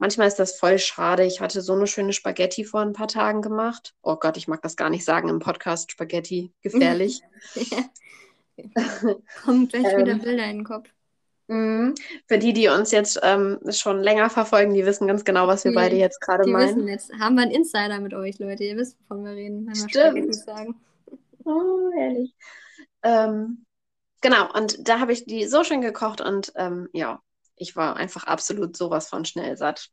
Manchmal 0.00 0.28
ist 0.28 0.38
das 0.38 0.58
voll 0.58 0.78
schade. 0.78 1.24
Ich 1.26 1.42
hatte 1.42 1.60
so 1.60 1.74
eine 1.74 1.86
schöne 1.86 2.14
Spaghetti 2.14 2.64
vor 2.64 2.80
ein 2.80 2.94
paar 2.94 3.06
Tagen 3.06 3.42
gemacht. 3.42 3.94
Oh 4.02 4.16
Gott, 4.16 4.38
ich 4.38 4.48
mag 4.48 4.62
das 4.62 4.74
gar 4.74 4.88
nicht 4.88 5.04
sagen 5.04 5.28
im 5.28 5.40
Podcast. 5.40 5.92
Spaghetti, 5.92 6.54
gefährlich. 6.62 7.20
Kommt 9.44 9.72
gleich 9.72 9.84
wieder 9.84 10.12
ähm, 10.12 10.20
Bilder 10.20 10.44
in 10.44 10.56
den 10.56 10.64
Kopf. 10.64 10.88
Mhm. 11.48 11.94
Für 12.26 12.38
die, 12.38 12.54
die 12.54 12.68
uns 12.68 12.92
jetzt 12.92 13.20
ähm, 13.22 13.58
schon 13.68 14.00
länger 14.00 14.30
verfolgen, 14.30 14.72
die 14.72 14.86
wissen 14.86 15.06
ganz 15.06 15.22
genau, 15.22 15.46
was 15.46 15.64
wir 15.64 15.72
die, 15.72 15.76
beide 15.76 15.96
jetzt 15.96 16.22
gerade 16.22 16.48
meinen. 16.48 16.76
Wissen 16.76 16.88
jetzt. 16.88 17.12
Haben 17.18 17.34
wir 17.34 17.42
einen 17.42 17.50
Insider 17.50 18.00
mit 18.00 18.14
euch, 18.14 18.38
Leute. 18.38 18.64
Ihr 18.64 18.78
wisst, 18.78 18.96
wovon 19.02 19.22
wir 19.22 19.32
reden, 19.32 19.66
wenn 19.66 19.74
Spaghetti 19.74 20.32
sagen. 20.32 20.80
Oh, 21.44 21.90
ehrlich. 21.98 22.34
Ähm, 23.02 23.66
genau, 24.22 24.50
und 24.54 24.88
da 24.88 24.98
habe 24.98 25.12
ich 25.12 25.26
die 25.26 25.44
so 25.44 25.62
schön 25.62 25.82
gekocht 25.82 26.22
und 26.22 26.54
ähm, 26.56 26.88
ja, 26.94 27.20
ich 27.60 27.76
war 27.76 27.96
einfach 27.96 28.24
absolut 28.24 28.76
sowas 28.76 29.08
von 29.08 29.24
schnell 29.24 29.56
satt. 29.56 29.90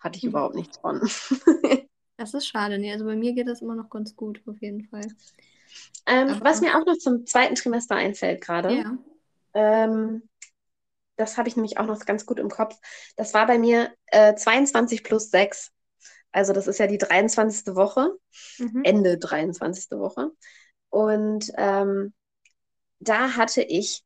Hatte 0.00 0.16
ich 0.16 0.24
mhm. 0.24 0.30
überhaupt 0.30 0.54
nichts 0.54 0.78
von. 0.78 1.00
das 2.16 2.34
ist 2.34 2.46
schade. 2.46 2.78
Nee, 2.78 2.92
also 2.92 3.04
bei 3.04 3.14
mir 3.14 3.34
geht 3.34 3.46
das 3.46 3.60
immer 3.60 3.74
noch 3.74 3.90
ganz 3.90 4.16
gut, 4.16 4.42
auf 4.46 4.60
jeden 4.60 4.88
Fall. 4.88 5.06
Ähm, 6.06 6.40
was 6.40 6.62
mir 6.62 6.76
auch 6.76 6.86
noch 6.86 6.96
zum 6.96 7.26
zweiten 7.26 7.54
Trimester 7.54 7.94
einfällt 7.94 8.40
gerade. 8.40 8.74
Ja. 8.74 8.98
Ähm, 9.52 10.28
das 11.16 11.36
habe 11.36 11.48
ich 11.48 11.56
nämlich 11.56 11.78
auch 11.78 11.86
noch 11.86 12.00
ganz 12.06 12.24
gut 12.24 12.38
im 12.38 12.48
Kopf. 12.48 12.74
Das 13.16 13.34
war 13.34 13.46
bei 13.46 13.58
mir 13.58 13.92
äh, 14.06 14.34
22 14.34 15.04
plus 15.04 15.30
6. 15.30 15.70
Also 16.32 16.54
das 16.54 16.66
ist 16.66 16.78
ja 16.78 16.86
die 16.86 16.98
23. 16.98 17.74
Woche, 17.76 18.16
mhm. 18.58 18.82
Ende 18.82 19.18
23. 19.18 19.90
Woche. 19.98 20.30
Und 20.88 21.52
ähm, 21.58 22.14
da 22.98 23.36
hatte 23.36 23.62
ich 23.62 24.02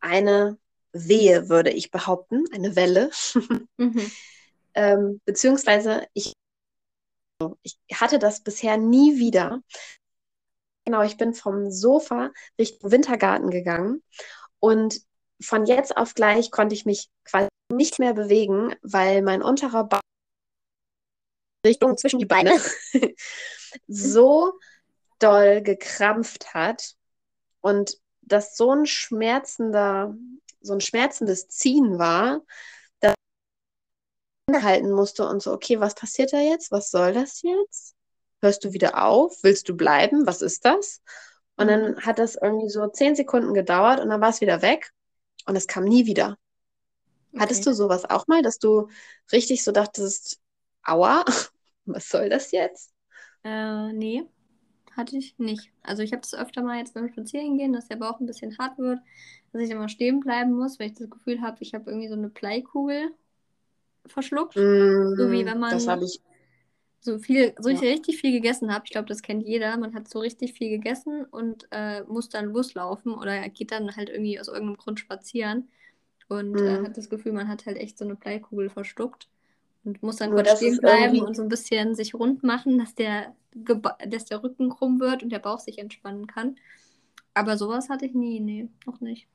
eine 0.00 0.58
Wehe, 0.94 1.48
würde 1.48 1.70
ich 1.70 1.90
behaupten, 1.90 2.44
eine 2.52 2.76
Welle. 2.76 3.10
mhm. 3.76 4.10
ähm, 4.74 5.20
beziehungsweise 5.24 6.06
ich, 6.14 6.32
ich 7.62 7.76
hatte 7.94 8.18
das 8.18 8.40
bisher 8.40 8.78
nie 8.78 9.18
wieder. 9.18 9.60
Genau, 10.86 11.02
ich 11.02 11.16
bin 11.16 11.34
vom 11.34 11.70
Sofa 11.70 12.30
Richtung 12.58 12.90
Wintergarten 12.90 13.50
gegangen 13.50 14.02
und 14.60 15.00
von 15.42 15.66
jetzt 15.66 15.96
auf 15.96 16.14
gleich 16.14 16.50
konnte 16.50 16.74
ich 16.74 16.86
mich 16.86 17.10
quasi 17.24 17.48
nicht 17.72 17.98
mehr 17.98 18.14
bewegen, 18.14 18.74
weil 18.82 19.22
mein 19.22 19.42
unterer 19.42 19.84
Bauch 19.84 20.00
Richtung 21.66 21.96
zwischen 21.96 22.18
die 22.18 22.26
Beine 22.26 22.52
so 23.88 24.52
doll 25.18 25.62
gekrampft 25.62 26.54
hat 26.54 26.94
und 27.60 27.96
das 28.20 28.56
so 28.56 28.70
ein 28.72 28.86
schmerzender, 28.86 30.14
so 30.64 30.72
ein 30.72 30.80
schmerzendes 30.80 31.48
Ziehen 31.48 31.98
war, 31.98 32.40
dass 33.00 33.14
ich 34.48 34.62
halten 34.62 34.90
musste 34.92 35.28
und 35.28 35.42
so, 35.42 35.52
okay, 35.52 35.80
was 35.80 35.94
passiert 35.94 36.32
da 36.32 36.40
jetzt? 36.40 36.70
Was 36.72 36.90
soll 36.90 37.12
das 37.12 37.42
jetzt? 37.42 37.94
Hörst 38.40 38.64
du 38.64 38.72
wieder 38.72 39.04
auf? 39.04 39.36
Willst 39.42 39.68
du 39.68 39.76
bleiben? 39.76 40.26
Was 40.26 40.42
ist 40.42 40.64
das? 40.64 41.00
Und 41.56 41.68
dann 41.68 41.92
mhm. 41.92 42.00
hat 42.00 42.18
das 42.18 42.36
irgendwie 42.36 42.68
so 42.68 42.86
zehn 42.88 43.14
Sekunden 43.14 43.54
gedauert 43.54 44.00
und 44.00 44.08
dann 44.08 44.20
war 44.20 44.30
es 44.30 44.40
wieder 44.40 44.62
weg 44.62 44.90
und 45.46 45.56
es 45.56 45.66
kam 45.66 45.84
nie 45.84 46.06
wieder. 46.06 46.36
Okay. 47.32 47.42
Hattest 47.42 47.66
du 47.66 47.72
sowas 47.72 48.04
auch 48.04 48.26
mal, 48.26 48.42
dass 48.42 48.58
du 48.58 48.88
richtig 49.32 49.64
so 49.64 49.72
dachtest, 49.72 50.40
aua, 50.82 51.24
was 51.84 52.08
soll 52.08 52.28
das 52.28 52.50
jetzt? 52.52 52.92
Äh, 53.44 53.92
nee, 53.92 54.24
hatte 54.96 55.16
ich 55.16 55.38
nicht. 55.38 55.70
Also 55.82 56.02
ich 56.02 56.12
habe 56.12 56.22
das 56.22 56.34
öfter 56.34 56.62
mal 56.62 56.78
jetzt 56.78 56.94
beim 56.94 57.08
Spazierengehen, 57.08 57.72
dass 57.72 57.88
der 57.88 57.96
Bauch 57.96 58.20
ein 58.20 58.26
bisschen 58.26 58.56
hart 58.58 58.78
wird, 58.78 59.00
dass 59.52 59.62
ich 59.62 59.70
immer 59.70 59.88
stehen 59.88 60.20
bleiben 60.20 60.52
muss, 60.52 60.78
weil 60.78 60.88
ich 60.88 60.94
das 60.94 61.10
Gefühl 61.10 61.40
habe, 61.40 61.58
ich 61.60 61.74
habe 61.74 61.90
irgendwie 61.90 62.08
so 62.08 62.14
eine 62.14 62.28
Bleikugel 62.28 63.10
verschluckt. 64.06 64.56
Mm, 64.56 65.14
so 65.16 65.30
wie 65.30 65.44
wenn 65.46 65.58
man 65.58 65.78
so 67.00 67.18
viel, 67.18 67.54
so 67.58 67.68
ja. 67.68 67.78
richtig 67.80 68.18
viel 68.18 68.32
gegessen 68.32 68.72
habe. 68.72 68.84
Ich 68.86 68.92
glaube, 68.92 69.08
das 69.08 69.20
kennt 69.20 69.46
jeder. 69.46 69.76
Man 69.76 69.94
hat 69.94 70.08
so 70.08 70.20
richtig 70.20 70.54
viel 70.54 70.70
gegessen 70.70 71.24
und 71.24 71.68
äh, 71.70 72.02
muss 72.04 72.30
dann 72.30 72.46
loslaufen 72.46 73.12
oder 73.12 73.46
geht 73.50 73.72
dann 73.72 73.94
halt 73.94 74.08
irgendwie 74.08 74.40
aus 74.40 74.48
irgendeinem 74.48 74.78
Grund 74.78 75.00
spazieren 75.00 75.68
und 76.28 76.52
mm. 76.52 76.66
äh, 76.66 76.82
hat 76.82 76.96
das 76.96 77.10
Gefühl, 77.10 77.32
man 77.32 77.48
hat 77.48 77.66
halt 77.66 77.76
echt 77.76 77.98
so 77.98 78.04
eine 78.04 78.16
Bleikugel 78.16 78.70
verschluckt 78.70 79.28
und 79.84 80.02
muss 80.02 80.16
dann 80.16 80.30
kurz 80.30 80.56
stehen 80.56 80.78
bleiben 80.78 81.20
und 81.20 81.36
so 81.36 81.42
ein 81.42 81.48
bisschen 81.48 81.94
sich 81.94 82.14
rund 82.14 82.42
machen, 82.42 82.78
dass 82.78 82.94
der, 82.94 83.34
dass 83.54 84.24
der 84.24 84.42
Rücken 84.42 84.70
krumm 84.70 85.00
wird 85.00 85.22
und 85.22 85.30
der 85.30 85.38
Bauch 85.38 85.60
sich 85.60 85.78
entspannen 85.78 86.26
kann. 86.26 86.56
Aber 87.34 87.56
sowas 87.56 87.88
hatte 87.88 88.06
ich 88.06 88.14
nie, 88.14 88.40
nee, 88.40 88.68
noch 88.86 89.00
nicht. 89.00 89.26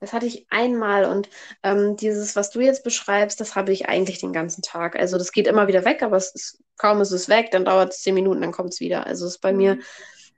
Das 0.00 0.12
hatte 0.12 0.26
ich 0.26 0.46
einmal 0.50 1.04
und 1.04 1.28
ähm, 1.62 1.96
dieses, 1.96 2.36
was 2.36 2.50
du 2.50 2.60
jetzt 2.60 2.84
beschreibst, 2.84 3.40
das 3.40 3.54
habe 3.54 3.72
ich 3.72 3.88
eigentlich 3.88 4.18
den 4.18 4.32
ganzen 4.32 4.62
Tag. 4.62 4.96
Also 4.96 5.18
das 5.18 5.32
geht 5.32 5.46
immer 5.46 5.68
wieder 5.68 5.84
weg, 5.84 6.02
aber 6.02 6.16
es 6.16 6.34
ist, 6.34 6.62
kaum 6.76 7.00
ist 7.00 7.10
es 7.10 7.28
weg, 7.28 7.50
dann 7.50 7.64
dauert 7.64 7.92
es 7.92 8.02
zehn 8.02 8.14
Minuten, 8.14 8.40
dann 8.40 8.52
kommt 8.52 8.72
es 8.72 8.80
wieder. 8.80 9.06
Also 9.06 9.26
es 9.26 9.34
ist 9.34 9.40
bei 9.40 9.52
mhm. 9.52 9.58
mir 9.58 9.78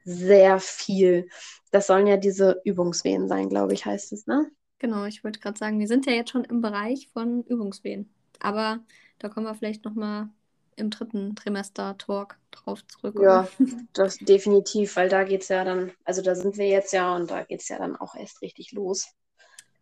sehr 0.05 0.61
viel. 0.61 1.29
Das 1.71 1.87
sollen 1.87 2.07
ja 2.07 2.17
diese 2.17 2.61
Übungswehen 2.65 3.29
sein, 3.29 3.49
glaube 3.49 3.75
ich, 3.75 3.87
heißt 3.87 4.13
es, 4.13 4.27
ne? 4.27 4.51
Genau, 4.79 5.05
ich 5.05 5.25
wollte 5.25 5.41
gerade 5.41 5.59
sagen, 5.59 5.81
wir 5.81 5.89
sind 5.89 6.07
ja 6.07 6.13
jetzt 6.13 6.31
schon 6.31 6.45
im 6.45 6.61
Bereich 6.61 7.09
von 7.13 7.43
Übungswehen. 7.45 8.13
Aber 8.41 8.81
da 9.19 9.29
kommen 9.29 9.47
wir 9.47 9.55
vielleicht 9.55 9.85
nochmal 9.85 10.29
im 10.77 10.91
dritten 10.91 11.35
Trimester 11.35 11.97
Talk 11.99 12.39
drauf 12.51 12.87
zurück. 12.87 13.19
Ja, 13.21 13.49
das 13.93 14.19
definitiv, 14.19 14.97
weil 14.97 15.09
da 15.09 15.25
geht 15.25 15.43
es 15.43 15.49
ja 15.49 15.65
dann, 15.65 15.93
also 16.05 16.23
da 16.23 16.35
sind 16.35 16.57
wir 16.59 16.69
jetzt 16.69 16.93
ja 16.93 17.17
und 17.17 17.31
da 17.31 17.45
geht 17.45 17.61
es 17.61 17.69
ja 17.69 17.79
dann 17.79 17.97
auch 17.97 18.15
erst 18.15 18.43
richtig 18.43 18.73
los. 18.73 19.09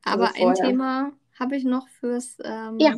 Aber 0.05 0.29
also 0.29 0.47
ein 0.47 0.55
Thema 0.55 1.13
habe 1.39 1.57
ich 1.57 1.65
noch 1.65 1.89
fürs 1.89 2.37
ähm, 2.45 2.79
ja. 2.79 2.95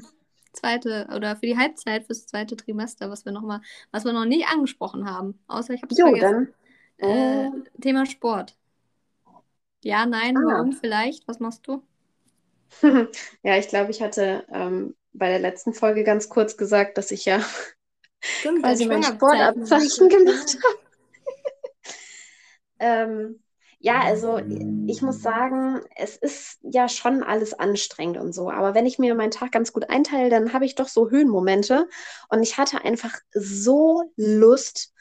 zweite 0.53 1.09
oder 1.15 1.37
für 1.37 1.47
die 1.47 1.57
Halbzeit 1.57 2.07
fürs 2.07 2.27
zweite 2.27 2.57
Trimester, 2.57 3.11
was 3.11 3.25
wir 3.25 3.33
noch 3.33 3.43
mal, 3.43 3.61
was 3.93 4.05
wir 4.05 4.13
noch 4.13 4.27
nicht 4.27 4.49
angesprochen 4.49 5.09
haben. 5.11 5.39
Außer 5.47 5.75
ich 5.75 5.83
habe 5.83 5.95
es 5.95 6.01
vergessen. 6.01 6.55
Dann, 6.99 7.09
äh, 7.09 7.47
äh, 7.47 7.51
Thema 7.81 8.07
Sport. 8.07 8.57
Ja, 9.83 10.05
nein, 10.07 10.37
ah. 10.37 10.43
warum 10.45 10.73
vielleicht? 10.73 11.27
Was 11.29 11.41
machst 11.41 11.67
du? 11.67 11.83
ja, 13.43 13.57
ich 13.57 13.69
glaube, 13.69 13.91
ich 13.91 14.03
hatte 14.03 14.45
ähm, 14.51 14.97
bei 15.19 15.29
der 15.29 15.39
letzten 15.39 15.73
Folge 15.73 16.05
ganz 16.05 16.29
kurz 16.29 16.57
gesagt, 16.57 16.99
dass 16.99 17.11
ich 17.11 17.25
ja 17.25 17.41
Stimmt, 18.21 18.63
quasi 18.63 18.87
mein 18.87 19.03
Sportabzeichen 19.03 20.09
gemacht 20.09 20.59
habe. 20.65 20.79
ähm, 22.79 23.41
ja, 23.79 24.01
also 24.01 24.39
ich 24.87 25.03
muss 25.03 25.21
sagen, 25.21 25.81
es 25.95 26.17
ist 26.17 26.59
ja 26.63 26.89
schon 26.89 27.23
alles 27.23 27.55
anstrengend 27.55 28.17
und 28.17 28.33
so. 28.33 28.51
Aber 28.51 28.75
wenn 28.75 28.87
ich 28.87 28.99
mir 28.99 29.15
meinen 29.15 29.31
Tag 29.31 29.53
ganz 29.53 29.73
gut 29.73 29.91
einteile, 29.91 30.31
dann 30.31 30.53
habe 30.53 30.65
ich 30.65 30.75
doch 30.75 30.89
so 30.89 31.11
Höhenmomente. 31.11 31.87
Und 32.29 32.43
ich 32.43 32.57
hatte 32.57 32.85
einfach 32.85 33.15
so 33.33 34.11
Lust, 34.17 34.93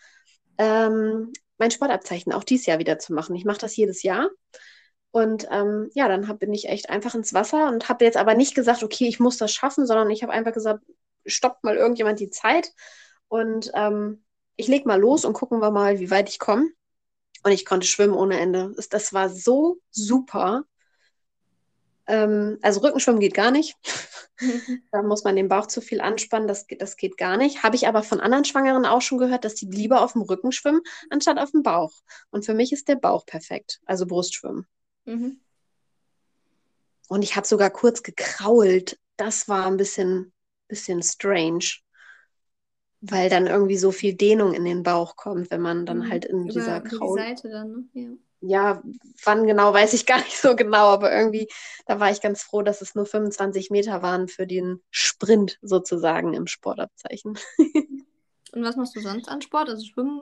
ähm, 0.57 1.31
mein 1.57 1.71
Sportabzeichen 1.71 2.33
auch 2.33 2.43
dieses 2.43 2.65
Jahr 2.65 2.79
wieder 2.79 2.99
zu 2.99 3.13
machen. 3.13 3.35
Ich 3.35 3.45
mache 3.45 3.59
das 3.59 3.75
jedes 3.75 4.03
Jahr. 4.03 4.29
Und 5.15 5.47
ähm, 5.49 5.89
ja, 5.93 6.09
dann 6.09 6.27
hab, 6.27 6.39
bin 6.39 6.53
ich 6.53 6.67
echt 6.67 6.89
einfach 6.89 7.15
ins 7.15 7.33
Wasser 7.33 7.69
und 7.69 7.87
habe 7.87 8.03
jetzt 8.03 8.17
aber 8.17 8.33
nicht 8.35 8.53
gesagt, 8.53 8.83
okay, 8.83 9.07
ich 9.07 9.17
muss 9.17 9.37
das 9.37 9.53
schaffen, 9.53 9.87
sondern 9.87 10.09
ich 10.09 10.23
habe 10.23 10.33
einfach 10.33 10.51
gesagt, 10.51 10.83
stoppt 11.25 11.63
mal 11.63 11.77
irgendjemand 11.77 12.19
die 12.19 12.31
Zeit 12.31 12.73
und 13.29 13.71
ähm, 13.75 14.25
ich 14.57 14.67
leg 14.67 14.85
mal 14.85 14.99
los 14.99 15.23
und 15.23 15.31
gucken 15.31 15.61
wir 15.61 15.71
mal, 15.71 16.01
wie 16.01 16.11
weit 16.11 16.27
ich 16.27 16.37
komme. 16.37 16.67
Und 17.43 17.53
ich 17.53 17.65
konnte 17.65 17.87
schwimmen 17.87 18.13
ohne 18.13 18.37
Ende. 18.37 18.75
Das 18.89 19.13
war 19.13 19.29
so 19.29 19.77
super. 19.89 20.65
Ähm, 22.07 22.59
also 22.61 22.81
Rückenschwimmen 22.81 23.21
geht 23.21 23.35
gar 23.35 23.51
nicht. 23.51 23.77
da 24.91 25.01
muss 25.01 25.23
man 25.23 25.37
den 25.37 25.47
Bauch 25.47 25.67
zu 25.67 25.79
viel 25.79 26.01
anspannen. 26.01 26.49
Das, 26.49 26.65
das 26.77 26.97
geht 26.97 27.15
gar 27.15 27.37
nicht. 27.37 27.63
Habe 27.63 27.77
ich 27.77 27.87
aber 27.87 28.03
von 28.03 28.19
anderen 28.19 28.43
Schwangeren 28.43 28.85
auch 28.85 29.01
schon 29.01 29.19
gehört, 29.19 29.45
dass 29.45 29.55
die 29.55 29.67
lieber 29.67 30.01
auf 30.01 30.11
dem 30.11 30.23
Rücken 30.23 30.51
schwimmen, 30.51 30.81
anstatt 31.09 31.39
auf 31.39 31.51
dem 31.51 31.63
Bauch. 31.63 31.93
Und 32.31 32.43
für 32.43 32.53
mich 32.53 32.73
ist 32.73 32.89
der 32.89 32.97
Bauch 32.97 33.25
perfekt. 33.25 33.79
Also 33.85 34.05
Brustschwimmen. 34.05 34.67
Mhm. 35.05 35.39
Und 37.07 37.21
ich 37.21 37.35
habe 37.35 37.47
sogar 37.47 37.69
kurz 37.69 38.03
gekrault. 38.03 38.99
Das 39.17 39.47
war 39.47 39.65
ein 39.67 39.77
bisschen, 39.77 40.33
bisschen 40.67 41.03
strange, 41.03 41.65
weil 43.01 43.29
dann 43.29 43.47
irgendwie 43.47 43.77
so 43.77 43.91
viel 43.91 44.13
Dehnung 44.13 44.53
in 44.53 44.65
den 44.65 44.83
Bauch 44.83 45.15
kommt, 45.15 45.51
wenn 45.51 45.61
man 45.61 45.85
dann 45.85 45.99
mhm. 45.99 46.09
halt 46.09 46.25
in 46.25 46.43
Über 46.43 46.53
dieser 46.53 46.81
Kraul. 46.81 47.17
Die 47.17 47.23
Seite 47.23 47.49
dann, 47.49 47.71
ne? 47.71 47.83
Ja. 47.93 48.09
Ja, 48.47 48.83
wann 49.23 49.47
genau, 49.47 49.73
weiß 49.73 49.93
ich 49.93 50.05
gar 50.05 50.19
nicht 50.19 50.37
so 50.37 50.55
genau, 50.55 50.89
aber 50.89 51.11
irgendwie, 51.11 51.47
da 51.87 51.99
war 51.99 52.11
ich 52.11 52.21
ganz 52.21 52.43
froh, 52.43 52.61
dass 52.61 52.81
es 52.81 52.93
nur 52.93 53.07
25 53.07 53.71
Meter 53.71 54.03
waren 54.03 54.27
für 54.27 54.45
den 54.45 54.83
Sprint 54.91 55.57
sozusagen 55.63 56.33
im 56.33 56.45
Sportabzeichen. 56.45 57.39
Und 58.51 58.63
was 58.63 58.75
machst 58.75 58.95
du 58.95 58.99
sonst 58.99 59.27
an 59.29 59.41
Sport? 59.41 59.69
Also 59.69 59.83
schwimmen 59.85 60.21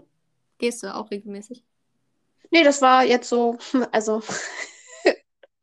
gehst 0.58 0.84
du 0.84 0.96
auch 0.96 1.12
regelmäßig? 1.12 1.64
Nee, 2.50 2.64
das 2.64 2.82
war 2.82 3.04
jetzt 3.04 3.28
so, 3.28 3.58
also 3.92 4.22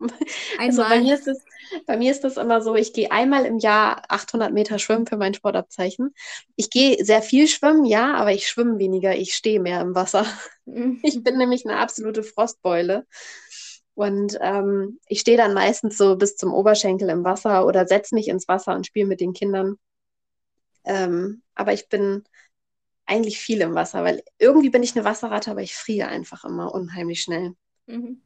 Also 0.58 0.82
bei 0.82 1.00
mir, 1.00 1.14
ist 1.14 1.26
das, 1.26 1.38
bei 1.86 1.96
mir 1.96 2.10
ist 2.10 2.24
das 2.24 2.36
immer 2.36 2.62
so, 2.62 2.74
ich 2.74 2.92
gehe 2.92 3.10
einmal 3.10 3.44
im 3.44 3.58
Jahr 3.58 4.02
800 4.08 4.52
Meter 4.52 4.78
schwimmen 4.78 5.06
für 5.06 5.16
mein 5.16 5.34
Sportabzeichen. 5.34 6.14
Ich 6.56 6.70
gehe 6.70 7.04
sehr 7.04 7.22
viel 7.22 7.48
schwimmen, 7.48 7.84
ja, 7.84 8.14
aber 8.14 8.32
ich 8.32 8.48
schwimme 8.48 8.78
weniger, 8.78 9.14
ich 9.14 9.34
stehe 9.34 9.60
mehr 9.60 9.80
im 9.80 9.94
Wasser. 9.94 10.26
Mhm. 10.66 11.00
Ich 11.02 11.22
bin 11.22 11.38
nämlich 11.38 11.66
eine 11.66 11.78
absolute 11.78 12.22
Frostbeule. 12.22 13.06
Und 13.94 14.38
ähm, 14.40 14.98
ich 15.06 15.20
stehe 15.20 15.36
dann 15.36 15.52
meistens 15.52 15.98
so 15.98 16.16
bis 16.16 16.36
zum 16.36 16.54
Oberschenkel 16.54 17.10
im 17.10 17.24
Wasser 17.24 17.66
oder 17.66 17.86
setze 17.86 18.14
mich 18.14 18.28
ins 18.28 18.48
Wasser 18.48 18.74
und 18.74 18.86
spiele 18.86 19.06
mit 19.06 19.20
den 19.20 19.34
Kindern. 19.34 19.76
Ähm, 20.84 21.42
aber 21.54 21.72
ich 21.74 21.88
bin 21.88 22.24
eigentlich 23.04 23.38
viel 23.38 23.60
im 23.60 23.74
Wasser, 23.74 24.04
weil 24.04 24.22
irgendwie 24.38 24.70
bin 24.70 24.82
ich 24.82 24.94
eine 24.96 25.04
Wasserratte, 25.04 25.50
aber 25.50 25.62
ich 25.62 25.74
friere 25.74 26.08
einfach 26.08 26.44
immer 26.44 26.72
unheimlich 26.72 27.22
schnell. 27.22 27.54
Mhm. 27.86 28.22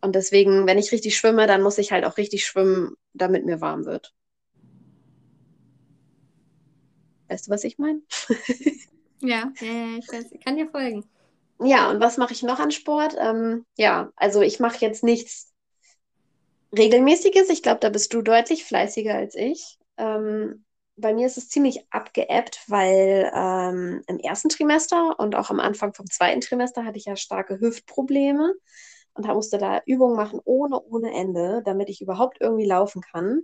Und 0.00 0.14
deswegen, 0.14 0.66
wenn 0.66 0.78
ich 0.78 0.92
richtig 0.92 1.16
schwimme, 1.16 1.46
dann 1.46 1.62
muss 1.62 1.78
ich 1.78 1.92
halt 1.92 2.04
auch 2.04 2.16
richtig 2.16 2.46
schwimmen, 2.46 2.96
damit 3.14 3.44
mir 3.44 3.60
warm 3.60 3.84
wird. 3.84 4.14
Weißt 7.28 7.46
du, 7.46 7.50
was 7.50 7.64
ich 7.64 7.78
meine? 7.78 8.02
ja, 9.20 9.52
ja, 9.60 9.96
ich 9.98 10.08
weiß, 10.12 10.32
ich 10.32 10.44
kann 10.44 10.56
dir 10.56 10.68
folgen. 10.68 11.04
Ja, 11.60 11.90
und 11.90 12.00
was 12.00 12.18
mache 12.18 12.32
ich 12.32 12.42
noch 12.42 12.60
an 12.60 12.70
Sport? 12.70 13.16
Ähm, 13.18 13.64
ja, 13.76 14.10
also 14.16 14.42
ich 14.42 14.60
mache 14.60 14.78
jetzt 14.80 15.02
nichts 15.02 15.52
Regelmäßiges. 16.76 17.48
Ich 17.48 17.62
glaube, 17.62 17.80
da 17.80 17.88
bist 17.88 18.12
du 18.12 18.22
deutlich 18.22 18.64
fleißiger 18.64 19.14
als 19.14 19.34
ich. 19.34 19.78
Ähm, 19.96 20.64
bei 20.96 21.14
mir 21.14 21.26
ist 21.26 21.38
es 21.38 21.48
ziemlich 21.48 21.84
abgeebbt, 21.90 22.60
weil 22.68 23.30
ähm, 23.34 24.02
im 24.06 24.18
ersten 24.18 24.48
Trimester 24.48 25.18
und 25.18 25.34
auch 25.34 25.50
am 25.50 25.60
Anfang 25.60 25.94
vom 25.94 26.06
zweiten 26.06 26.40
Trimester 26.40 26.84
hatte 26.84 26.98
ich 26.98 27.04
ja 27.06 27.16
starke 27.16 27.60
Hüftprobleme 27.60 28.54
und 29.16 29.26
musste 29.26 29.58
da 29.58 29.82
Übungen 29.86 30.16
machen 30.16 30.40
ohne, 30.44 30.80
ohne 30.80 31.12
Ende, 31.12 31.62
damit 31.64 31.88
ich 31.88 32.00
überhaupt 32.00 32.38
irgendwie 32.40 32.66
laufen 32.66 33.02
kann. 33.02 33.42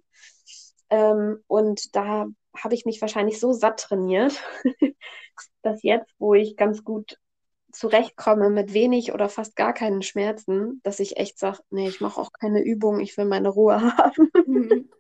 Ähm, 0.90 1.42
und 1.46 1.96
da 1.96 2.26
habe 2.54 2.74
ich 2.74 2.84
mich 2.84 3.00
wahrscheinlich 3.00 3.40
so 3.40 3.52
satt 3.52 3.80
trainiert, 3.80 4.42
dass 5.62 5.82
jetzt, 5.82 6.10
wo 6.18 6.34
ich 6.34 6.56
ganz 6.56 6.84
gut 6.84 7.18
zurechtkomme 7.72 8.50
mit 8.50 8.74
wenig 8.74 9.12
oder 9.14 9.28
fast 9.28 9.56
gar 9.56 9.72
keinen 9.72 10.02
Schmerzen, 10.02 10.80
dass 10.82 11.00
ich 11.00 11.16
echt 11.16 11.38
sage, 11.38 11.60
nee, 11.70 11.88
ich 11.88 12.00
mache 12.00 12.20
auch 12.20 12.30
keine 12.32 12.62
Übung, 12.62 13.00
ich 13.00 13.16
will 13.16 13.24
meine 13.24 13.48
Ruhe 13.48 13.80
haben. 13.96 14.30
Mhm. 14.46 14.90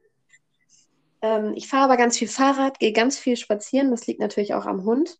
ähm, 1.20 1.52
ich 1.54 1.68
fahre 1.68 1.84
aber 1.84 1.96
ganz 1.98 2.16
viel 2.16 2.28
Fahrrad, 2.28 2.78
gehe 2.78 2.92
ganz 2.92 3.18
viel 3.18 3.36
spazieren, 3.36 3.90
das 3.90 4.06
liegt 4.06 4.20
natürlich 4.20 4.54
auch 4.54 4.64
am 4.64 4.84
Hund. 4.84 5.18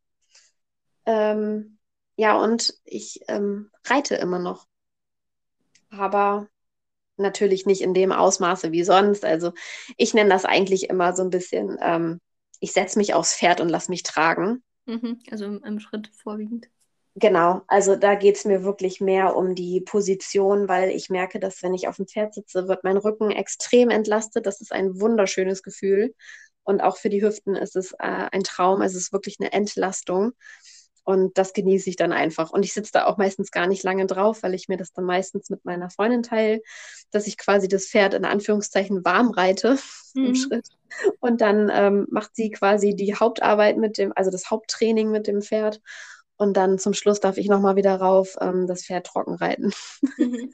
Ähm, 1.04 1.78
ja, 2.16 2.38
und 2.38 2.74
ich 2.84 3.20
ähm, 3.28 3.70
reite 3.84 4.14
immer 4.14 4.38
noch. 4.38 4.66
Aber 5.92 6.48
natürlich 7.16 7.66
nicht 7.66 7.82
in 7.82 7.94
dem 7.94 8.12
Ausmaße 8.12 8.72
wie 8.72 8.84
sonst. 8.84 9.24
Also 9.24 9.52
ich 9.96 10.14
nenne 10.14 10.30
das 10.30 10.44
eigentlich 10.44 10.90
immer 10.90 11.14
so 11.14 11.22
ein 11.22 11.30
bisschen, 11.30 11.78
ähm, 11.80 12.20
ich 12.60 12.72
setze 12.72 12.98
mich 12.98 13.14
aufs 13.14 13.36
Pferd 13.36 13.60
und 13.60 13.68
lasse 13.68 13.90
mich 13.90 14.02
tragen. 14.02 14.62
Mhm, 14.86 15.20
also 15.30 15.44
im, 15.44 15.62
im 15.64 15.80
Schritt 15.80 16.10
vorwiegend. 16.14 16.68
Genau, 17.14 17.60
also 17.66 17.94
da 17.94 18.14
geht 18.14 18.36
es 18.36 18.46
mir 18.46 18.64
wirklich 18.64 19.00
mehr 19.00 19.36
um 19.36 19.54
die 19.54 19.82
Position, 19.82 20.66
weil 20.66 20.90
ich 20.90 21.10
merke, 21.10 21.38
dass 21.38 21.62
wenn 21.62 21.74
ich 21.74 21.86
auf 21.86 21.96
dem 21.96 22.06
Pferd 22.06 22.32
sitze, 22.32 22.68
wird 22.68 22.84
mein 22.84 22.96
Rücken 22.96 23.30
extrem 23.30 23.90
entlastet. 23.90 24.46
Das 24.46 24.62
ist 24.62 24.72
ein 24.72 24.98
wunderschönes 24.98 25.62
Gefühl. 25.62 26.14
Und 26.64 26.80
auch 26.80 26.96
für 26.96 27.10
die 27.10 27.22
Hüften 27.22 27.54
ist 27.54 27.76
es 27.76 27.92
äh, 27.92 28.28
ein 28.32 28.44
Traum. 28.44 28.80
Es 28.80 28.94
ist 28.94 29.12
wirklich 29.12 29.36
eine 29.40 29.52
Entlastung. 29.52 30.32
Und 31.04 31.36
das 31.36 31.52
genieße 31.52 31.90
ich 31.90 31.96
dann 31.96 32.12
einfach. 32.12 32.50
Und 32.50 32.64
ich 32.64 32.72
sitze 32.72 32.92
da 32.92 33.06
auch 33.06 33.16
meistens 33.16 33.50
gar 33.50 33.66
nicht 33.66 33.82
lange 33.82 34.06
drauf, 34.06 34.42
weil 34.42 34.54
ich 34.54 34.68
mir 34.68 34.76
das 34.76 34.92
dann 34.92 35.04
meistens 35.04 35.50
mit 35.50 35.64
meiner 35.64 35.90
Freundin 35.90 36.22
teile, 36.22 36.62
dass 37.10 37.26
ich 37.26 37.36
quasi 37.36 37.66
das 37.66 37.86
Pferd 37.86 38.14
in 38.14 38.24
Anführungszeichen 38.24 39.04
warm 39.04 39.30
reite 39.30 39.78
mhm. 40.14 40.26
im 40.26 40.34
Schritt. 40.34 40.68
Und 41.20 41.40
dann 41.40 41.70
ähm, 41.72 42.06
macht 42.10 42.36
sie 42.36 42.50
quasi 42.50 42.94
die 42.94 43.14
Hauptarbeit 43.14 43.78
mit 43.78 43.98
dem, 43.98 44.12
also 44.14 44.30
das 44.30 44.50
Haupttraining 44.50 45.10
mit 45.10 45.26
dem 45.26 45.42
Pferd. 45.42 45.80
Und 46.36 46.56
dann 46.56 46.78
zum 46.78 46.94
Schluss 46.94 47.20
darf 47.20 47.36
ich 47.36 47.48
nochmal 47.48 47.76
wieder 47.76 47.96
rauf 47.96 48.36
ähm, 48.40 48.66
das 48.66 48.84
Pferd 48.84 49.06
trocken 49.06 49.34
reiten. 49.34 49.72
Mhm. 50.18 50.50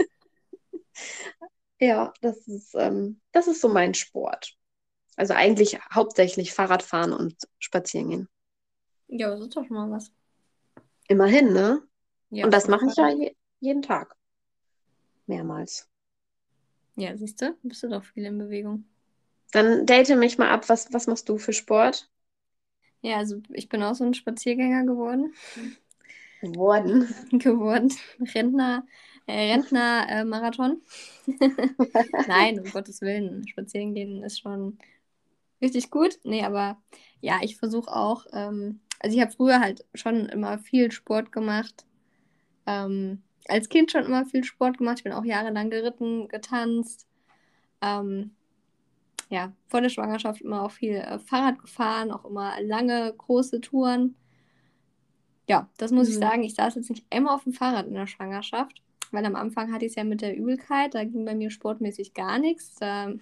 ja, 1.80 2.12
das 2.22 2.38
ist, 2.46 2.74
ähm, 2.74 3.20
das 3.32 3.48
ist 3.48 3.60
so 3.60 3.68
mein 3.68 3.94
Sport. 3.94 4.54
Also 5.16 5.34
eigentlich 5.34 5.78
hauptsächlich 5.92 6.54
Fahrradfahren 6.54 7.12
und 7.12 7.36
spazieren 7.58 8.10
gehen. 8.10 8.28
Ja, 9.08 9.30
das 9.30 9.40
ist 9.40 9.56
doch 9.56 9.66
schon 9.66 9.76
mal 9.76 9.90
was. 9.90 10.12
Immerhin, 11.08 11.52
ne? 11.52 11.82
Ja, 12.30 12.44
und 12.44 12.52
das 12.52 12.68
mache 12.68 12.86
ich 12.86 12.96
ja 12.96 13.08
je, 13.08 13.34
jeden 13.60 13.82
Tag. 13.82 14.14
Mehrmals. 15.26 15.88
Ja, 16.96 17.16
siehst 17.16 17.40
du, 17.42 17.56
bist 17.62 17.82
du 17.82 17.88
doch 17.88 18.04
viel 18.04 18.24
in 18.24 18.38
Bewegung. 18.38 18.84
Dann 19.52 19.86
date 19.86 20.14
mich 20.16 20.38
mal 20.38 20.50
ab, 20.50 20.68
was, 20.68 20.92
was 20.92 21.06
machst 21.06 21.28
du 21.28 21.38
für 21.38 21.52
Sport? 21.52 22.10
Ja, 23.00 23.16
also 23.16 23.40
ich 23.52 23.68
bin 23.68 23.82
auch 23.82 23.94
so 23.94 24.04
ein 24.04 24.14
Spaziergänger 24.14 24.84
geworden. 24.84 25.32
Geworden. 26.42 27.08
geworden. 27.32 27.92
Rentner, 28.34 28.84
äh, 29.26 29.52
Rentner-Marathon. 29.52 30.82
Äh, 31.26 31.48
Nein, 32.26 32.60
um 32.60 32.70
Gottes 32.70 33.00
Willen. 33.00 33.46
Spazieren 33.48 33.94
gehen 33.94 34.22
ist 34.22 34.40
schon 34.40 34.78
richtig 35.60 35.90
gut. 35.90 36.18
Nee, 36.24 36.44
aber 36.44 36.78
ja, 37.20 37.38
ich 37.42 37.56
versuche 37.56 37.94
auch, 37.94 38.26
ähm, 38.32 38.80
also 39.00 39.16
ich 39.16 39.22
habe 39.22 39.32
früher 39.32 39.60
halt 39.60 39.84
schon 39.94 40.26
immer 40.26 40.58
viel 40.58 40.90
Sport 40.92 41.32
gemacht. 41.32 41.86
Ähm, 42.66 43.22
als 43.48 43.68
Kind 43.68 43.90
schon 43.90 44.04
immer 44.04 44.26
viel 44.26 44.44
Sport 44.44 44.78
gemacht. 44.78 44.98
Ich 44.98 45.04
bin 45.04 45.12
auch 45.12 45.24
jahrelang 45.24 45.70
geritten, 45.70 46.28
getanzt. 46.28 47.06
Ähm, 47.80 48.32
ja, 49.30 49.52
vor 49.66 49.80
der 49.80 49.88
Schwangerschaft 49.88 50.40
immer 50.40 50.62
auch 50.62 50.70
viel 50.70 50.94
äh, 50.94 51.18
Fahrrad 51.18 51.58
gefahren, 51.58 52.10
auch 52.10 52.24
immer 52.24 52.60
lange, 52.62 53.12
große 53.16 53.60
Touren. 53.60 54.16
Ja, 55.48 55.68
das 55.78 55.92
muss 55.92 56.08
mhm. 56.08 56.12
ich 56.12 56.18
sagen. 56.18 56.42
Ich 56.42 56.54
saß 56.54 56.74
jetzt 56.76 56.90
nicht 56.90 57.06
immer 57.10 57.34
auf 57.34 57.44
dem 57.44 57.52
Fahrrad 57.52 57.86
in 57.86 57.94
der 57.94 58.06
Schwangerschaft, 58.06 58.82
weil 59.10 59.24
am 59.24 59.36
Anfang 59.36 59.72
hatte 59.72 59.84
ich 59.84 59.92
es 59.92 59.96
ja 59.96 60.04
mit 60.04 60.20
der 60.20 60.36
Übelkeit. 60.36 60.94
Da 60.94 61.04
ging 61.04 61.24
bei 61.24 61.34
mir 61.34 61.50
sportmäßig 61.50 62.14
gar 62.14 62.38
nichts. 62.38 62.74
Da 62.76 63.12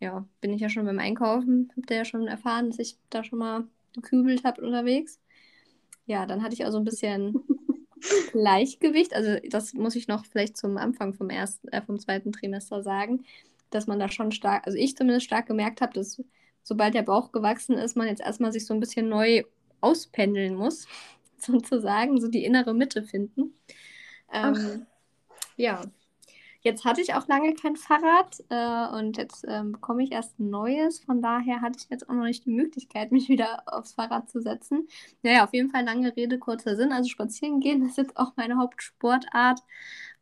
ja, 0.00 0.26
bin 0.40 0.52
ich 0.52 0.60
ja 0.60 0.68
schon 0.68 0.84
beim 0.84 0.98
Einkaufen, 0.98 1.72
habt 1.76 1.90
ihr 1.90 1.96
ja 1.96 2.04
schon 2.04 2.26
erfahren, 2.26 2.70
dass 2.70 2.78
ich 2.78 2.96
da 3.10 3.24
schon 3.24 3.38
mal 3.38 3.64
gekübelt 3.94 4.44
habe 4.44 4.62
unterwegs. 4.62 5.20
Ja, 6.06 6.26
dann 6.26 6.42
hatte 6.42 6.54
ich 6.54 6.64
auch 6.64 6.70
so 6.70 6.78
ein 6.78 6.84
bisschen 6.84 7.34
Gleichgewicht. 8.32 9.14
Also 9.14 9.36
das 9.48 9.74
muss 9.74 9.96
ich 9.96 10.08
noch 10.08 10.24
vielleicht 10.26 10.56
zum 10.56 10.76
Anfang 10.76 11.14
vom 11.14 11.30
ersten, 11.30 11.68
äh, 11.68 11.82
vom 11.82 11.98
zweiten 11.98 12.32
Trimester 12.32 12.82
sagen 12.82 13.24
dass 13.70 13.86
man 13.86 13.98
da 13.98 14.10
schon 14.10 14.32
stark, 14.32 14.66
also 14.66 14.78
ich 14.78 14.96
zumindest 14.96 15.26
stark 15.26 15.46
gemerkt 15.46 15.80
habe, 15.80 15.92
dass 15.92 16.22
sobald 16.62 16.94
der 16.94 17.02
Bauch 17.02 17.32
gewachsen 17.32 17.76
ist, 17.76 17.96
man 17.96 18.08
jetzt 18.08 18.22
erstmal 18.22 18.52
sich 18.52 18.66
so 18.66 18.74
ein 18.74 18.80
bisschen 18.80 19.08
neu 19.08 19.44
auspendeln 19.80 20.54
muss, 20.54 20.86
sozusagen, 21.38 22.20
so 22.20 22.28
die 22.28 22.44
innere 22.44 22.74
Mitte 22.74 23.02
finden. 23.02 23.54
Ähm, 24.32 24.86
ja, 25.56 25.82
jetzt 26.66 26.84
hatte 26.84 27.00
ich 27.00 27.14
auch 27.14 27.28
lange 27.28 27.54
kein 27.54 27.76
Fahrrad 27.76 28.42
äh, 28.50 28.98
und 28.98 29.16
jetzt 29.16 29.44
ähm, 29.48 29.72
bekomme 29.72 30.02
ich 30.02 30.12
erst 30.12 30.38
ein 30.38 30.50
neues. 30.50 30.98
Von 30.98 31.22
daher 31.22 31.60
hatte 31.62 31.78
ich 31.78 31.88
jetzt 31.88 32.10
auch 32.10 32.14
noch 32.14 32.24
nicht 32.24 32.44
die 32.44 32.50
Möglichkeit, 32.50 33.12
mich 33.12 33.28
wieder 33.28 33.62
aufs 33.66 33.92
Fahrrad 33.94 34.28
zu 34.28 34.40
setzen. 34.42 34.88
Naja, 35.22 35.44
auf 35.44 35.54
jeden 35.54 35.70
Fall 35.70 35.84
lange 35.84 36.14
Rede, 36.16 36.38
kurzer 36.38 36.76
Sinn. 36.76 36.92
Also 36.92 37.08
spazieren 37.08 37.60
gehen 37.60 37.82
ist 37.86 37.96
jetzt 37.96 38.16
auch 38.16 38.32
meine 38.36 38.58
Hauptsportart. 38.58 39.60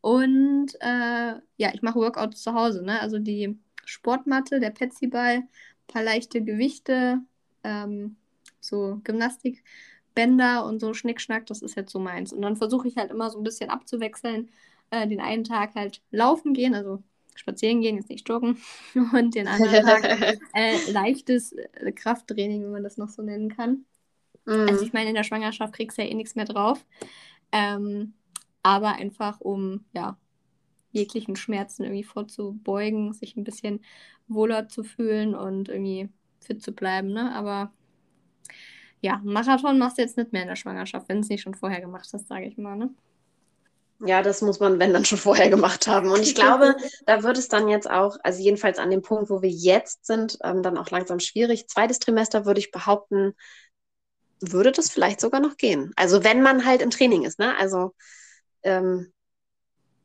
Und 0.01 0.75
äh, 0.81 1.33
ja, 1.57 1.73
ich 1.73 1.81
mache 1.81 1.99
Workouts 1.99 2.43
zu 2.43 2.53
Hause. 2.53 2.83
Ne? 2.83 2.99
Also 3.01 3.17
die 3.17 3.57
Sportmatte, 3.83 4.59
der 4.59 4.69
Petsyball, 4.69 5.37
ein 5.37 5.47
paar 5.87 6.03
leichte 6.03 6.43
Gewichte, 6.43 7.21
ähm, 7.63 8.17
so 8.59 9.01
Gymnastikbänder 9.03 10.65
und 10.65 10.79
so 10.79 10.93
Schnickschnack, 10.93 11.47
das 11.47 11.63
ist 11.63 11.75
jetzt 11.75 11.91
so 11.91 11.99
meins. 11.99 12.31
Und 12.31 12.43
dann 12.43 12.55
versuche 12.55 12.87
ich 12.87 12.97
halt 12.97 13.09
immer 13.09 13.31
so 13.31 13.39
ein 13.39 13.43
bisschen 13.43 13.71
abzuwechseln. 13.71 14.49
Äh, 14.91 15.07
den 15.07 15.21
einen 15.21 15.43
Tag 15.43 15.75
halt 15.75 16.01
laufen 16.11 16.53
gehen, 16.53 16.73
also 16.75 17.03
spazieren 17.35 17.81
gehen, 17.81 17.97
jetzt 17.97 18.09
nicht 18.09 18.27
joggen. 18.27 18.57
Und 19.13 19.35
den 19.35 19.47
anderen 19.47 19.85
Tag 19.85 20.39
äh, 20.53 20.91
leichtes 20.91 21.53
äh, 21.53 21.91
Krafttraining, 21.91 22.63
wenn 22.63 22.71
man 22.71 22.83
das 22.83 22.97
noch 22.97 23.09
so 23.09 23.21
nennen 23.21 23.49
kann. 23.49 23.85
Mm. 24.45 24.69
Also 24.69 24.83
ich 24.83 24.93
meine, 24.93 25.09
in 25.09 25.15
der 25.15 25.23
Schwangerschaft 25.23 25.73
kriegst 25.73 25.97
du 25.97 26.03
ja 26.03 26.09
eh 26.09 26.13
nichts 26.13 26.35
mehr 26.35 26.45
drauf. 26.45 26.85
Ähm, 27.51 28.13
aber 28.63 28.93
einfach 28.93 29.41
um 29.41 29.85
ja 29.93 30.17
jeglichen 30.91 31.35
Schmerzen 31.35 31.83
irgendwie 31.83 32.03
vorzubeugen, 32.03 33.13
sich 33.13 33.35
ein 33.35 33.43
bisschen 33.43 33.81
wohler 34.27 34.69
zu 34.69 34.83
fühlen 34.83 35.35
und 35.35 35.69
irgendwie 35.69 36.09
fit 36.39 36.63
zu 36.63 36.71
bleiben, 36.71 37.11
ne? 37.11 37.33
Aber 37.35 37.71
ja, 39.01 39.21
Marathon 39.23 39.77
machst 39.77 39.97
du 39.97 40.01
jetzt 40.01 40.17
nicht 40.17 40.31
mehr 40.31 40.43
in 40.43 40.47
der 40.47 40.55
Schwangerschaft, 40.55 41.09
wenn 41.09 41.17
du 41.17 41.21
es 41.21 41.29
nicht 41.29 41.41
schon 41.41 41.53
vorher 41.53 41.81
gemacht 41.81 42.09
hast, 42.11 42.27
sage 42.27 42.45
ich 42.45 42.57
mal, 42.57 42.75
ne? 42.75 42.89
Ja, 43.99 44.21
das 44.21 44.41
muss 44.41 44.59
man, 44.59 44.79
wenn 44.79 44.93
dann 44.93 45.05
schon 45.05 45.17
vorher 45.17 45.49
gemacht 45.49 45.87
haben. 45.87 46.11
Und 46.11 46.21
ich 46.21 46.35
glaube, 46.35 46.75
da 47.05 47.23
wird 47.23 47.37
es 47.37 47.47
dann 47.47 47.69
jetzt 47.69 47.89
auch, 47.89 48.17
also 48.23 48.41
jedenfalls 48.41 48.77
an 48.77 48.91
dem 48.91 49.01
Punkt, 49.01 49.29
wo 49.29 49.41
wir 49.41 49.49
jetzt 49.49 50.05
sind, 50.05 50.37
ähm, 50.43 50.63
dann 50.63 50.77
auch 50.77 50.89
langsam 50.89 51.19
schwierig. 51.19 51.67
Zweites 51.67 51.99
Trimester 51.99 52.45
würde 52.45 52.59
ich 52.59 52.71
behaupten, 52.71 53.33
würde 54.41 54.71
das 54.71 54.89
vielleicht 54.89 55.21
sogar 55.21 55.39
noch 55.39 55.55
gehen. 55.57 55.93
Also 55.95 56.23
wenn 56.23 56.41
man 56.41 56.65
halt 56.65 56.81
im 56.81 56.89
Training 56.89 57.23
ist, 57.23 57.39
ne? 57.39 57.57
Also 57.57 57.93
ähm, 58.63 59.13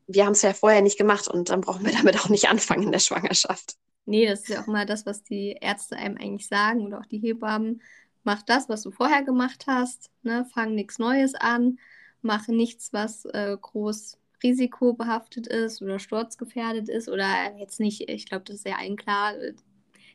wir 0.07 0.25
haben 0.25 0.33
es 0.33 0.41
ja 0.41 0.53
vorher 0.53 0.81
nicht 0.81 0.97
gemacht 0.97 1.27
und 1.27 1.49
dann 1.49 1.61
brauchen 1.61 1.85
wir 1.85 1.93
damit 1.93 2.19
auch 2.19 2.29
nicht 2.29 2.49
anfangen 2.49 2.83
in 2.83 2.91
der 2.91 2.99
Schwangerschaft. 2.99 3.75
Nee, 4.05 4.25
das 4.25 4.41
ist 4.41 4.49
ja 4.49 4.61
auch 4.61 4.67
mal 4.67 4.85
das, 4.85 5.05
was 5.05 5.23
die 5.23 5.57
Ärzte 5.59 5.95
einem 5.95 6.17
eigentlich 6.17 6.47
sagen 6.47 6.85
oder 6.85 6.99
auch 6.99 7.05
die 7.05 7.19
Hebammen. 7.19 7.81
Mach 8.23 8.41
das, 8.41 8.69
was 8.69 8.83
du 8.83 8.91
vorher 8.91 9.23
gemacht 9.23 9.65
hast, 9.67 10.09
ne? 10.21 10.45
fang 10.53 10.75
nichts 10.75 10.99
Neues 10.99 11.33
an, 11.35 11.77
mach 12.21 12.47
nichts, 12.47 12.93
was 12.93 13.25
äh, 13.25 13.57
groß 13.59 14.17
risikobehaftet 14.43 15.47
ist 15.47 15.81
oder 15.81 15.99
sturzgefährdet 15.99 16.89
ist 16.89 17.09
oder 17.09 17.55
jetzt 17.57 17.79
nicht, 17.79 18.09
ich 18.09 18.25
glaube, 18.25 18.43
das 18.45 18.57
ist 18.57 18.67
ja 18.67 18.77
allen 18.77 18.95
klar, 18.95 19.35
äh, 19.37 19.53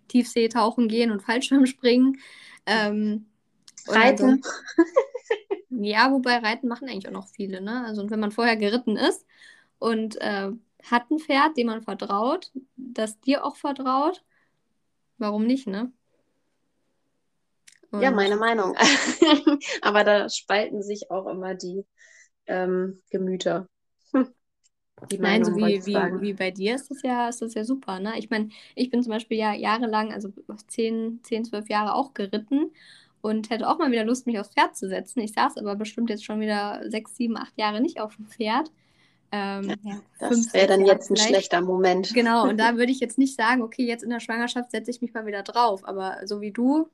Tiefsee 0.09 0.49
tauchen 0.49 0.89
gehen 0.89 1.11
und 1.11 1.23
Fallschirm 1.23 1.67
springen. 1.67 2.19
Ähm, 2.65 3.27
Reiten. 3.87 4.43
Also, 4.43 4.51
ja, 5.71 6.11
wobei 6.13 6.39
Reiten 6.39 6.69
machen 6.69 6.89
eigentlich 6.89 7.09
auch 7.09 7.13
noch 7.13 7.29
viele, 7.29 7.61
ne? 7.61 7.85
Also 7.85 8.09
wenn 8.11 8.21
man 8.21 8.33
vorher 8.33 8.57
geritten 8.57 8.97
ist 8.97 9.27
und 9.79 10.21
äh, 10.21 10.51
hat 10.85 11.11
ein 11.11 11.19
Pferd, 11.19 11.57
dem 11.57 11.69
man 11.69 11.83
vertraut, 11.83 12.51
das 12.77 13.21
dir 13.21 13.45
auch 13.45 13.57
vertraut, 13.57 14.23
warum 15.19 15.47
nicht, 15.47 15.67
ne? 15.67 15.93
Und 17.91 18.03
ja, 18.03 18.11
meine 18.11 18.37
Meinung. 18.37 18.77
Aber 19.81 20.05
da 20.05 20.29
spalten 20.29 20.83
sich 20.83 21.11
auch 21.11 21.27
immer 21.27 21.55
die 21.55 21.85
ähm, 22.47 23.01
Gemüter. 23.11 23.67
Die 25.11 25.19
Nein, 25.19 25.45
so 25.45 25.55
wie, 25.57 25.85
wie, 25.85 26.23
wie 26.23 26.33
bei 26.33 26.51
dir 26.51 26.75
ist 26.75 26.91
das 26.91 27.03
ja, 27.03 27.29
ist 27.29 27.43
das 27.43 27.53
ja 27.53 27.65
super, 27.65 28.01
ne? 28.01 28.19
Ich 28.19 28.31
meine, 28.31 28.49
ich 28.75 28.89
bin 28.89 29.03
zum 29.03 29.13
Beispiel 29.13 29.37
ja 29.37 29.53
jahrelang, 29.53 30.13
also 30.13 30.33
zehn, 30.69 31.21
zehn, 31.23 31.45
zwölf 31.45 31.69
Jahre 31.69 31.95
auch 31.95 32.15
geritten 32.15 32.71
und 33.21 33.51
hätte 33.51 33.69
auch 33.69 33.79
mal 33.79 33.93
wieder 33.93 34.05
Lust, 34.05 34.27
mich 34.27 34.39
aufs 34.39 34.55
Pferd 34.55 34.75
zu 34.75 34.89
setzen. 34.89 35.21
Ich 35.21 35.33
saß 35.33 35.59
aber 35.59 35.77
bestimmt 35.77 36.09
jetzt 36.09 36.25
schon 36.25 36.41
wieder 36.41 36.81
sechs, 36.89 37.15
sieben, 37.17 37.37
acht 37.37 37.59
Jahre 37.59 37.83
nicht 37.83 38.01
auf 38.01 38.17
dem 38.17 38.27
Pferd. 38.27 38.71
Ähm, 39.33 39.75
ja, 39.83 40.01
das 40.19 40.55
wäre 40.55 40.69
dann 40.69 40.87
jetzt 40.87 41.11
ein 41.11 41.17
schlechter 41.17 41.61
Moment. 41.61 42.15
Genau, 42.15 42.49
und 42.49 42.59
da 42.59 42.77
würde 42.77 42.93
ich 42.93 43.01
jetzt 43.01 43.19
nicht 43.19 43.37
sagen, 43.37 43.63
okay, 43.63 43.85
jetzt 43.85 44.05
in 44.05 44.11
der 44.11 44.21
Schwangerschaft 44.21 44.71
setze 44.71 44.91
ich 44.91 45.03
mich 45.03 45.13
mal 45.13 45.27
wieder 45.27 45.43
drauf. 45.43 45.87
Aber 45.87 46.21
so 46.25 46.41
wie 46.41 46.53
du, 46.53 46.89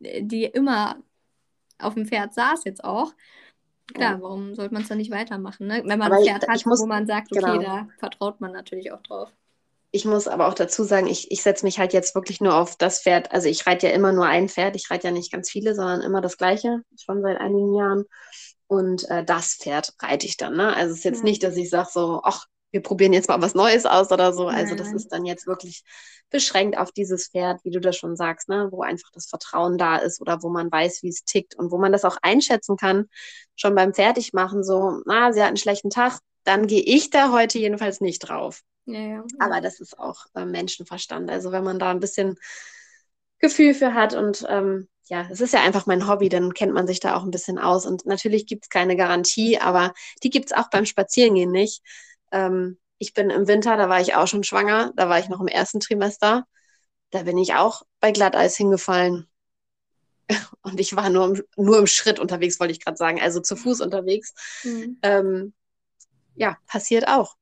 die 0.00 0.44
immer 0.44 0.96
auf 1.78 1.94
dem 1.94 2.06
Pferd 2.06 2.34
saß 2.34 2.64
jetzt 2.64 2.84
auch, 2.84 3.14
klar, 3.92 4.12
ja. 4.12 4.22
warum 4.22 4.54
sollte 4.54 4.74
man 4.74 4.82
es 4.82 4.88
dann 4.88 4.98
nicht 4.98 5.10
weitermachen? 5.10 5.66
Ne? 5.66 5.82
Wenn 5.84 5.98
man 5.98 6.12
aber 6.12 6.16
ein 6.16 6.24
Pferd 6.24 6.48
hat, 6.48 6.66
muss, 6.66 6.80
wo 6.80 6.86
man 6.86 7.06
sagt, 7.06 7.32
okay, 7.32 7.40
genau. 7.40 7.62
da 7.62 7.88
vertraut 7.98 8.40
man 8.40 8.52
natürlich 8.52 8.92
auch 8.92 9.02
drauf. 9.02 9.30
Ich 9.92 10.04
muss 10.04 10.28
aber 10.28 10.46
auch 10.46 10.54
dazu 10.54 10.84
sagen, 10.84 11.08
ich, 11.08 11.30
ich 11.32 11.42
setze 11.42 11.64
mich 11.64 11.78
halt 11.78 11.92
jetzt 11.92 12.14
wirklich 12.14 12.40
nur 12.40 12.54
auf 12.54 12.76
das 12.76 13.02
Pferd. 13.02 13.32
Also 13.32 13.48
ich 13.48 13.66
reite 13.66 13.88
ja 13.88 13.92
immer 13.92 14.12
nur 14.12 14.26
ein 14.26 14.48
Pferd. 14.48 14.76
Ich 14.76 14.90
reite 14.90 15.08
ja 15.08 15.12
nicht 15.12 15.32
ganz 15.32 15.50
viele, 15.50 15.74
sondern 15.74 16.02
immer 16.02 16.20
das 16.20 16.36
gleiche, 16.36 16.82
schon 16.96 17.22
seit 17.22 17.38
einigen 17.40 17.74
Jahren. 17.74 18.04
Und 18.68 19.08
äh, 19.10 19.24
das 19.24 19.54
Pferd 19.54 19.92
reite 20.00 20.26
ich 20.26 20.36
dann. 20.36 20.56
Ne? 20.56 20.74
Also 20.76 20.92
es 20.92 20.98
ist 20.98 21.04
jetzt 21.04 21.18
ja. 21.18 21.24
nicht, 21.24 21.42
dass 21.42 21.56
ich 21.56 21.70
sage 21.70 21.88
so, 21.92 22.20
ach, 22.22 22.46
wir 22.70 22.82
probieren 22.82 23.12
jetzt 23.12 23.28
mal 23.28 23.40
was 23.42 23.54
Neues 23.54 23.86
aus 23.86 24.10
oder 24.12 24.32
so. 24.32 24.46
Also 24.48 24.74
das 24.74 24.92
ist 24.92 25.08
dann 25.08 25.24
jetzt 25.24 25.46
wirklich 25.46 25.82
beschränkt 26.30 26.78
auf 26.78 26.92
dieses 26.92 27.28
Pferd, 27.28 27.64
wie 27.64 27.70
du 27.70 27.80
das 27.80 27.96
schon 27.96 28.16
sagst, 28.16 28.48
ne? 28.48 28.68
wo 28.70 28.82
einfach 28.82 29.10
das 29.12 29.26
Vertrauen 29.26 29.78
da 29.78 29.96
ist 29.96 30.20
oder 30.20 30.42
wo 30.42 30.48
man 30.48 30.70
weiß, 30.70 31.02
wie 31.02 31.08
es 31.08 31.24
tickt 31.24 31.56
und 31.56 31.72
wo 31.72 31.78
man 31.78 31.92
das 31.92 32.04
auch 32.04 32.16
einschätzen 32.22 32.76
kann, 32.76 33.08
schon 33.56 33.74
beim 33.74 33.92
Fertigmachen, 33.92 34.62
so, 34.62 35.02
na, 35.06 35.32
sie 35.32 35.40
hat 35.40 35.48
einen 35.48 35.56
schlechten 35.56 35.90
Tag, 35.90 36.20
dann 36.44 36.66
gehe 36.66 36.82
ich 36.82 37.10
da 37.10 37.32
heute 37.32 37.58
jedenfalls 37.58 38.00
nicht 38.00 38.20
drauf. 38.20 38.62
Ja, 38.86 39.00
ja. 39.00 39.24
Aber 39.38 39.60
das 39.60 39.80
ist 39.80 39.98
auch 39.98 40.24
äh, 40.34 40.44
Menschenverstand. 40.44 41.30
Also 41.30 41.52
wenn 41.52 41.64
man 41.64 41.78
da 41.78 41.90
ein 41.90 42.00
bisschen 42.00 42.36
Gefühl 43.38 43.74
für 43.74 43.94
hat 43.94 44.14
und 44.14 44.44
ähm, 44.48 44.88
ja, 45.10 45.26
es 45.28 45.40
ist 45.40 45.52
ja 45.52 45.62
einfach 45.62 45.86
mein 45.86 46.06
Hobby, 46.06 46.28
dann 46.28 46.54
kennt 46.54 46.72
man 46.72 46.86
sich 46.86 47.00
da 47.00 47.16
auch 47.16 47.24
ein 47.24 47.32
bisschen 47.32 47.58
aus. 47.58 47.84
Und 47.84 48.06
natürlich 48.06 48.46
gibt 48.46 48.64
es 48.64 48.68
keine 48.68 48.96
Garantie, 48.96 49.58
aber 49.58 49.92
die 50.22 50.30
gibt 50.30 50.46
es 50.46 50.56
auch 50.56 50.70
beim 50.70 50.86
Spazierengehen 50.86 51.50
nicht. 51.50 51.82
Ähm, 52.32 52.78
ich 52.98 53.14
bin 53.14 53.30
im 53.30 53.48
Winter, 53.48 53.76
da 53.76 53.88
war 53.88 54.00
ich 54.00 54.14
auch 54.14 54.26
schon 54.26 54.44
schwanger, 54.44 54.92
da 54.96 55.08
war 55.08 55.18
ich 55.18 55.28
noch 55.28 55.40
im 55.40 55.48
ersten 55.48 55.80
Trimester. 55.80 56.44
Da 57.10 57.22
bin 57.22 57.38
ich 57.38 57.54
auch 57.54 57.82
bei 57.98 58.12
Glatteis 58.12 58.56
hingefallen. 58.56 59.28
Und 60.62 60.78
ich 60.78 60.94
war 60.94 61.10
nur 61.10 61.26
im, 61.26 61.42
nur 61.56 61.78
im 61.78 61.86
Schritt 61.86 62.18
unterwegs, 62.18 62.60
wollte 62.60 62.72
ich 62.72 62.84
gerade 62.84 62.96
sagen, 62.96 63.20
also 63.20 63.40
zu 63.40 63.56
Fuß 63.56 63.80
unterwegs. 63.80 64.34
Mhm. 64.64 64.98
Ähm, 65.02 65.54
ja, 66.34 66.56
passiert 66.66 67.08
auch. 67.08 67.36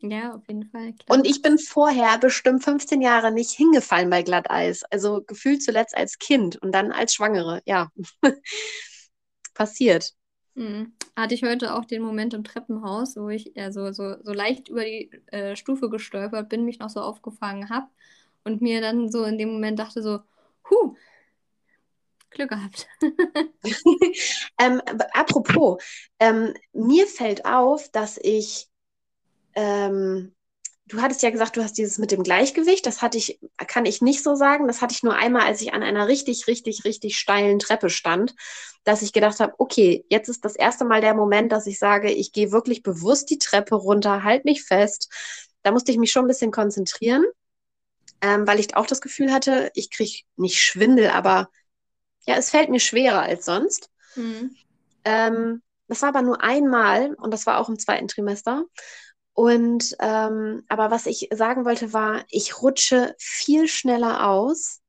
Ja, 0.00 0.34
auf 0.34 0.46
jeden 0.48 0.68
Fall. 0.68 0.94
Klar. 0.94 1.18
Und 1.18 1.26
ich 1.26 1.42
bin 1.42 1.58
vorher 1.58 2.18
bestimmt 2.18 2.64
15 2.64 3.00
Jahre 3.00 3.30
nicht 3.30 3.52
hingefallen 3.52 4.10
bei 4.10 4.22
Glatteis. 4.22 4.82
Also 4.84 5.22
gefühlt 5.22 5.62
zuletzt 5.62 5.96
als 5.96 6.18
Kind 6.18 6.56
und 6.56 6.72
dann 6.72 6.92
als 6.92 7.14
Schwangere. 7.14 7.62
Ja, 7.66 7.90
passiert. 9.54 10.12
Mhm. 10.54 10.92
Hatte 11.16 11.34
ich 11.34 11.42
heute 11.42 11.74
auch 11.74 11.84
den 11.84 12.02
Moment 12.02 12.34
im 12.34 12.44
Treppenhaus, 12.44 13.16
wo 13.16 13.28
ich 13.28 13.52
ja 13.54 13.72
so, 13.72 13.92
so, 13.92 14.16
so 14.22 14.32
leicht 14.32 14.68
über 14.68 14.84
die 14.84 15.10
äh, 15.28 15.56
Stufe 15.56 15.90
gestolpert 15.90 16.48
bin, 16.48 16.64
mich 16.64 16.78
noch 16.78 16.90
so 16.90 17.00
aufgefangen 17.00 17.70
habe 17.70 17.86
und 18.44 18.60
mir 18.60 18.80
dann 18.80 19.10
so 19.10 19.24
in 19.24 19.38
dem 19.38 19.52
Moment 19.52 19.78
dachte 19.78 20.02
so, 20.02 20.20
huh, 20.70 20.94
Glück 22.30 22.50
gehabt. 22.50 22.88
ähm, 24.58 24.80
apropos, 25.12 25.82
ähm, 26.18 26.54
mir 26.72 27.06
fällt 27.06 27.44
auf, 27.44 27.90
dass 27.90 28.18
ich 28.22 28.68
ähm, 29.54 30.34
du 30.92 31.00
hattest 31.00 31.22
ja 31.22 31.30
gesagt, 31.30 31.56
du 31.56 31.64
hast 31.64 31.78
dieses 31.78 31.96
mit 31.96 32.10
dem 32.12 32.22
Gleichgewicht, 32.22 32.84
das 32.84 33.00
hatte 33.00 33.16
ich, 33.16 33.40
kann 33.66 33.86
ich 33.86 34.02
nicht 34.02 34.22
so 34.22 34.34
sagen. 34.34 34.66
Das 34.66 34.82
hatte 34.82 34.94
ich 34.94 35.02
nur 35.02 35.14
einmal, 35.14 35.46
als 35.46 35.62
ich 35.62 35.72
an 35.72 35.82
einer 35.82 36.06
richtig, 36.06 36.46
richtig, 36.46 36.84
richtig 36.84 37.16
steilen 37.16 37.58
Treppe 37.58 37.88
stand, 37.88 38.34
dass 38.84 39.00
ich 39.00 39.14
gedacht 39.14 39.40
habe, 39.40 39.54
okay, 39.56 40.04
jetzt 40.10 40.28
ist 40.28 40.44
das 40.44 40.54
erste 40.54 40.84
Mal 40.84 41.00
der 41.00 41.14
Moment, 41.14 41.50
dass 41.50 41.66
ich 41.66 41.78
sage, 41.78 42.10
ich 42.10 42.32
gehe 42.32 42.52
wirklich 42.52 42.82
bewusst 42.82 43.30
die 43.30 43.38
Treppe 43.38 43.74
runter, 43.74 44.22
halt 44.22 44.44
mich 44.44 44.64
fest. 44.64 45.10
Da 45.62 45.72
musste 45.72 45.92
ich 45.92 45.98
mich 45.98 46.12
schon 46.12 46.26
ein 46.26 46.28
bisschen 46.28 46.50
konzentrieren, 46.50 47.24
ähm, 48.20 48.46
weil 48.46 48.60
ich 48.60 48.76
auch 48.76 48.86
das 48.86 49.00
Gefühl 49.00 49.32
hatte, 49.32 49.70
ich 49.74 49.90
kriege 49.90 50.20
nicht 50.36 50.60
Schwindel, 50.60 51.08
aber 51.08 51.48
ja, 52.26 52.36
es 52.36 52.50
fällt 52.50 52.68
mir 52.68 52.80
schwerer 52.80 53.22
als 53.22 53.46
sonst. 53.46 53.88
Mhm. 54.14 54.54
Ähm, 55.04 55.62
das 55.88 56.02
war 56.02 56.10
aber 56.10 56.22
nur 56.22 56.42
einmal 56.42 57.14
und 57.14 57.32
das 57.32 57.46
war 57.46 57.58
auch 57.58 57.70
im 57.70 57.78
zweiten 57.78 58.08
Trimester. 58.08 58.64
Und 59.34 59.96
ähm, 60.00 60.62
aber 60.68 60.90
was 60.90 61.06
ich 61.06 61.28
sagen 61.32 61.64
wollte 61.64 61.92
war, 61.92 62.24
ich 62.28 62.60
rutsche 62.60 63.14
viel 63.18 63.66
schneller 63.66 64.28
aus 64.28 64.80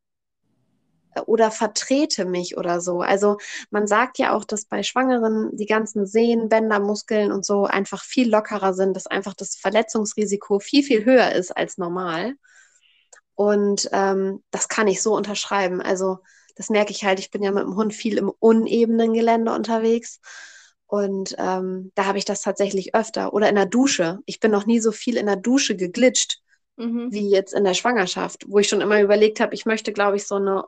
äh, 1.15 1.21
oder 1.21 1.49
vertrete 1.51 2.25
mich 2.25 2.57
oder 2.57 2.81
so. 2.81 3.01
Also 3.01 3.37
man 3.71 3.87
sagt 3.87 4.17
ja 4.17 4.35
auch, 4.35 4.43
dass 4.43 4.65
bei 4.65 4.83
Schwangeren 4.83 5.55
die 5.55 5.65
ganzen 5.65 6.05
Sehnen, 6.05 6.49
Bänder, 6.49 6.79
Muskeln 6.79 7.31
und 7.31 7.45
so 7.45 7.65
einfach 7.65 8.03
viel 8.03 8.29
lockerer 8.29 8.73
sind, 8.73 8.95
dass 8.95 9.07
einfach 9.07 9.33
das 9.33 9.55
Verletzungsrisiko 9.55 10.59
viel, 10.59 10.83
viel 10.83 11.05
höher 11.05 11.31
ist 11.31 11.55
als 11.55 11.77
normal. 11.77 12.33
Und 13.35 13.89
ähm, 13.93 14.43
das 14.51 14.67
kann 14.67 14.87
ich 14.87 15.01
so 15.01 15.15
unterschreiben. 15.15 15.81
Also 15.81 16.19
das 16.55 16.69
merke 16.69 16.91
ich 16.91 17.03
halt, 17.05 17.19
ich 17.19 17.31
bin 17.31 17.43
ja 17.43 17.51
mit 17.51 17.63
dem 17.63 17.75
Hund 17.75 17.93
viel 17.93 18.17
im 18.17 18.29
unebenen 18.29 19.13
Gelände 19.13 19.53
unterwegs. 19.53 20.19
Und 20.93 21.33
ähm, 21.39 21.91
da 21.95 22.05
habe 22.05 22.19
ich 22.19 22.25
das 22.25 22.43
tatsächlich 22.43 22.93
öfter. 22.93 23.33
Oder 23.33 23.49
in 23.49 23.55
der 23.55 23.65
Dusche. 23.65 24.19
Ich 24.27 24.39
bin 24.39 24.51
noch 24.51 24.67
nie 24.67 24.79
so 24.79 24.91
viel 24.91 25.17
in 25.17 25.25
der 25.25 25.37
Dusche 25.37 25.75
geglitscht 25.75 26.43
mhm. 26.75 27.11
wie 27.11 27.31
jetzt 27.31 27.55
in 27.55 27.63
der 27.63 27.73
Schwangerschaft, 27.73 28.45
wo 28.47 28.59
ich 28.59 28.69
schon 28.69 28.79
immer 28.79 29.01
überlegt 29.01 29.39
habe, 29.39 29.55
ich 29.55 29.65
möchte, 29.65 29.91
glaube 29.91 30.17
ich, 30.17 30.27
so 30.27 30.35
eine 30.35 30.65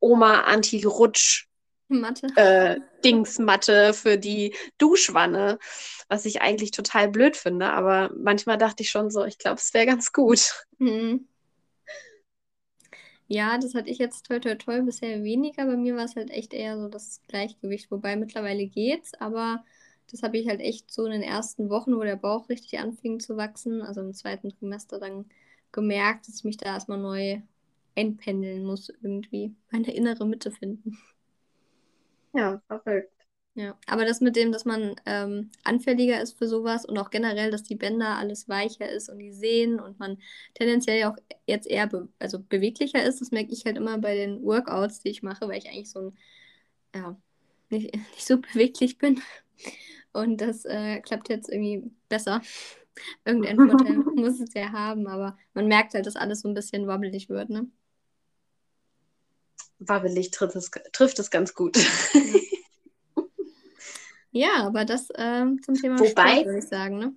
Oma-Anti-Rutsch. 0.00 1.46
Matte. 1.86 2.26
Äh, 2.34 2.80
Dingsmatte 3.04 3.94
für 3.94 4.18
die 4.18 4.52
Duschwanne, 4.78 5.60
was 6.08 6.24
ich 6.24 6.42
eigentlich 6.42 6.72
total 6.72 7.08
blöd 7.08 7.36
finde, 7.36 7.70
aber 7.70 8.10
manchmal 8.16 8.58
dachte 8.58 8.82
ich 8.82 8.90
schon 8.90 9.12
so, 9.12 9.24
ich 9.24 9.38
glaube, 9.38 9.60
es 9.60 9.72
wäre 9.74 9.86
ganz 9.86 10.12
gut. 10.12 10.66
Mhm. 10.78 11.28
Ja, 13.28 13.58
das 13.58 13.74
hatte 13.74 13.90
ich 13.90 13.98
jetzt 13.98 14.26
toll, 14.26 14.40
toll, 14.40 14.56
toll 14.58 14.82
bisher 14.82 15.22
weniger. 15.22 15.66
Bei 15.66 15.76
mir 15.76 15.96
war 15.96 16.04
es 16.04 16.16
halt 16.16 16.30
echt 16.30 16.54
eher 16.54 16.78
so 16.78 16.88
das 16.88 17.22
Gleichgewicht, 17.28 17.90
wobei 17.90 18.16
mittlerweile 18.16 18.66
geht's, 18.66 19.14
aber 19.14 19.64
das 20.10 20.22
habe 20.22 20.38
ich 20.38 20.48
halt 20.48 20.60
echt 20.60 20.90
so 20.90 21.04
in 21.04 21.12
den 21.12 21.22
ersten 21.22 21.68
Wochen, 21.68 21.94
wo 21.96 22.02
der 22.02 22.16
Bauch 22.16 22.48
richtig 22.48 22.78
anfing 22.78 23.20
zu 23.20 23.36
wachsen, 23.36 23.82
also 23.82 24.00
im 24.00 24.14
zweiten 24.14 24.48
Trimester 24.50 24.98
dann 24.98 25.26
gemerkt, 25.72 26.26
dass 26.28 26.36
ich 26.38 26.44
mich 26.44 26.56
da 26.56 26.66
erstmal 26.66 26.98
neu 26.98 27.42
einpendeln 27.96 28.64
muss, 28.64 28.88
irgendwie 29.02 29.54
meine 29.70 29.92
innere 29.94 30.26
Mitte 30.26 30.50
finden. 30.50 30.96
Ja, 32.32 32.60
verrückt. 32.68 33.17
Ja, 33.58 33.76
aber 33.88 34.04
das 34.04 34.20
mit 34.20 34.36
dem, 34.36 34.52
dass 34.52 34.64
man 34.64 34.94
ähm, 35.04 35.50
anfälliger 35.64 36.20
ist 36.22 36.38
für 36.38 36.46
sowas 36.46 36.84
und 36.84 36.96
auch 36.96 37.10
generell, 37.10 37.50
dass 37.50 37.64
die 37.64 37.74
Bänder 37.74 38.16
alles 38.16 38.48
weicher 38.48 38.88
ist 38.88 39.08
und 39.08 39.18
die 39.18 39.32
Sehnen 39.32 39.80
und 39.80 39.98
man 39.98 40.18
tendenziell 40.54 41.02
auch 41.06 41.16
jetzt 41.44 41.66
eher 41.66 41.88
be 41.88 42.08
also 42.20 42.38
beweglicher 42.38 43.02
ist, 43.02 43.20
das 43.20 43.32
merke 43.32 43.52
ich 43.52 43.64
halt 43.64 43.76
immer 43.76 43.98
bei 43.98 44.14
den 44.14 44.44
Workouts, 44.44 45.00
die 45.00 45.08
ich 45.08 45.24
mache, 45.24 45.48
weil 45.48 45.58
ich 45.58 45.68
eigentlich 45.68 45.90
so 45.90 45.98
ein, 45.98 46.18
ja, 46.94 47.16
nicht, 47.68 47.92
nicht 48.14 48.24
so 48.24 48.38
beweglich 48.38 48.96
bin. 48.96 49.20
Und 50.12 50.40
das 50.40 50.64
äh, 50.64 51.00
klappt 51.00 51.28
jetzt 51.28 51.48
irgendwie 51.48 51.90
besser. 52.08 52.42
Irgendein 53.24 53.56
Vorteil 53.56 53.96
muss 54.14 54.38
es 54.38 54.54
ja 54.54 54.70
haben, 54.70 55.08
aber 55.08 55.36
man 55.54 55.66
merkt 55.66 55.94
halt, 55.94 56.06
dass 56.06 56.14
alles 56.14 56.42
so 56.42 56.48
ein 56.48 56.54
bisschen 56.54 56.86
wabbelig 56.86 57.28
wird, 57.28 57.50
ne? 57.50 57.66
Wabbelig 59.80 60.30
trifft 60.30 60.54
es, 60.54 60.70
trifft 60.92 61.18
es 61.18 61.32
ganz 61.32 61.54
gut. 61.54 61.76
Ja. 64.38 64.66
Aber 64.66 64.84
das 64.84 65.08
ähm, 65.16 65.60
zum 65.62 65.74
Thema 65.74 65.98
Wobei, 65.98 66.30
Sport, 66.30 66.46
würde 66.46 66.58
ich 66.58 66.68
sagen, 66.68 66.98
ne? 66.98 67.12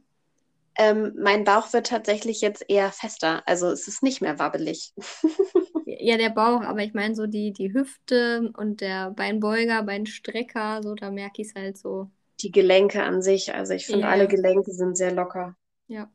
Ähm, 0.76 1.14
mein 1.18 1.44
Bauch 1.44 1.74
wird 1.74 1.88
tatsächlich 1.88 2.40
jetzt 2.42 2.64
eher 2.70 2.92
fester. 2.92 3.44
Also 3.46 3.68
es 3.68 3.88
ist 3.88 4.04
nicht 4.04 4.22
mehr 4.22 4.40
wabbelig. 4.40 4.94
ja, 5.86 6.18
der 6.18 6.30
Bauch, 6.30 6.62
aber 6.62 6.80
ich 6.80 6.94
meine 6.94 7.14
so 7.14 7.28
die, 7.28 7.52
die 7.52 7.74
Hüfte 7.74 8.52
und 8.58 8.80
der 8.80 9.12
Beinbeuger, 9.12 9.84
Beinstrecker, 9.84 10.82
so 10.82 10.96
da 10.96 11.12
merke 11.12 11.42
ich 11.42 11.50
es 11.50 11.56
halt 11.56 11.78
so. 11.78 12.10
die 12.40 12.52
Gelenke 12.52 13.04
an 13.04 13.22
sich. 13.22 13.54
Also 13.54 13.74
ich 13.74 13.86
finde, 13.86 14.04
ja. 14.04 14.10
alle 14.10 14.28
Gelenke 14.28 14.72
sind 14.72 14.98
sehr 14.98 15.12
locker. 15.12 15.56
Ja. 15.88 16.10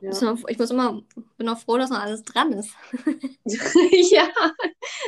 Ja. 0.00 0.36
Ich 0.48 0.58
muss 0.58 0.70
immer, 0.70 1.02
bin 1.38 1.48
auch 1.48 1.58
froh, 1.58 1.78
dass 1.78 1.90
noch 1.90 2.00
alles 2.00 2.22
dran 2.22 2.52
ist. 2.52 2.70
ja, 4.10 4.28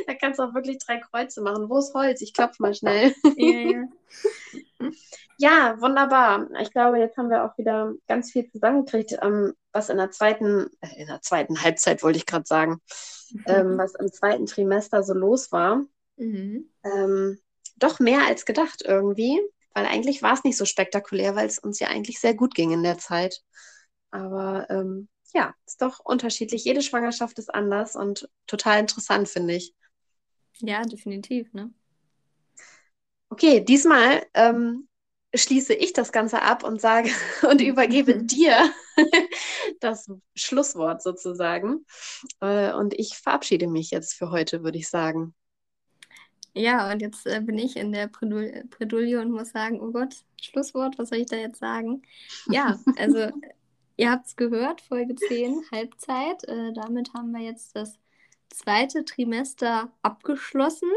da 0.07 0.15
kannst 0.15 0.39
du 0.39 0.45
auch 0.45 0.55
wirklich 0.55 0.79
drei 0.79 0.99
Kreuze 0.99 1.41
machen. 1.43 1.69
Wo 1.69 1.79
ist 1.79 1.95
Holz? 1.95 2.21
Ich 2.23 2.33
klopfe 2.33 2.63
mal 2.63 2.75
schnell. 2.75 3.15
ja, 3.37 3.59
ja. 3.59 3.85
Ja, 5.41 5.81
wunderbar. 5.81 6.49
Ich 6.61 6.73
glaube, 6.73 6.99
jetzt 6.99 7.17
haben 7.17 7.31
wir 7.31 7.45
auch 7.45 7.57
wieder 7.57 7.95
ganz 8.09 8.33
viel 8.33 8.51
zusammengekriegt, 8.51 9.17
ähm, 9.23 9.55
was 9.73 9.89
in 9.89 9.97
der 9.97 10.11
zweiten, 10.11 10.69
äh, 10.81 11.01
in 11.01 11.07
der 11.07 11.23
zweiten 11.23 11.63
Halbzeit 11.63 12.03
wollte 12.03 12.19
ich 12.19 12.27
gerade 12.27 12.45
sagen, 12.45 12.81
ähm, 13.47 13.79
was 13.79 13.95
im 13.95 14.13
zweiten 14.13 14.47
Trimester 14.47 15.05
so 15.05 15.15
los 15.15 15.53
war. 15.53 15.85
Mhm. 16.17 16.69
Ähm, 16.83 17.39
doch 17.77 18.01
mehr 18.01 18.27
als 18.27 18.47
gedacht 18.47 18.83
irgendwie, 18.85 19.41
weil 19.75 19.87
eigentlich 19.87 20.23
war 20.23 20.35
es 20.35 20.43
nicht 20.43 20.57
so 20.57 20.65
spektakulär, 20.65 21.37
weil 21.37 21.47
es 21.47 21.61
uns 21.61 21.79
ja 21.79 21.87
eigentlich 21.87 22.19
sehr 22.19 22.35
gut 22.35 22.57
ging 22.57 22.73
in 22.73 22.83
der 22.83 22.99
Zeit. 22.99 23.43
Aber 24.11 24.69
ähm, 24.71 25.09
ja, 25.35 25.55
ist 25.67 25.83
doch 25.83 26.01
unterschiedlich. 26.01 26.65
Jede 26.65 26.83
Schwangerschaft 26.83 27.39
ist 27.39 27.55
anders 27.55 27.97
und 27.97 28.29
total 28.47 28.81
interessant, 28.81 29.29
finde 29.29 29.55
ich. 29.55 29.75
Ja, 30.61 30.83
definitiv, 30.83 31.53
ne? 31.53 31.73
Okay, 33.31 33.61
diesmal 33.61 34.27
ähm, 34.35 34.89
schließe 35.35 35.75
ich 35.75 35.93
das 35.93 36.13
Ganze 36.13 36.43
ab 36.43 36.65
und 36.65 36.81
sage 36.81 37.11
und 37.49 37.61
übergebe 37.61 38.17
dir 38.25 38.71
das 39.81 40.11
Schlusswort 40.35 41.03
sozusagen. 41.03 41.85
Äh, 42.41 42.73
und 42.73 42.95
ich 42.95 43.17
verabschiede 43.17 43.69
mich 43.69 43.91
jetzt 43.91 44.15
für 44.15 44.31
heute, 44.31 44.65
würde 44.65 44.79
ich 44.79 44.89
sagen. 44.89 45.35
Ja, 46.55 46.91
und 46.91 47.01
jetzt 47.01 47.27
äh, 47.27 47.41
bin 47.41 47.59
ich 47.59 47.77
in 47.77 47.93
der 47.93 48.09
Predulie 48.09 49.21
und 49.21 49.31
muss 49.31 49.51
sagen, 49.51 49.81
oh 49.81 49.93
Gott, 49.93 50.17
Schlusswort, 50.41 50.99
was 50.99 51.11
soll 51.11 51.19
ich 51.19 51.27
da 51.27 51.37
jetzt 51.37 51.61
sagen? 51.61 52.03
Ja, 52.51 52.81
also 52.97 53.31
ihr 53.99 54.11
habt 54.11 54.27
es 54.27 54.37
gehört, 54.37 54.81
Folge 54.81 55.15
10, 55.15 55.63
Halbzeit. 55.73 56.45
Äh, 56.45 56.73
damit 56.73 57.13
haben 57.13 57.33
wir 57.33 57.43
jetzt 57.43 57.77
das 57.77 57.99
zweite 58.49 59.05
Trimester 59.05 59.93
abgeschlossen. 60.01 60.89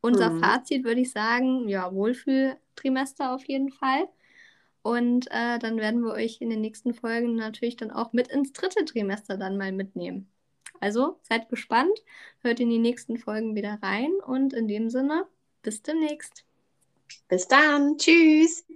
Unser 0.00 0.30
mhm. 0.30 0.40
Fazit 0.40 0.84
würde 0.84 1.02
ich 1.02 1.12
sagen, 1.12 1.68
ja, 1.68 1.94
Wohlfühltrimester 1.94 3.32
auf 3.32 3.44
jeden 3.44 3.70
Fall. 3.70 4.08
Und 4.82 5.28
äh, 5.30 5.58
dann 5.58 5.78
werden 5.78 6.02
wir 6.02 6.12
euch 6.12 6.42
in 6.42 6.50
den 6.50 6.60
nächsten 6.60 6.92
Folgen 6.92 7.36
natürlich 7.36 7.76
dann 7.76 7.90
auch 7.90 8.12
mit 8.12 8.28
ins 8.28 8.52
dritte 8.52 8.84
Trimester 8.84 9.38
dann 9.38 9.56
mal 9.56 9.72
mitnehmen. 9.72 10.28
Also 10.80 11.18
seid 11.22 11.48
gespannt, 11.48 11.98
hört 12.40 12.60
in 12.60 12.68
die 12.68 12.78
nächsten 12.78 13.16
Folgen 13.16 13.54
wieder 13.54 13.78
rein 13.82 14.12
und 14.26 14.52
in 14.52 14.68
dem 14.68 14.90
Sinne, 14.90 15.26
bis 15.62 15.80
demnächst. 15.82 16.44
Bis 17.28 17.48
dann, 17.48 17.96
tschüss. 17.96 18.66